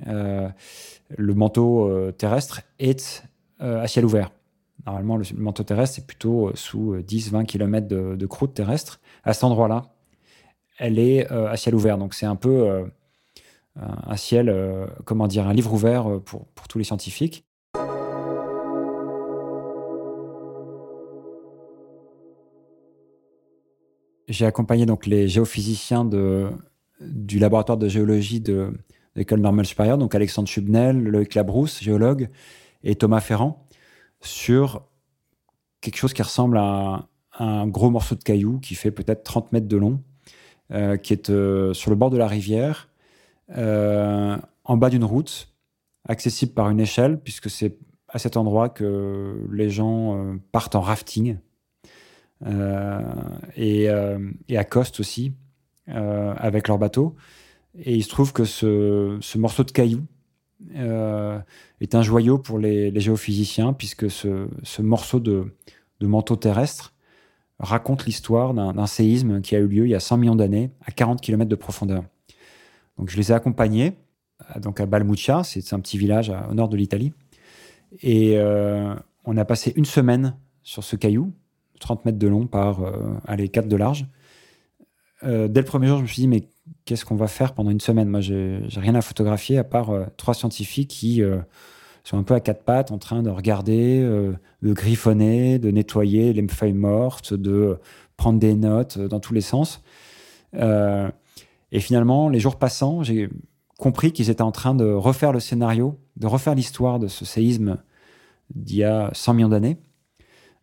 le 0.06 1.34
manteau 1.34 1.90
terrestre 2.12 2.62
est 2.78 3.24
à 3.58 3.88
ciel 3.88 4.04
ouvert. 4.04 4.30
Normalement, 4.86 5.16
le 5.16 5.24
manteau 5.34 5.64
terrestre, 5.64 5.96
c'est 5.96 6.06
plutôt 6.06 6.52
sous 6.54 6.94
10-20 6.98 7.46
km 7.46 7.88
de, 7.88 8.26
croûte 8.26 8.54
terrestre. 8.54 9.00
À 9.24 9.32
cet 9.32 9.42
endroit-là, 9.42 9.86
elle 10.78 11.00
est 11.00 11.28
à 11.28 11.56
ciel 11.56 11.74
ouvert. 11.74 11.98
Donc 11.98 12.14
c'est 12.14 12.26
un 12.26 12.36
peu 12.36 12.88
un 13.78 14.16
ciel, 14.16 14.54
comment 15.04 15.28
dire, 15.28 15.46
un 15.46 15.52
livre 15.52 15.72
ouvert 15.72 16.20
pour, 16.24 16.46
pour 16.46 16.68
tous 16.68 16.78
les 16.78 16.84
scientifiques. 16.84 17.44
J'ai 24.28 24.46
accompagné 24.46 24.84
donc 24.84 25.06
les 25.06 25.28
géophysiciens 25.28 26.04
de, 26.04 26.50
du 27.00 27.38
laboratoire 27.38 27.78
de 27.78 27.88
géologie 27.88 28.40
de, 28.40 28.72
l'école 29.18 29.40
normale 29.40 29.66
supérieure, 29.66 29.98
donc 29.98 30.14
Alexandre 30.14 30.48
Chubnel, 30.48 31.02
Loïc 31.02 31.34
Labrousse, 31.34 31.82
géologue, 31.82 32.28
et 32.84 32.94
Thomas 32.94 33.20
Ferrand, 33.20 33.66
sur 34.20 34.86
quelque 35.80 35.96
chose 35.96 36.12
qui 36.12 36.22
ressemble 36.22 36.56
à, 36.56 37.08
un 37.40 37.68
gros 37.68 37.90
morceau 37.90 38.16
de 38.16 38.22
caillou 38.22 38.58
qui 38.58 38.74
fait 38.74 38.90
peut-être 38.90 39.22
30 39.22 39.52
mètres 39.52 39.68
de 39.68 39.76
long, 39.76 40.00
euh, 40.72 40.96
qui 40.96 41.12
est 41.12 41.30
euh, 41.30 41.72
sur 41.72 41.90
le 41.90 41.96
bord 41.96 42.10
de 42.10 42.16
la 42.16 42.26
rivière, 42.26 42.87
euh, 42.87 42.87
en 43.54 44.76
bas 44.76 44.90
d'une 44.90 45.04
route, 45.04 45.52
accessible 46.08 46.52
par 46.52 46.70
une 46.70 46.80
échelle, 46.80 47.20
puisque 47.20 47.50
c'est 47.50 47.78
à 48.08 48.18
cet 48.18 48.36
endroit 48.36 48.68
que 48.68 49.46
les 49.52 49.70
gens 49.70 50.36
partent 50.52 50.74
en 50.74 50.80
rafting 50.80 51.38
euh, 52.46 53.02
et, 53.56 53.90
euh, 53.90 54.30
et 54.48 54.56
accostent 54.56 55.00
aussi 55.00 55.32
euh, 55.88 56.34
avec 56.36 56.68
leur 56.68 56.78
bateau. 56.78 57.16
Et 57.74 57.96
il 57.96 58.02
se 58.02 58.08
trouve 58.08 58.32
que 58.32 58.44
ce, 58.44 59.18
ce 59.20 59.38
morceau 59.38 59.64
de 59.64 59.72
caillou 59.72 60.04
est 60.74 61.94
un 61.94 62.02
joyau 62.02 62.38
pour 62.38 62.58
les, 62.58 62.98
géophysiciens, 63.00 63.72
puisque 63.72 64.10
ce, 64.10 64.48
ce 64.64 64.82
morceau 64.82 65.20
de, 65.20 65.54
de, 66.00 66.06
manteau 66.06 66.34
terrestre 66.34 66.94
raconte 67.60 68.06
l'histoire 68.06 68.54
d'un 68.54 68.86
séisme 68.86 69.40
qui 69.40 69.54
a 69.54 69.60
eu 69.60 69.68
lieu 69.68 69.86
il 69.86 69.90
y 69.90 69.94
a 69.94 70.00
100 70.00 70.16
millions 70.16 70.34
d'années 70.34 70.70
à 70.84 70.90
40 70.90 71.20
km 71.20 71.48
de 71.48 71.54
profondeur. 71.54 72.02
Donc 72.98 73.10
je 73.10 73.16
les 73.16 73.30
ai 73.30 73.34
accompagnés 73.34 73.94
donc 74.60 74.80
à 74.80 74.86
Balmuccia, 74.86 75.42
c'est 75.42 75.72
un 75.72 75.80
petit 75.80 75.98
village 75.98 76.32
au 76.48 76.54
nord 76.54 76.68
de 76.68 76.76
l'Italie, 76.76 77.12
et 78.02 78.38
on 79.24 79.36
a 79.36 79.44
passé 79.44 79.72
une 79.74 79.84
semaine 79.84 80.36
sur 80.62 80.84
ce 80.84 80.94
caillou 80.94 81.32
30 81.78 82.04
mètres 82.04 82.18
de 82.18 82.28
long 82.28 82.46
par, 82.46 82.82
euh, 82.82 82.92
allez, 83.26 83.48
4 83.48 83.68
de 83.68 83.76
large. 83.76 84.06
Euh, 85.24 85.48
dès 85.48 85.60
le 85.60 85.66
premier 85.66 85.88
jour, 85.88 85.98
je 85.98 86.02
me 86.02 86.06
suis 86.06 86.22
dit, 86.22 86.28
mais 86.28 86.48
qu'est-ce 86.84 87.04
qu'on 87.04 87.16
va 87.16 87.26
faire 87.26 87.54
pendant 87.54 87.70
une 87.70 87.80
semaine? 87.80 88.08
Moi, 88.08 88.20
j'ai 88.20 88.60
rien 88.76 88.94
à 88.94 89.00
photographier 89.00 89.58
à 89.58 89.64
part 89.64 89.90
euh, 89.90 90.04
trois 90.16 90.34
scientifiques 90.34 90.90
qui 90.90 91.22
sont 92.04 92.18
un 92.18 92.22
peu 92.22 92.34
à 92.34 92.40
quatre 92.40 92.62
pattes 92.62 92.92
en 92.92 92.98
train 92.98 93.22
de 93.22 93.30
regarder, 93.30 94.00
de 94.00 94.72
griffonner, 94.72 95.58
de 95.58 95.70
nettoyer 95.70 96.32
les 96.32 96.46
feuilles 96.48 96.72
mortes, 96.72 97.34
de 97.34 97.78
prendre 98.16 98.38
des 98.38 98.54
notes 98.54 98.98
dans 98.98 99.20
tous 99.20 99.34
les 99.34 99.40
sens. 99.40 99.82
Et 101.72 101.80
finalement, 101.80 102.28
les 102.28 102.40
jours 102.40 102.56
passant, 102.56 103.02
j'ai 103.02 103.28
compris 103.78 104.12
qu'ils 104.12 104.30
étaient 104.30 104.42
en 104.42 104.52
train 104.52 104.74
de 104.74 104.90
refaire 104.90 105.32
le 105.32 105.40
scénario, 105.40 105.98
de 106.16 106.26
refaire 106.26 106.54
l'histoire 106.54 106.98
de 106.98 107.08
ce 107.08 107.24
séisme 107.24 107.78
d'il 108.54 108.78
y 108.78 108.84
a 108.84 109.10
100 109.12 109.34
millions 109.34 109.48
d'années. 109.48 109.76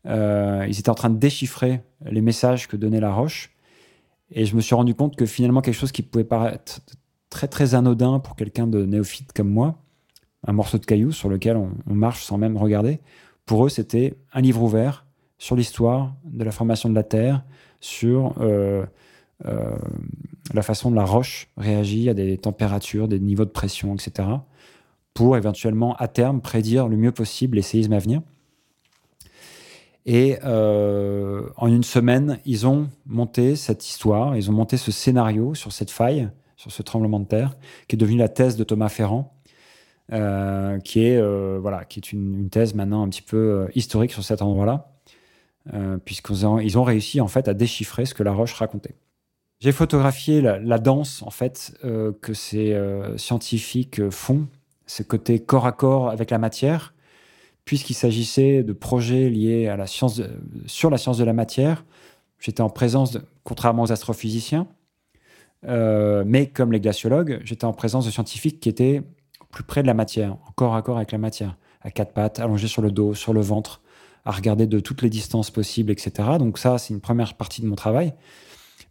Euh, 0.08 0.66
ils 0.68 0.80
étaient 0.80 0.90
en 0.90 0.96
train 0.96 1.10
de 1.10 1.18
déchiffrer 1.18 1.82
les 2.04 2.22
messages 2.22 2.68
que 2.68 2.76
donnait 2.76 3.00
la 3.00 3.14
roche. 3.14 3.56
Et 4.32 4.46
je 4.46 4.56
me 4.56 4.62
suis 4.62 4.76
rendu 4.76 4.96
compte 4.96 5.16
que 5.16 5.26
finalement, 5.26 5.62
quelque 5.62 5.76
chose 5.76 5.92
qui 5.92 6.02
pouvait 6.02 6.24
paraître 6.24 6.82
très 7.30 7.48
très 7.48 7.76
anodin 7.76 8.20
pour 8.20 8.36
quelqu'un 8.36 8.68
de 8.68 8.86
néophyte 8.86 9.34
comme 9.34 9.50
moi, 9.50 9.82
un 10.48 10.54
morceau 10.54 10.78
de 10.78 10.86
caillou 10.86 11.12
sur 11.12 11.30
lequel 11.30 11.58
on, 11.58 11.72
marche 11.94 12.24
sans 12.24 12.38
même 12.38 12.58
regarder, 12.58 13.00
pour 13.46 13.66
eux, 13.66 13.70
c'était 13.70 14.18
un 14.34 14.42
livre 14.42 14.62
ouvert 14.62 15.06
sur 15.38 15.56
l'histoire 15.56 16.16
de 16.24 16.44
la 16.44 16.52
formation 16.52 16.90
de 16.90 16.96
la 16.96 17.04
Terre, 17.04 17.44
sur 17.80 18.36
euh, 18.40 18.86
euh, 19.44 19.76
la 20.54 20.62
façon 20.62 20.90
dont 20.90 20.96
la 20.96 21.06
roche 21.06 21.50
réagit 21.58 22.10
à 22.10 22.14
des 22.14 22.38
températures, 22.38 23.08
des 23.08 23.20
niveaux 23.20 23.46
de 23.46 23.50
pression, 23.50 23.94
etc., 23.96 24.30
pour 25.14 25.38
éventuellement, 25.38 25.96
à 25.96 26.08
terme, 26.08 26.42
prédire 26.42 26.88
le 26.88 26.98
mieux 26.98 27.12
possible 27.12 27.56
les 27.56 27.62
séismes 27.62 27.94
à 27.94 28.00
venir. 28.00 28.22
Et 30.06 30.38
euh, 30.44 31.50
en 31.56 31.68
une 31.68 31.84
semaine, 31.84 32.40
ils 32.46 32.68
ont 32.68 32.90
monté 33.06 33.56
cette 33.56 33.88
histoire, 33.88 34.36
ils 34.36 34.52
ont 34.52 34.54
monté 34.54 34.78
ce 34.78 34.92
scénario 34.92 35.56
sur 35.56 35.72
cette 35.72 35.90
faille, 35.90 36.30
sur 36.58 36.72
ce 36.72 36.84
tremblement 36.84 37.20
de 37.20 37.26
terre, 37.26 37.56
qui 37.88 37.96
est 37.96 37.98
devenu 37.98 38.18
la 38.18 38.30
thèse 38.30 38.56
de 38.56 38.64
Thomas 38.64 38.90
Ferrand, 38.90 39.34
euh, 40.12 40.80
qui 40.80 41.06
est 41.06 41.20
voilà, 41.58 41.86
qui 41.86 42.00
est 42.00 42.12
une, 42.12 42.50
thèse 42.50 42.76
maintenant 42.76 43.02
un 43.02 43.10
petit 43.10 43.24
peu 43.24 43.68
historique 43.74 44.12
sur 44.12 44.24
cet 44.24 44.42
endroit-là, 44.42 44.92
puisqu'ils 46.04 46.46
ont, 46.46 46.60
ont 46.60 46.84
réussi 46.84 47.20
en 47.20 47.28
fait 47.28 47.48
à 47.48 47.54
déchiffrer 47.54 48.06
ce 48.06 48.14
que 48.14 48.22
la 48.22 48.34
roche 48.34 48.54
racontait. 48.54 48.96
J'ai 49.60 49.72
photographié 49.72 50.42
la, 50.42 50.80
danse 50.80 51.24
en 51.24 51.32
fait 51.32 51.74
que 52.22 52.34
ces 52.34 52.78
scientifiques 53.18 54.10
font, 54.10 54.48
ce 54.86 55.02
côté 55.02 55.40
corps 55.40 55.66
à 55.66 55.72
corps 55.72 56.10
avec 56.10 56.30
la 56.30 56.38
matière 56.38 56.94
puisqu'il 57.66 57.96
s'agissait 57.96 58.64
de 58.64 58.74
projets 58.74 59.30
liés 59.30 59.68
à 59.68 59.76
la 59.76 59.88
science 59.88 60.22
sur 60.68 60.90
la 60.90 60.98
science 60.98 61.18
de 61.18 61.24
la 61.24 61.34
matière, 61.34 61.84
j'étais 62.40 62.62
en 62.62 62.70
présence, 62.70 63.18
contrairement 63.44 63.84
aux 63.84 63.92
astrophysiciens, 63.92 64.68
euh, 65.68 66.24
mais 66.26 66.48
comme 66.48 66.72
les 66.72 66.80
glaciologues, 66.80 67.42
j'étais 67.44 67.66
en 67.66 67.74
présence 67.74 68.06
de 68.06 68.12
scientifiques 68.12 68.60
qui 68.60 68.70
étaient 68.70 69.02
plus 69.52 69.64
près 69.64 69.82
de 69.82 69.88
la 69.88 69.96
matière, 69.96 70.34
en 70.34 70.52
corps 70.56 70.76
à 70.76 70.82
corps 70.84 70.98
avec 70.98 71.12
la 71.12 71.18
matière, 71.18 71.58
à 71.82 71.90
quatre 71.90 72.14
pattes, 72.14 72.40
allongés 72.40 72.68
sur 72.68 72.84
le 72.84 72.92
dos, 72.92 73.16
sur 73.16 73.34
le 73.34 73.42
ventre, 73.42 73.82
à 74.26 74.32
regarder 74.32 74.68
de 74.68 74.80
toutes 74.80 75.02
les 75.02 75.10
distances 75.10 75.50
possibles, 75.50 75.92
etc. 75.92 76.12
Donc 76.38 76.60
ça, 76.60 76.78
c'est 76.78 76.94
une 76.94 77.02
première 77.02 77.34
partie 77.34 77.62
de 77.62 77.68
mon 77.68 77.76
travail. 77.76 78.14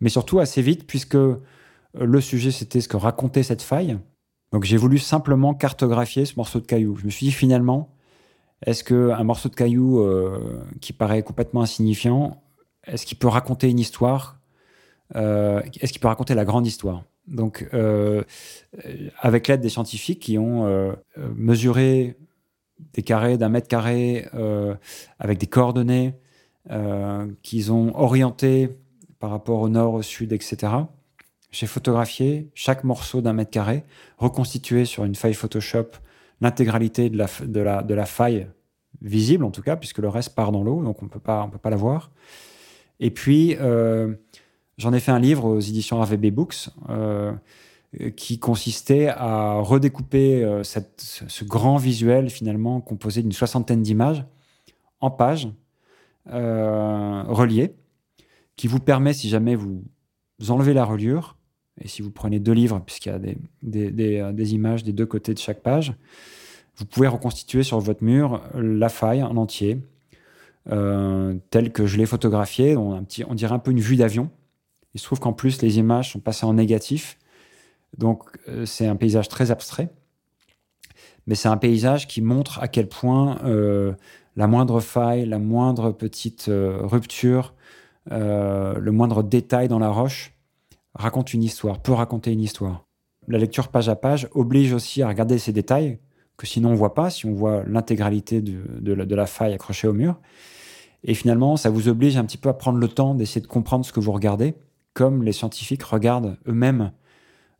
Mais 0.00 0.08
surtout 0.08 0.38
assez 0.38 0.62
vite, 0.62 0.86
puisque 0.86 1.16
le 1.94 2.20
sujet, 2.20 2.50
c'était 2.50 2.80
ce 2.80 2.88
que 2.88 2.96
racontait 2.96 3.42
cette 3.42 3.62
faille. 3.62 3.98
Donc 4.52 4.64
j'ai 4.64 4.76
voulu 4.76 4.98
simplement 4.98 5.52
cartographier 5.52 6.24
ce 6.24 6.34
morceau 6.36 6.60
de 6.60 6.66
caillou. 6.66 6.96
Je 6.96 7.06
me 7.06 7.10
suis 7.10 7.26
dit 7.26 7.32
finalement, 7.32 7.94
est-ce 8.64 8.84
qu'un 8.84 9.24
morceau 9.24 9.48
de 9.48 9.54
caillou 9.54 10.00
euh, 10.00 10.62
qui 10.80 10.92
paraît 10.92 11.22
complètement 11.22 11.62
insignifiant, 11.62 12.42
est-ce 12.86 13.04
qu'il 13.04 13.18
peut 13.18 13.28
raconter 13.28 13.68
une 13.68 13.78
histoire 13.78 14.38
euh, 15.16 15.60
Est-ce 15.80 15.92
qu'il 15.92 16.00
peut 16.00 16.08
raconter 16.08 16.34
la 16.34 16.44
grande 16.44 16.66
histoire? 16.66 17.02
Donc, 17.26 17.68
euh, 17.74 18.22
avec 19.18 19.48
l'aide 19.48 19.60
des 19.60 19.70
scientifiques 19.70 20.20
qui 20.20 20.38
ont 20.38 20.94
mesuré 21.34 22.16
des 22.92 23.02
carrés 23.02 23.38
d'un 23.38 23.48
mètre 23.48 23.66
carré 23.66 24.28
avec 25.18 25.38
des 25.38 25.46
coordonnées, 25.46 26.14
qu'ils 27.42 27.72
ont 27.72 27.92
orienté 27.98 28.68
par 29.24 29.30
rapport 29.30 29.60
au 29.60 29.70
nord, 29.70 29.94
au 29.94 30.02
sud, 30.02 30.34
etc. 30.34 30.70
J'ai 31.50 31.66
photographié 31.66 32.50
chaque 32.52 32.84
morceau 32.84 33.22
d'un 33.22 33.32
mètre 33.32 33.50
carré, 33.50 33.82
reconstitué 34.18 34.84
sur 34.84 35.02
une 35.06 35.14
feuille 35.14 35.32
Photoshop 35.32 35.92
l'intégralité 36.42 37.08
de 37.08 37.16
la, 37.16 38.04
faille 38.04 38.48
visible, 39.00 39.44
en 39.44 39.50
tout 39.50 39.62
cas, 39.62 39.76
puisque 39.76 40.00
le 40.00 40.10
reste 40.10 40.34
part 40.34 40.52
dans 40.52 40.62
l'eau, 40.62 40.82
donc 40.82 41.00
on 41.00 41.06
ne 41.06 41.10
peut 41.10 41.20
pas 41.20 41.48
la 41.70 41.76
voir. 41.76 42.10
Et 43.00 43.10
puis, 43.10 43.56
euh, 43.62 44.14
j'en 44.76 44.92
ai 44.92 45.00
fait 45.00 45.10
un 45.10 45.20
livre 45.20 45.46
aux 45.46 45.60
éditions 45.60 46.02
RVB 46.02 46.26
Books 46.26 46.68
euh, 46.90 47.32
qui 48.18 48.38
consistait 48.38 49.08
à 49.08 49.54
redécouper 49.54 50.44
euh, 50.44 50.62
ce 50.64 51.44
grand 51.44 51.78
visuel, 51.78 52.28
finalement, 52.28 52.82
composé 52.82 53.22
d'une 53.22 53.32
soixantaine 53.32 53.80
d'images 53.80 54.26
en 55.00 55.10
pages 55.10 55.48
reliées, 56.26 57.74
qui 58.56 58.66
vous 58.66 58.80
permet, 58.80 59.12
si 59.12 59.28
jamais 59.28 59.54
vous, 59.54 59.82
enlevez 60.48 60.74
la 60.74 60.84
reliure, 60.84 61.36
et 61.80 61.88
si 61.88 62.02
vous 62.02 62.10
prenez 62.10 62.38
deux 62.38 62.52
livres, 62.52 62.80
puisqu'il 62.84 63.08
y 63.08 63.12
a 63.12 63.18
des, 63.18 63.36
des, 63.90 64.54
images 64.54 64.84
des 64.84 64.92
deux 64.92 65.06
côtés 65.06 65.34
de 65.34 65.38
chaque 65.38 65.60
page, 65.60 65.94
vous 66.76 66.84
pouvez 66.84 67.08
reconstituer 67.08 67.62
sur 67.62 67.80
votre 67.80 68.02
mur 68.02 68.42
la 68.54 68.88
faille 68.88 69.22
en 69.22 69.36
entier, 69.36 69.80
euh, 70.70 71.36
telle 71.50 71.72
que 71.72 71.86
je 71.86 71.98
l'ai 71.98 72.06
photographiée. 72.06 72.76
On, 72.76 72.94
un 72.94 73.02
petit, 73.02 73.24
on 73.28 73.34
dirait 73.34 73.54
un 73.54 73.58
peu 73.58 73.70
une 73.70 73.80
vue 73.80 73.96
d'avion. 73.96 74.30
Il 74.94 75.00
se 75.00 75.06
trouve 75.06 75.20
qu'en 75.20 75.32
plus, 75.32 75.60
les 75.62 75.78
images 75.78 76.12
sont 76.12 76.20
passées 76.20 76.46
en 76.46 76.54
négatif. 76.54 77.18
Donc, 77.98 78.22
euh, 78.48 78.64
c'est 78.64 78.86
un 78.86 78.96
paysage 78.96 79.28
très 79.28 79.50
abstrait. 79.50 79.88
Mais 81.26 81.34
c'est 81.34 81.48
un 81.48 81.56
paysage 81.56 82.06
qui 82.06 82.22
montre 82.22 82.60
à 82.60 82.68
quel 82.68 82.88
point 82.88 83.38
euh, 83.44 83.92
la 84.36 84.46
moindre 84.46 84.80
faille, 84.80 85.26
la 85.26 85.38
moindre 85.38 85.90
petite 85.90 86.50
rupture, 86.50 87.54
le 88.10 88.90
moindre 88.90 89.22
détail 89.22 89.68
dans 89.68 89.78
la 89.78 89.90
roche 89.90 90.34
raconte 90.94 91.34
une 91.34 91.42
histoire, 91.42 91.80
peut 91.80 91.92
raconter 91.92 92.32
une 92.32 92.40
histoire. 92.40 92.86
La 93.28 93.38
lecture 93.38 93.68
page 93.68 93.88
à 93.88 93.96
page 93.96 94.28
oblige 94.32 94.72
aussi 94.72 95.02
à 95.02 95.08
regarder 95.08 95.38
ces 95.38 95.52
détails 95.52 95.98
que 96.36 96.46
sinon 96.46 96.70
on 96.70 96.74
voit 96.74 96.94
pas, 96.94 97.10
si 97.10 97.26
on 97.26 97.32
voit 97.32 97.62
l'intégralité 97.66 98.42
de, 98.42 99.14
la, 99.14 99.26
faille 99.26 99.54
accrochée 99.54 99.88
au 99.88 99.92
mur. 99.92 100.18
Et 101.04 101.14
finalement, 101.14 101.56
ça 101.56 101.70
vous 101.70 101.88
oblige 101.88 102.16
un 102.16 102.24
petit 102.24 102.38
peu 102.38 102.48
à 102.48 102.54
prendre 102.54 102.78
le 102.78 102.88
temps 102.88 103.14
d'essayer 103.14 103.40
de 103.40 103.46
comprendre 103.46 103.84
ce 103.84 103.92
que 103.92 104.00
vous 104.00 104.12
regardez, 104.12 104.54
comme 104.94 105.22
les 105.22 105.32
scientifiques 105.32 105.82
regardent 105.82 106.36
eux-mêmes 106.48 106.92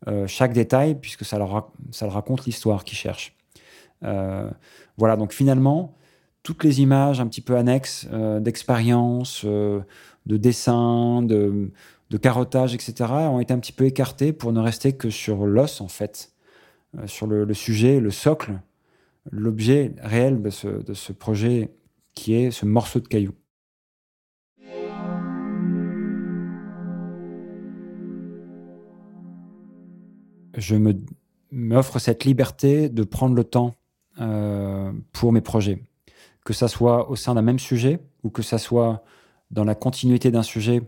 euh, 0.08 0.26
chaque 0.26 0.52
détail, 0.52 0.96
puisque 0.96 1.24
ça 1.24 1.38
leur, 1.38 1.70
raconte 2.00 2.46
l'histoire 2.46 2.84
qu'ils 2.84 2.98
cherchent. 2.98 3.36
Euh, 4.02 4.50
voilà, 4.96 5.16
donc 5.16 5.32
finalement, 5.32 5.94
toutes 6.42 6.64
les 6.64 6.80
images 6.80 7.20
un 7.20 7.26
petit 7.26 7.40
peu 7.40 7.56
annexes 7.56 8.06
d'expérience, 8.40 9.46
de 10.26 10.36
dessin, 10.36 11.22
de, 11.22 11.70
de 12.10 12.16
carottage, 12.16 12.74
etc., 12.74 12.94
ont 13.30 13.40
été 13.40 13.52
un 13.52 13.58
petit 13.58 13.72
peu 13.72 13.84
écartées 13.84 14.32
pour 14.32 14.52
ne 14.52 14.60
rester 14.60 14.92
que 14.92 15.10
sur 15.10 15.46
l'os, 15.46 15.80
en 15.80 15.88
fait, 15.88 16.32
sur 17.06 17.26
le, 17.26 17.52
sujet, 17.54 18.00
le 18.00 18.10
socle, 18.10 18.60
l'objet 19.30 19.94
réel 20.00 20.42
de 20.42 20.50
ce, 20.50 20.68
de 20.68 20.94
ce 20.94 21.12
projet 21.12 21.70
qui 22.14 22.34
est 22.34 22.50
ce 22.50 22.66
morceau 22.66 23.00
de 23.00 23.08
caillou. 23.08 23.32
Je 30.56 30.76
me 30.76 30.94
m'offre 31.54 31.98
cette 31.98 32.24
liberté 32.24 32.88
de 32.88 33.04
prendre 33.04 33.34
le 33.34 33.44
temps 33.44 33.74
euh, 34.20 34.92
pour 35.12 35.32
mes 35.32 35.40
projets, 35.40 35.82
que 36.44 36.52
ça 36.52 36.68
soit 36.68 37.08
au 37.10 37.16
sein 37.16 37.34
d'un 37.34 37.42
même 37.42 37.60
sujet 37.60 38.00
ou 38.24 38.30
que 38.30 38.42
ça 38.42 38.58
soit 38.58 39.04
dans 39.50 39.64
la 39.64 39.74
continuité 39.74 40.30
d'un 40.30 40.42
sujet 40.42 40.82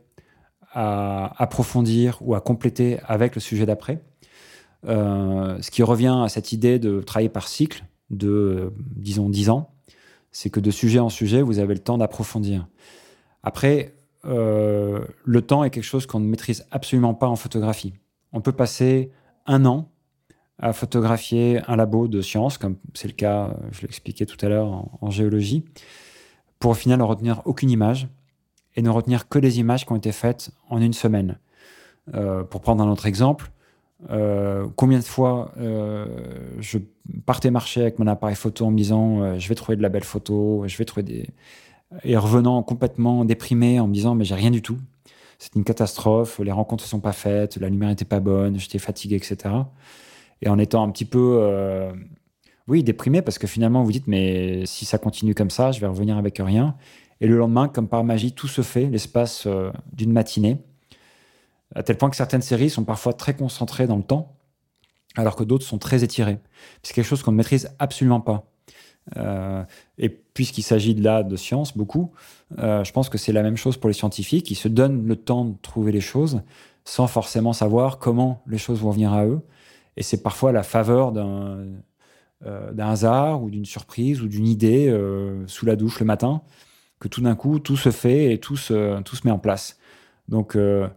à 0.72 1.42
approfondir 1.42 2.18
ou 2.20 2.34
à 2.34 2.40
compléter 2.40 2.98
avec 3.06 3.34
le 3.34 3.40
sujet 3.40 3.66
d'après. 3.66 4.02
Euh, 4.86 5.60
ce 5.60 5.70
qui 5.70 5.82
revient 5.82 6.20
à 6.22 6.28
cette 6.28 6.52
idée 6.52 6.78
de 6.78 7.00
travailler 7.00 7.28
par 7.28 7.48
cycle 7.48 7.84
de, 8.10 8.72
disons, 8.78 9.28
10 9.28 9.50
ans, 9.50 9.70
c'est 10.30 10.50
que 10.50 10.60
de 10.60 10.70
sujet 10.70 10.98
en 10.98 11.08
sujet, 11.08 11.42
vous 11.42 11.58
avez 11.58 11.74
le 11.74 11.80
temps 11.80 11.98
d'approfondir. 11.98 12.68
Après, 13.42 13.94
euh, 14.26 15.04
le 15.24 15.42
temps 15.42 15.64
est 15.64 15.70
quelque 15.70 15.84
chose 15.84 16.06
qu'on 16.06 16.20
ne 16.20 16.26
maîtrise 16.26 16.66
absolument 16.70 17.14
pas 17.14 17.26
en 17.26 17.36
photographie. 17.36 17.94
On 18.32 18.40
peut 18.40 18.52
passer 18.52 19.10
un 19.46 19.64
an 19.64 19.90
à 20.58 20.72
photographier 20.72 21.60
un 21.68 21.76
labo 21.76 22.08
de 22.08 22.20
sciences, 22.22 22.58
comme 22.58 22.76
c'est 22.94 23.08
le 23.08 23.14
cas, 23.14 23.56
je 23.72 23.82
l'expliquais 23.82 24.26
tout 24.26 24.38
à 24.44 24.48
l'heure, 24.48 24.86
en, 25.00 25.10
géologie, 25.10 25.64
pour 26.58 26.70
au 26.72 26.74
final 26.74 26.98
ne 26.98 27.04
retenir 27.04 27.42
aucune 27.44 27.70
image 27.70 28.08
et 28.76 28.82
ne 28.82 28.90
retenir 28.90 29.28
que 29.28 29.38
les 29.38 29.58
images 29.58 29.86
qui 29.86 29.92
ont 29.92 29.96
été 29.96 30.12
faites 30.12 30.50
en 30.68 30.80
une 30.80 30.92
semaine. 30.92 31.38
Euh, 32.14 32.44
pour 32.44 32.60
prendre 32.60 32.84
un 32.84 32.90
autre 32.90 33.06
exemple, 33.06 33.50
euh, 34.10 34.66
combien 34.76 34.98
de 34.98 35.04
fois 35.04 35.52
euh, 35.58 36.06
je 36.60 36.78
partais 37.24 37.50
marcher 37.50 37.80
avec 37.80 37.98
mon 37.98 38.06
appareil 38.06 38.36
photo 38.36 38.66
en 38.66 38.70
me 38.70 38.76
disant 38.76 39.38
je 39.38 39.48
vais 39.48 39.54
trouver 39.54 39.76
de 39.76 39.82
la 39.82 39.88
belle 39.88 40.04
photo, 40.04 40.64
je 40.66 40.76
vais 40.76 40.84
trouver 40.84 41.02
des... 41.02 41.30
et 42.04 42.16
revenant 42.16 42.62
complètement 42.62 43.24
déprimé 43.24 43.80
en 43.80 43.88
me 43.88 43.94
disant 43.94 44.14
mais 44.14 44.24
j'ai 44.24 44.34
rien 44.34 44.50
du 44.50 44.62
tout, 44.62 44.76
c'est 45.38 45.56
une 45.56 45.64
catastrophe, 45.64 46.38
les 46.38 46.52
rencontres 46.52 46.84
ne 46.84 46.88
sont 46.88 47.00
pas 47.00 47.12
faites, 47.12 47.56
la 47.56 47.68
lumière 47.68 47.88
n'était 47.88 48.04
pas 48.04 48.20
bonne, 48.20 48.58
j'étais 48.58 48.78
fatigué, 48.78 49.16
etc 49.16 49.54
et 50.42 50.50
en 50.50 50.58
étant 50.58 50.84
un 50.84 50.90
petit 50.90 51.06
peu, 51.06 51.90
oui, 52.68 52.82
déprimé 52.84 53.22
parce 53.22 53.38
que 53.38 53.46
finalement 53.46 53.82
vous 53.82 53.92
dites, 53.92 54.06
mais 54.06 54.66
si 54.66 54.84
ça 54.84 54.98
continue 54.98 55.34
comme 55.34 55.50
ça, 55.50 55.72
je 55.72 55.80
vais 55.80 55.86
revenir 55.86 56.18
avec 56.18 56.38
rien. 56.38 56.76
Et 57.20 57.26
le 57.26 57.36
lendemain, 57.36 57.68
comme 57.68 57.88
par 57.88 58.04
magie, 58.04 58.32
tout 58.32 58.48
se 58.48 58.62
fait, 58.62 58.86
l'espace 58.86 59.46
euh, 59.46 59.70
d'une 59.92 60.12
matinée, 60.12 60.58
à 61.74 61.82
tel 61.82 61.96
point 61.96 62.10
que 62.10 62.16
certaines 62.16 62.42
séries 62.42 62.70
sont 62.70 62.84
parfois 62.84 63.12
très 63.12 63.34
concentrées 63.34 63.86
dans 63.86 63.96
le 63.96 64.02
temps, 64.02 64.36
alors 65.16 65.36
que 65.36 65.44
d'autres 65.44 65.64
sont 65.64 65.78
très 65.78 66.04
étirées. 66.04 66.38
C'est 66.82 66.94
quelque 66.94 67.06
chose 67.06 67.22
qu'on 67.22 67.32
ne 67.32 67.36
maîtrise 67.36 67.70
absolument 67.78 68.20
pas. 68.20 68.50
Euh, 69.16 69.64
et 69.98 70.08
puisqu'il 70.08 70.62
s'agit 70.62 70.94
de 70.94 71.02
là 71.02 71.22
de 71.22 71.36
science, 71.36 71.76
beaucoup, 71.76 72.12
je 72.58 72.90
pense 72.92 73.08
que 73.08 73.18
c'est 73.18 73.32
la 73.32 73.42
même 73.42 73.56
chose 73.56 73.76
pour 73.76 73.88
les 73.88 73.94
scientifiques. 73.94 74.50
Ils 74.50 74.56
se 74.56 74.68
donnent 74.68 75.06
le 75.06 75.16
temps 75.16 75.44
de 75.44 75.54
trouver 75.62 75.92
les 75.92 76.00
choses 76.00 76.42
sans 76.86 77.08
forcément 77.08 77.52
savoir 77.52 77.98
comment 77.98 78.42
les 78.46 78.58
choses 78.58 78.80
vont 78.80 78.92
venir 78.92 79.12
à 79.12 79.26
eux. 79.26 79.40
Et 79.96 80.02
c'est 80.02 80.22
parfois 80.22 80.52
la 80.52 80.62
faveur 80.62 81.12
d'un 81.12 81.66
euh, 82.44 82.78
hasard 82.78 83.42
ou 83.42 83.50
d'une 83.50 83.64
surprise 83.64 84.22
ou 84.22 84.28
d'une 84.28 84.46
idée 84.46 84.88
euh, 84.88 85.46
sous 85.48 85.66
la 85.66 85.74
douche 85.74 86.00
le 86.00 86.06
matin 86.06 86.42
que 86.98 87.08
tout 87.08 87.20
d'un 87.20 87.34
coup, 87.34 87.58
tout 87.58 87.76
se 87.76 87.90
fait 87.90 88.32
et 88.32 88.38
tout 88.38 88.56
se, 88.56 89.00
tout 89.02 89.16
se 89.16 89.26
met 89.26 89.32
en 89.32 89.38
place. 89.38 89.78
Donc, 90.28 90.56
euh, 90.56 90.88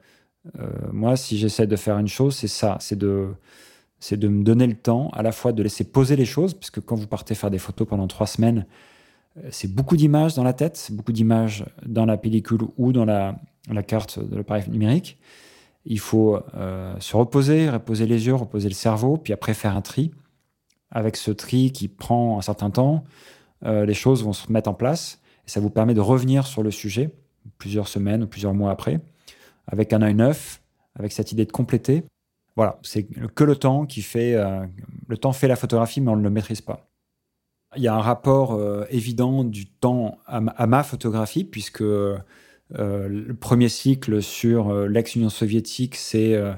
moi, 0.92 1.16
si 1.16 1.38
j'essaie 1.38 1.68
de 1.68 1.76
faire 1.76 1.98
une 1.98 2.08
chose, 2.08 2.36
c'est 2.36 2.48
ça, 2.48 2.78
c'est 2.80 2.98
de, 2.98 3.30
c'est 4.00 4.18
de 4.18 4.28
me 4.28 4.44
donner 4.44 4.68
le 4.68 4.76
temps 4.76 5.10
à 5.14 5.22
la 5.24 5.32
fois 5.32 5.52
de 5.52 5.62
laisser 5.62 5.84
poser 5.84 6.16
les 6.16 6.26
choses, 6.26 6.54
parce 6.54 6.72
que 6.72 6.80
quand 6.80 6.96
vous 6.96 7.08
partez 7.08 7.36
faire 7.36 7.52
des 7.52 7.60
photos 7.60 7.88
pendant 7.88 8.08
trois 8.08 8.28
semaines, 8.28 8.66
c'est 9.52 9.74
beaucoup 9.74 9.96
d'images 9.96 10.34
dans 10.34 10.44
la 10.44 10.54
tête, 10.54 10.90
beaucoup 10.92 11.12
d'images 11.12 11.66
dans 11.86 12.06
la 12.06 12.18
pellicule 12.18 12.62
ou 12.78 12.92
dans 12.92 13.06
la, 13.06 13.40
la 13.72 13.84
carte 13.84 14.20
de 14.20 14.36
l'appareil 14.36 14.70
numérique. 14.70 15.18
Il 15.86 16.00
faut 16.00 16.40
euh, 16.56 16.96
se 17.00 17.16
reposer, 17.16 17.70
reposer 17.70 18.06
les 18.06 18.26
yeux, 18.28 18.36
reposer 18.36 18.68
le 18.68 18.74
cerveau, 18.74 19.18
puis 19.18 19.32
après 19.32 19.54
faire 19.54 19.78
un 19.78 19.82
tri. 19.82 20.12
Avec 20.92 21.16
ce 21.16 21.32
tri 21.32 21.72
qui 21.72 21.88
prend 21.88 22.38
un 22.38 22.42
certain 22.42 22.70
temps, 22.70 23.04
euh, 23.64 23.86
les 23.86 23.94
choses 23.94 24.24
vont 24.24 24.34
se 24.34 24.52
mettre 24.52 24.70
en 24.70 24.74
place 24.74 25.19
et 25.50 25.52
ça 25.52 25.60
vous 25.60 25.72
permet 25.72 25.96
de 25.96 26.00
revenir 26.00 26.46
sur 26.46 26.62
le 26.62 26.70
sujet 26.70 27.10
plusieurs 27.58 27.88
semaines 27.88 28.22
ou 28.22 28.28
plusieurs 28.28 28.54
mois 28.54 28.70
après, 28.70 29.00
avec 29.66 29.94
un 29.94 30.04
œil 30.04 30.14
neuf, 30.14 30.62
avec 30.94 31.12
cette 31.12 31.32
idée 31.32 31.46
de 31.46 31.52
compléter. 31.52 32.04
Voilà, 32.56 32.78
c'est 32.84 33.04
que 33.04 33.44
le 33.44 33.56
temps 33.56 33.88
qui 33.88 34.04
fait. 34.04 34.36
Euh, 34.36 34.64
le 35.08 35.18
temps 35.18 35.34
fait 35.34 35.48
la 35.48 35.56
photographie, 35.56 36.02
mais 36.02 36.12
on 36.12 36.18
ne 36.18 36.22
le 36.22 36.30
maîtrise 36.30 36.62
pas. 36.62 36.88
Il 37.76 37.82
y 37.82 37.88
a 37.88 37.96
un 37.96 38.02
rapport 38.02 38.60
évident 38.90 39.44
du 39.44 39.68
temps 39.68 40.18
à 40.26 40.40
ma, 40.40 40.84
photographie, 40.84 41.44
puisque 41.44 41.84
euh, 42.78 43.08
le 43.08 43.34
premier 43.34 43.70
cycle 43.70 44.22
sur 44.22 44.70
euh, 44.70 44.88
l'ex-Union 44.88 45.30
soviétique, 45.30 45.96
c'est 45.96 46.36
euh, 46.36 46.54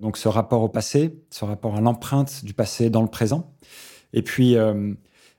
donc 0.00 0.18
ce 0.18 0.28
rapport 0.28 0.62
au 0.62 0.68
passé, 0.68 1.18
ce 1.30 1.46
rapport 1.46 1.76
à 1.76 1.80
l'empreinte 1.80 2.44
du 2.44 2.52
passé 2.52 2.90
dans 2.90 3.02
le 3.02 3.08
présent. 3.08 3.54
Et 4.12 4.22
puis, 4.22 4.54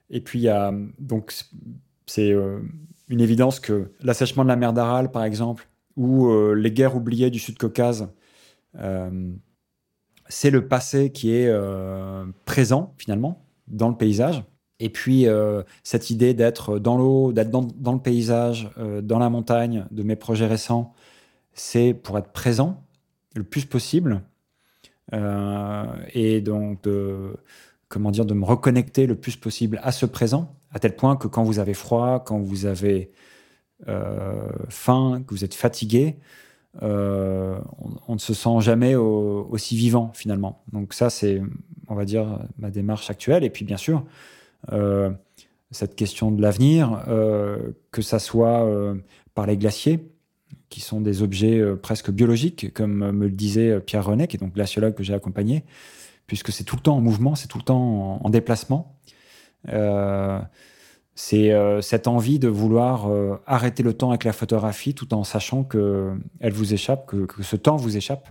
et 0.09 0.21
puis 0.21 0.39
il 0.39 0.43
y 0.43 0.49
a 0.49 0.71
donc 0.99 1.33
c'est 2.07 2.33
une 3.09 3.21
évidence 3.21 3.59
que 3.59 3.91
l'assèchement 4.01 4.43
de 4.43 4.49
la 4.49 4.55
mer 4.55 4.73
d'Aral, 4.73 5.11
par 5.11 5.23
exemple, 5.23 5.67
ou 5.95 6.33
les 6.53 6.71
guerres 6.71 6.95
oubliées 6.95 7.29
du 7.29 7.39
Sud-Caucase, 7.39 8.09
c'est 10.29 10.49
le 10.49 10.67
passé 10.67 11.11
qui 11.11 11.31
est 11.31 11.51
présent 12.45 12.95
finalement 12.97 13.45
dans 13.67 13.89
le 13.89 13.95
paysage. 13.95 14.43
Et 14.79 14.89
puis, 14.89 15.27
euh, 15.27 15.63
cette 15.83 16.09
idée 16.09 16.33
d'être 16.33 16.77
dans 16.77 16.97
l'eau, 16.97 17.33
d'être 17.33 17.49
dans, 17.49 17.93
le 17.93 17.99
paysage, 17.99 18.69
euh, 18.77 19.01
dans 19.01 19.19
la 19.19 19.29
montagne, 19.29 19.85
de 19.91 20.03
mes 20.03 20.15
projets 20.15 20.45
récents, 20.45 20.93
c'est 21.53 21.93
pour 21.93 22.17
être 22.17 22.31
présent 22.31 22.83
le 23.35 23.43
plus 23.43 23.65
possible. 23.65 24.21
Euh, 25.13 25.85
et 26.13 26.41
donc, 26.41 26.83
de, 26.83 27.35
comment 27.87 28.11
dire, 28.11 28.25
de 28.25 28.35
me 28.35 28.45
reconnecter 28.45 29.07
le 29.07 29.15
plus 29.15 29.35
possible 29.35 29.79
à 29.83 29.91
ce 29.91 30.05
présent, 30.05 30.55
à 30.71 30.79
tel 30.79 30.95
point 30.95 31.15
que 31.15 31.27
quand 31.27 31.43
vous 31.43 31.59
avez 31.59 31.73
froid, 31.73 32.23
quand 32.25 32.39
vous 32.39 32.65
avez 32.65 33.11
faim, 34.69 35.23
que 35.25 35.33
vous 35.33 35.43
êtes 35.43 35.53
fatigué, 35.53 36.17
on, 36.81 37.59
ne 38.09 38.17
se 38.17 38.33
sent 38.33 38.59
jamais 38.59 38.95
aussi 38.95 39.77
vivant 39.77 40.11
finalement. 40.13 40.63
Donc 40.71 40.93
ça, 40.93 41.09
c'est, 41.09 41.41
on 41.87 41.95
va 41.95 42.05
dire, 42.05 42.39
ma 42.57 42.69
démarche 42.69 43.09
actuelle. 43.09 43.43
Et 43.43 43.49
puis, 43.49 43.65
bien 43.65 43.77
sûr, 43.77 44.03
euh, 44.71 45.09
cette 45.71 45.95
question 45.95 46.31
de 46.31 46.41
l'avenir, 46.41 47.03
euh, 47.07 47.71
que 47.91 48.01
ça 48.01 48.19
soit 48.19 48.63
euh, 48.65 48.95
par 49.35 49.45
les 49.45 49.57
glaciers, 49.57 50.09
qui 50.69 50.81
sont 50.81 50.99
des 50.99 51.21
objets 51.21 51.63
presque 51.81 52.11
biologiques, 52.11 52.73
comme 52.73 53.11
me 53.11 53.25
le 53.25 53.31
disait 53.31 53.79
Pierre 53.79 54.05
René, 54.05 54.27
qui 54.27 54.35
est 54.35 54.39
donc 54.39 54.53
glaciologue 54.53 54.95
que 54.95 55.03
j'ai 55.03 55.13
accompagné, 55.13 55.63
puisque 56.25 56.51
c'est 56.51 56.65
tout 56.65 56.75
le 56.75 56.81
temps 56.81 56.97
en 56.97 57.01
mouvement, 57.01 57.35
c'est 57.35 57.47
tout 57.47 57.57
le 57.57 57.63
temps 57.63 58.19
en, 58.21 58.29
déplacement. 58.29 58.97
C'est 61.15 61.81
cette 61.81 62.07
envie 62.07 62.39
de 62.39 62.47
vouloir 62.47 63.09
arrêter 63.45 63.83
le 63.83 63.93
temps 63.93 64.09
avec 64.09 64.23
la 64.23 64.33
photographie 64.33 64.93
tout 64.93 65.13
en 65.13 65.23
sachant 65.23 65.63
que 65.63 66.13
elle 66.39 66.53
vous 66.53 66.73
échappe, 66.73 67.05
que, 67.07 67.43
ce 67.43 67.55
temps 67.55 67.75
vous 67.75 67.97
échappe. 67.97 68.27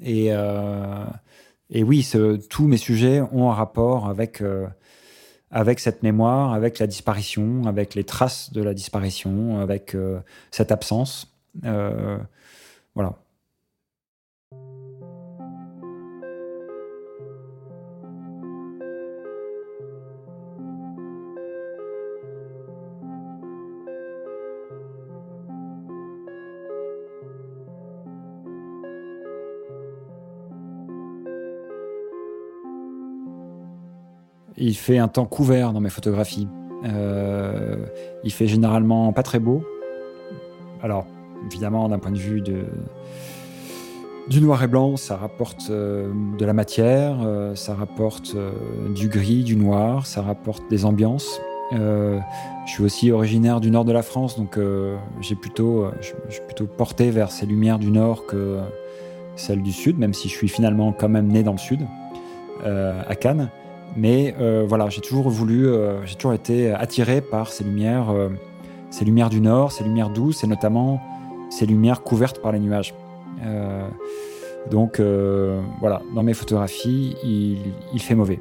Et, 0.00 0.32
oui, 1.82 2.08
tous 2.48 2.66
mes 2.66 2.76
sujets 2.76 3.20
ont 3.32 3.50
un 3.50 3.54
rapport 3.54 4.08
avec, 4.08 4.40
euh, 4.40 4.66
cette 5.76 6.02
mémoire, 6.02 6.52
avec 6.52 6.78
la 6.78 6.86
disparition, 6.86 7.64
avec 7.66 7.94
les 7.94 8.04
traces 8.04 8.52
de 8.52 8.62
la 8.62 8.74
disparition, 8.74 9.60
avec 9.60 9.94
euh, 9.94 10.20
cette 10.50 10.72
absence. 10.72 11.34
Euh, 11.64 12.18
voilà. 12.94 13.14
Il 34.60 34.76
fait 34.76 34.98
un 34.98 35.08
temps 35.08 35.24
couvert 35.24 35.72
dans 35.72 35.80
mes 35.80 35.90
photographies. 35.90 36.48
Euh, 36.84 37.76
il 38.24 38.32
fait 38.32 38.48
généralement 38.48 39.12
pas 39.12 39.22
très 39.22 39.38
beau. 39.38 39.62
Alors, 40.82 41.06
évidemment, 41.46 41.88
d'un 41.88 41.98
point 41.98 42.10
de 42.10 42.18
vue 42.18 42.40
du 44.28 44.40
noir 44.40 44.62
et 44.62 44.66
blanc, 44.66 44.96
ça 44.96 45.16
rapporte 45.16 45.68
euh, 45.70 46.10
de 46.38 46.44
la 46.44 46.52
matière, 46.52 47.18
euh, 47.22 47.54
ça 47.54 47.74
rapporte 47.74 48.36
du 48.94 49.08
gris, 49.08 49.44
du 49.44 49.56
noir, 49.56 50.06
ça 50.06 50.22
rapporte 50.22 50.68
des 50.68 50.84
ambiances. 50.84 51.40
je 51.72 52.20
suis 52.66 52.82
aussi 52.82 53.12
originaire 53.12 53.60
du 53.60 53.70
nord 53.70 53.84
de 53.84 53.92
la 53.92 54.02
France, 54.02 54.36
donc 54.36 54.58
j'ai 55.20 55.36
plutôt, 55.36 55.86
je, 56.00 56.32
suis 56.34 56.42
plutôt 56.46 56.66
porté 56.66 57.10
vers 57.10 57.30
ces 57.30 57.46
lumières 57.46 57.78
du 57.78 57.90
nord 57.90 58.26
que 58.26 58.58
celles 59.36 59.62
du 59.62 59.72
sud, 59.72 59.98
même 59.98 60.14
si 60.14 60.28
je 60.28 60.34
suis 60.34 60.48
finalement 60.48 60.92
quand 60.92 61.08
même 61.08 61.28
né 61.28 61.42
dans 61.42 61.52
le 61.52 61.58
sud, 61.58 61.80
à 62.64 63.14
Cannes. 63.14 63.50
Mais 63.96 64.34
voilà, 64.68 64.88
j'ai 64.88 65.00
toujours 65.00 65.28
voulu, 65.28 65.68
j'ai 66.04 66.14
toujours 66.14 66.34
été 66.34 66.70
attiré 66.72 67.20
par 67.20 67.48
ces 67.48 67.64
lumières, 67.64 68.14
ces 68.90 69.04
lumières 69.04 69.30
du 69.30 69.40
nord, 69.40 69.72
ces 69.72 69.84
lumières 69.84 70.10
douces, 70.10 70.44
et 70.44 70.46
notamment 70.46 71.00
ces 71.50 71.66
lumières 71.66 72.02
couvertes 72.02 72.40
par 72.40 72.52
les 72.52 72.60
nuages. 72.60 72.94
Donc 74.70 75.00
euh, 75.00 75.60
voilà, 75.80 76.02
dans 76.14 76.22
mes 76.22 76.34
photographies, 76.34 77.16
il, 77.24 78.00
fait 78.00 78.14
mauvais. 78.14 78.40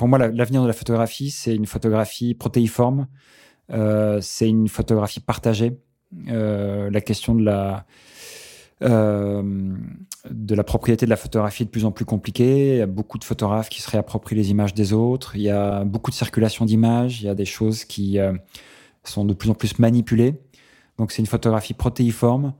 Pour 0.00 0.08
moi, 0.08 0.16
l'avenir 0.16 0.62
de 0.62 0.66
la 0.66 0.72
photographie, 0.72 1.28
c'est 1.28 1.54
une 1.54 1.66
photographie 1.66 2.32
protéiforme, 2.32 3.06
euh, 3.70 4.18
c'est 4.22 4.48
une 4.48 4.66
photographie 4.66 5.20
partagée. 5.20 5.78
Euh, 6.28 6.88
la 6.88 7.02
question 7.02 7.34
de 7.34 7.44
la, 7.44 7.84
euh, 8.82 9.42
de 10.30 10.54
la 10.54 10.64
propriété 10.64 11.04
de 11.04 11.10
la 11.10 11.18
photographie 11.18 11.66
de 11.66 11.68
plus 11.68 11.84
en 11.84 11.92
plus 11.92 12.06
compliquée. 12.06 12.76
Il 12.76 12.78
y 12.78 12.80
a 12.80 12.86
beaucoup 12.86 13.18
de 13.18 13.24
photographes 13.24 13.68
qui 13.68 13.82
se 13.82 13.90
réapproprient 13.90 14.36
les 14.36 14.50
images 14.50 14.72
des 14.72 14.94
autres. 14.94 15.36
Il 15.36 15.42
y 15.42 15.50
a 15.50 15.84
beaucoup 15.84 16.10
de 16.10 16.16
circulation 16.16 16.64
d'images. 16.64 17.20
Il 17.20 17.26
y 17.26 17.28
a 17.28 17.34
des 17.34 17.44
choses 17.44 17.84
qui 17.84 18.18
sont 19.04 19.26
de 19.26 19.34
plus 19.34 19.50
en 19.50 19.54
plus 19.54 19.78
manipulées. 19.78 20.40
Donc 20.96 21.12
c'est 21.12 21.20
une 21.20 21.26
photographie 21.26 21.74
protéiforme. 21.74 22.54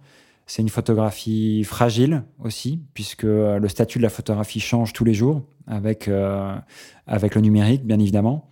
C'est 0.51 0.63
une 0.63 0.69
photographie 0.69 1.63
fragile 1.63 2.25
aussi, 2.43 2.81
puisque 2.93 3.25
euh, 3.25 3.59
le 3.61 3.69
statut 3.69 3.99
de 3.99 4.03
la 4.03 4.09
photographie 4.09 4.59
change 4.59 4.93
tous 4.93 5.05
les 5.05 5.15
jours 5.15 5.43
avec, 5.69 6.11
avec 7.07 7.35
le 7.37 7.41
numérique, 7.41 7.85
bien 7.85 8.01
évidemment. 8.01 8.49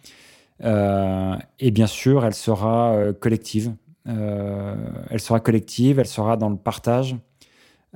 et 0.63 1.71
bien 1.73 1.87
sûr, 1.89 2.25
elle 2.25 2.35
sera 2.35 2.97
collective. 3.19 3.75
elle 4.07 5.21
sera 5.21 5.41
collective, 5.41 5.99
elle 5.99 6.07
sera 6.07 6.37
dans 6.37 6.49
le 6.49 6.57
partage, 6.57 7.17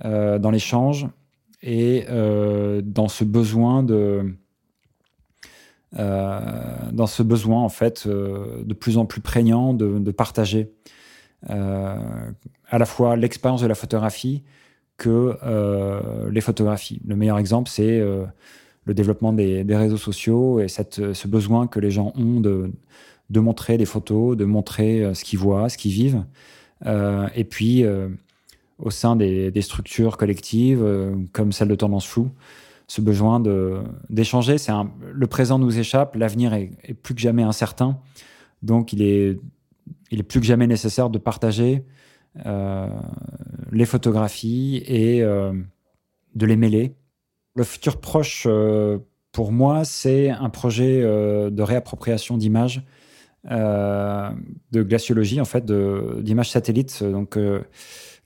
euh, 0.07 0.39
dans 0.39 0.51
l'échange 0.51 1.07
et 1.63 2.07
euh, 2.09 2.81
dans 2.83 3.09
ce 3.09 3.25
besoin 3.25 3.83
de 3.83 4.35
euh, 5.99 6.41
dans 6.91 7.07
ce 7.07 7.23
besoin 7.23 7.61
en 7.61 7.69
fait 7.69 8.09
de 8.09 8.73
plus 8.73 8.97
en 8.97 9.05
plus 9.05 9.21
prégnant 9.21 9.75
de, 9.75 10.11
partager 10.11 10.73
à 11.49 12.79
la 12.79 12.87
fois 12.87 13.17
l'expérience 13.17 13.63
de 13.63 13.67
la 13.67 13.75
photographie 13.75 14.43
que 14.97 15.39
les 16.31 16.41
photographies. 16.41 17.01
Le 17.07 17.17
meilleur 17.17 17.39
exemple, 17.39 17.69
c'est 17.69 17.99
le 17.99 18.95
développement 18.95 19.33
des, 19.33 19.65
réseaux 19.69 19.97
sociaux 19.97 20.61
et 20.61 20.69
cette, 20.69 21.13
ce 21.13 21.29
besoin 21.29 21.67
que 21.67 21.81
les 21.81 21.91
gens 21.91 22.13
ont 22.17 22.41
de, 22.41 22.71
de 23.31 23.41
montrer 23.41 23.77
des 23.79 23.87
photos, 23.87 24.37
de 24.37 24.45
montrer 24.45 25.15
ce 25.15 25.25
qu'ils 25.25 25.39
voient, 25.39 25.69
ce 25.69 25.79
qu'ils 25.79 25.93
vivent. 25.93 26.25
et 27.35 27.45
puis, 27.45 27.85
au 28.83 28.91
sein 28.91 29.17
des, 29.17 29.63
structures 29.63 30.17
collectives 30.17 30.83
euh, 30.83 31.15
comme 31.33 31.53
celle 31.53 31.69
de 31.69 31.75
Tendance 31.75 32.07
Flou. 32.07 32.31
Ce 32.89 33.01
besoin 33.01 33.41
d'échanger, 34.11 34.57
le 35.15 35.27
présent 35.27 35.59
nous 35.59 35.79
échappe, 35.79 36.15
l'avenir 36.15 36.53
est, 36.53 36.73
plus 37.03 37.15
que 37.15 37.21
jamais 37.21 37.43
incertain, 37.43 37.99
donc 38.63 38.93
il 38.93 39.01
est, 39.01 39.39
il 40.13 40.21
est 40.21 40.25
plus 40.25 40.41
que 40.41 40.47
jamais 40.47 40.67
nécessaire 40.67 41.11
de 41.11 41.19
partager 41.19 41.85
euh, 42.47 42.87
les 43.73 43.87
photographies 43.87 44.83
et 44.87 45.23
euh, 45.23 45.53
de 46.35 46.47
les 46.47 46.57
mêler. 46.57 46.95
Le 47.57 47.65
futur 47.65 48.01
proche, 48.01 48.47
pour 49.33 49.53
moi, 49.53 49.85
c'est 49.85 50.31
un 50.31 50.49
projet 50.49 51.03
de 51.03 51.63
réappropriation 51.63 52.39
d'images, 52.39 52.83
de 53.45 54.33
glaciologie, 54.83 55.39
en 55.39 55.45
fait, 55.45 55.67
d'images 55.67 56.51
satellites. 56.51 57.05
Donc, 57.05 57.37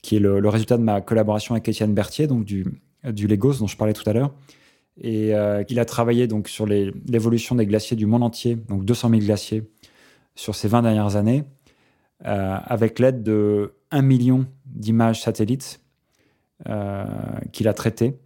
qui 0.07 0.17
est 0.17 0.21
le, 0.21 0.49
résultat 0.49 0.79
de 0.79 0.83
ma 0.83 1.01
collaboration 1.01 1.55
avec 1.55 1.69
Étienne 1.69 1.93
Berthier, 1.93 2.29
donc 2.29 2.45
du, 2.45 2.65
Legos 3.05 3.55
dont 3.55 3.67
je 3.67 3.77
parlais 3.77 3.93
tout 3.93 4.09
à 4.09 4.13
l'heure. 4.13 4.33
Et 5.01 5.35
euh, 5.35 5.65
il 5.69 5.81
a 5.81 5.85
travaillé 5.85 6.29
donc 6.29 6.49
sur 6.49 6.65
l'évolution 6.65 7.57
des 7.57 7.67
glaciers 7.67 7.97
du 7.97 8.07
monde 8.07 8.23
entier, 8.23 8.55
donc 8.55 8.85
200 8.85 9.11
000 9.11 9.21
glaciers 9.23 9.65
sur 10.37 10.55
ces 10.55 10.69
20 10.69 10.83
dernières 10.83 11.17
années, 11.17 11.43
euh, 11.43 11.56
avec 12.25 12.99
l'aide 12.99 13.23
de 13.23 13.75
1 13.91 14.03
million 14.03 14.47
d'images 14.65 15.23
satellites 15.23 15.81
euh, 16.69 17.05
qu'il 17.53 17.69
a 17.69 17.75
traitées 17.75 18.19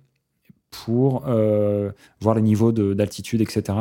pour 0.71 1.23
voir 2.21 2.35
les 2.35 2.43
niveaux 2.43 2.73
d'altitude, 2.73 3.41
etc., 3.41 3.79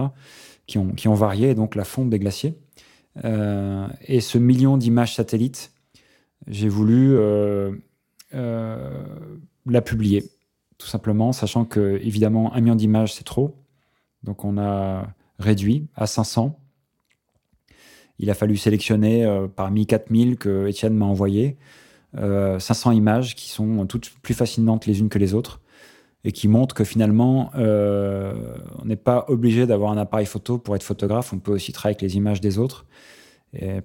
qui 0.65 0.77
ont, 0.77 0.89
qui 0.93 1.07
ont 1.07 1.13
varié, 1.13 1.51
et 1.51 1.55
donc 1.55 1.75
la 1.75 1.83
fonte 1.83 2.09
des 2.09 2.19
glaciers. 2.19 2.57
et 3.23 4.21
ce 4.21 4.37
million 4.37 4.77
d'images 4.77 5.15
satellites, 5.15 5.71
j'ai 6.47 6.69
voulu 6.69 7.15
euh, 8.33 9.03
l'a 9.65 9.81
publié, 9.81 10.23
tout 10.77 10.87
simplement, 10.87 11.31
sachant 11.31 11.65
que, 11.65 11.99
évidemment, 12.03 12.53
un 12.53 12.61
million 12.61 12.75
d'images, 12.75 13.13
c'est 13.13 13.23
trop. 13.23 13.55
Donc, 14.23 14.43
on 14.45 14.57
a 14.57 15.07
réduit 15.37 15.87
à 15.95 16.07
500. 16.07 16.58
Il 18.19 18.29
a 18.29 18.33
fallu 18.33 18.57
sélectionner 18.57 19.25
euh, 19.25 19.47
parmi 19.47 19.85
4000 19.85 20.37
que 20.37 20.67
Étienne 20.67 20.93
m'a 20.93 21.05
envoyé 21.05 21.57
500 22.15 22.89
euh, 22.89 22.93
images 22.93 23.35
qui 23.35 23.49
sont 23.49 23.85
toutes 23.85 24.11
plus 24.21 24.33
fascinantes 24.33 24.85
les 24.85 24.99
unes 24.99 25.09
que 25.09 25.19
les 25.19 25.33
autres 25.33 25.61
et 26.23 26.31
qui 26.31 26.47
montrent 26.47 26.75
que 26.75 26.83
finalement, 26.83 27.49
on 27.55 28.83
n'est 28.83 28.97
pas 28.97 29.23
obligé 29.29 29.65
d'avoir 29.65 29.91
un 29.91 29.97
appareil 29.97 30.25
photo 30.25 30.57
pour 30.57 30.75
être 30.75 30.83
photographe. 30.83 31.31
On 31.31 31.39
peut 31.39 31.53
aussi 31.53 31.71
travailler 31.71 31.95
avec 31.95 32.01
les 32.01 32.17
images 32.17 32.41
des 32.41 32.57
autres 32.57 32.85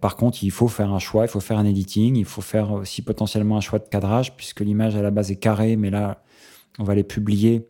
par 0.00 0.16
contre, 0.16 0.44
il 0.44 0.50
faut 0.50 0.68
faire 0.68 0.92
un 0.92 0.98
choix, 0.98 1.24
il 1.24 1.28
faut 1.28 1.40
faire 1.40 1.58
un 1.58 1.64
editing, 1.64 2.16
il 2.16 2.24
faut 2.24 2.42
faire 2.42 2.72
aussi 2.72 3.02
potentiellement 3.02 3.56
un 3.56 3.60
choix 3.60 3.78
de 3.78 3.88
cadrage, 3.88 4.36
puisque 4.36 4.60
l'image 4.60 4.94
à 4.96 5.02
la 5.02 5.10
base 5.10 5.30
est 5.30 5.36
carrée, 5.36 5.76
mais 5.76 5.90
là, 5.90 6.22
on 6.78 6.84
va 6.84 6.94
les 6.94 7.04
publier 7.04 7.66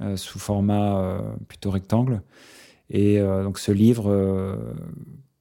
euh, 0.00 0.16
sous 0.16 0.38
format 0.38 0.98
euh, 0.98 1.18
plutôt 1.48 1.70
rectangle. 1.70 2.22
Et 2.90 3.18
euh, 3.18 3.42
donc 3.44 3.58
ce 3.58 3.72
livre 3.72 4.10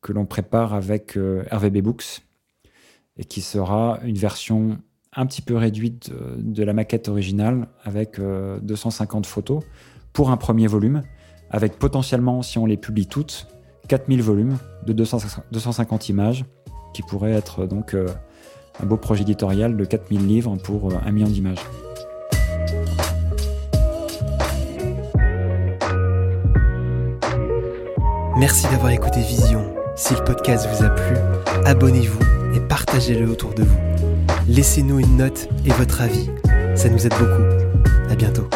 que 0.03 0.13
l'on 0.13 0.25
prépare 0.25 0.75
avec 0.75 1.17
RVB 1.17 1.81
Books, 1.81 2.21
et 3.17 3.25
qui 3.25 3.41
sera 3.41 3.99
une 4.03 4.17
version 4.17 4.77
un 5.15 5.25
petit 5.25 5.41
peu 5.41 5.55
réduite 5.55 6.11
de 6.37 6.63
la 6.63 6.73
maquette 6.73 7.07
originale, 7.07 7.67
avec 7.83 8.19
250 8.19 9.25
photos, 9.25 9.63
pour 10.11 10.29
un 10.29 10.37
premier 10.37 10.67
volume, 10.67 11.01
avec 11.49 11.77
potentiellement, 11.77 12.41
si 12.41 12.57
on 12.57 12.65
les 12.65 12.77
publie 12.77 13.07
toutes, 13.07 13.47
4000 13.87 14.21
volumes 14.21 14.57
de 14.85 14.93
250 14.93 16.09
images, 16.09 16.45
qui 16.93 17.01
pourrait 17.01 17.31
être 17.31 17.65
donc 17.65 17.93
euh, 17.93 18.07
un 18.81 18.85
beau 18.85 18.97
projet 18.97 19.23
éditorial 19.23 19.75
de 19.75 19.85
4000 19.85 20.27
livres 20.27 20.55
pour 20.57 20.91
euh, 20.91 20.95
un 21.05 21.11
million 21.11 21.27
d'images. 21.27 21.63
Merci 28.37 28.63
d'avoir 28.63 28.91
écouté 28.91 29.21
Vision. 29.21 29.82
Si 29.95 30.15
le 30.15 30.23
podcast 30.23 30.67
vous 30.73 30.83
a 30.83 30.89
plu, 30.89 31.15
abonnez-vous 31.65 32.19
et 32.55 32.59
partagez-le 32.59 33.29
autour 33.29 33.53
de 33.53 33.63
vous. 33.63 33.77
Laissez-nous 34.47 34.99
une 34.99 35.17
note 35.17 35.47
et 35.65 35.69
votre 35.69 36.01
avis, 36.01 36.29
ça 36.75 36.89
nous 36.89 37.05
aide 37.05 37.13
beaucoup. 37.19 37.43
À 38.09 38.15
bientôt. 38.15 38.47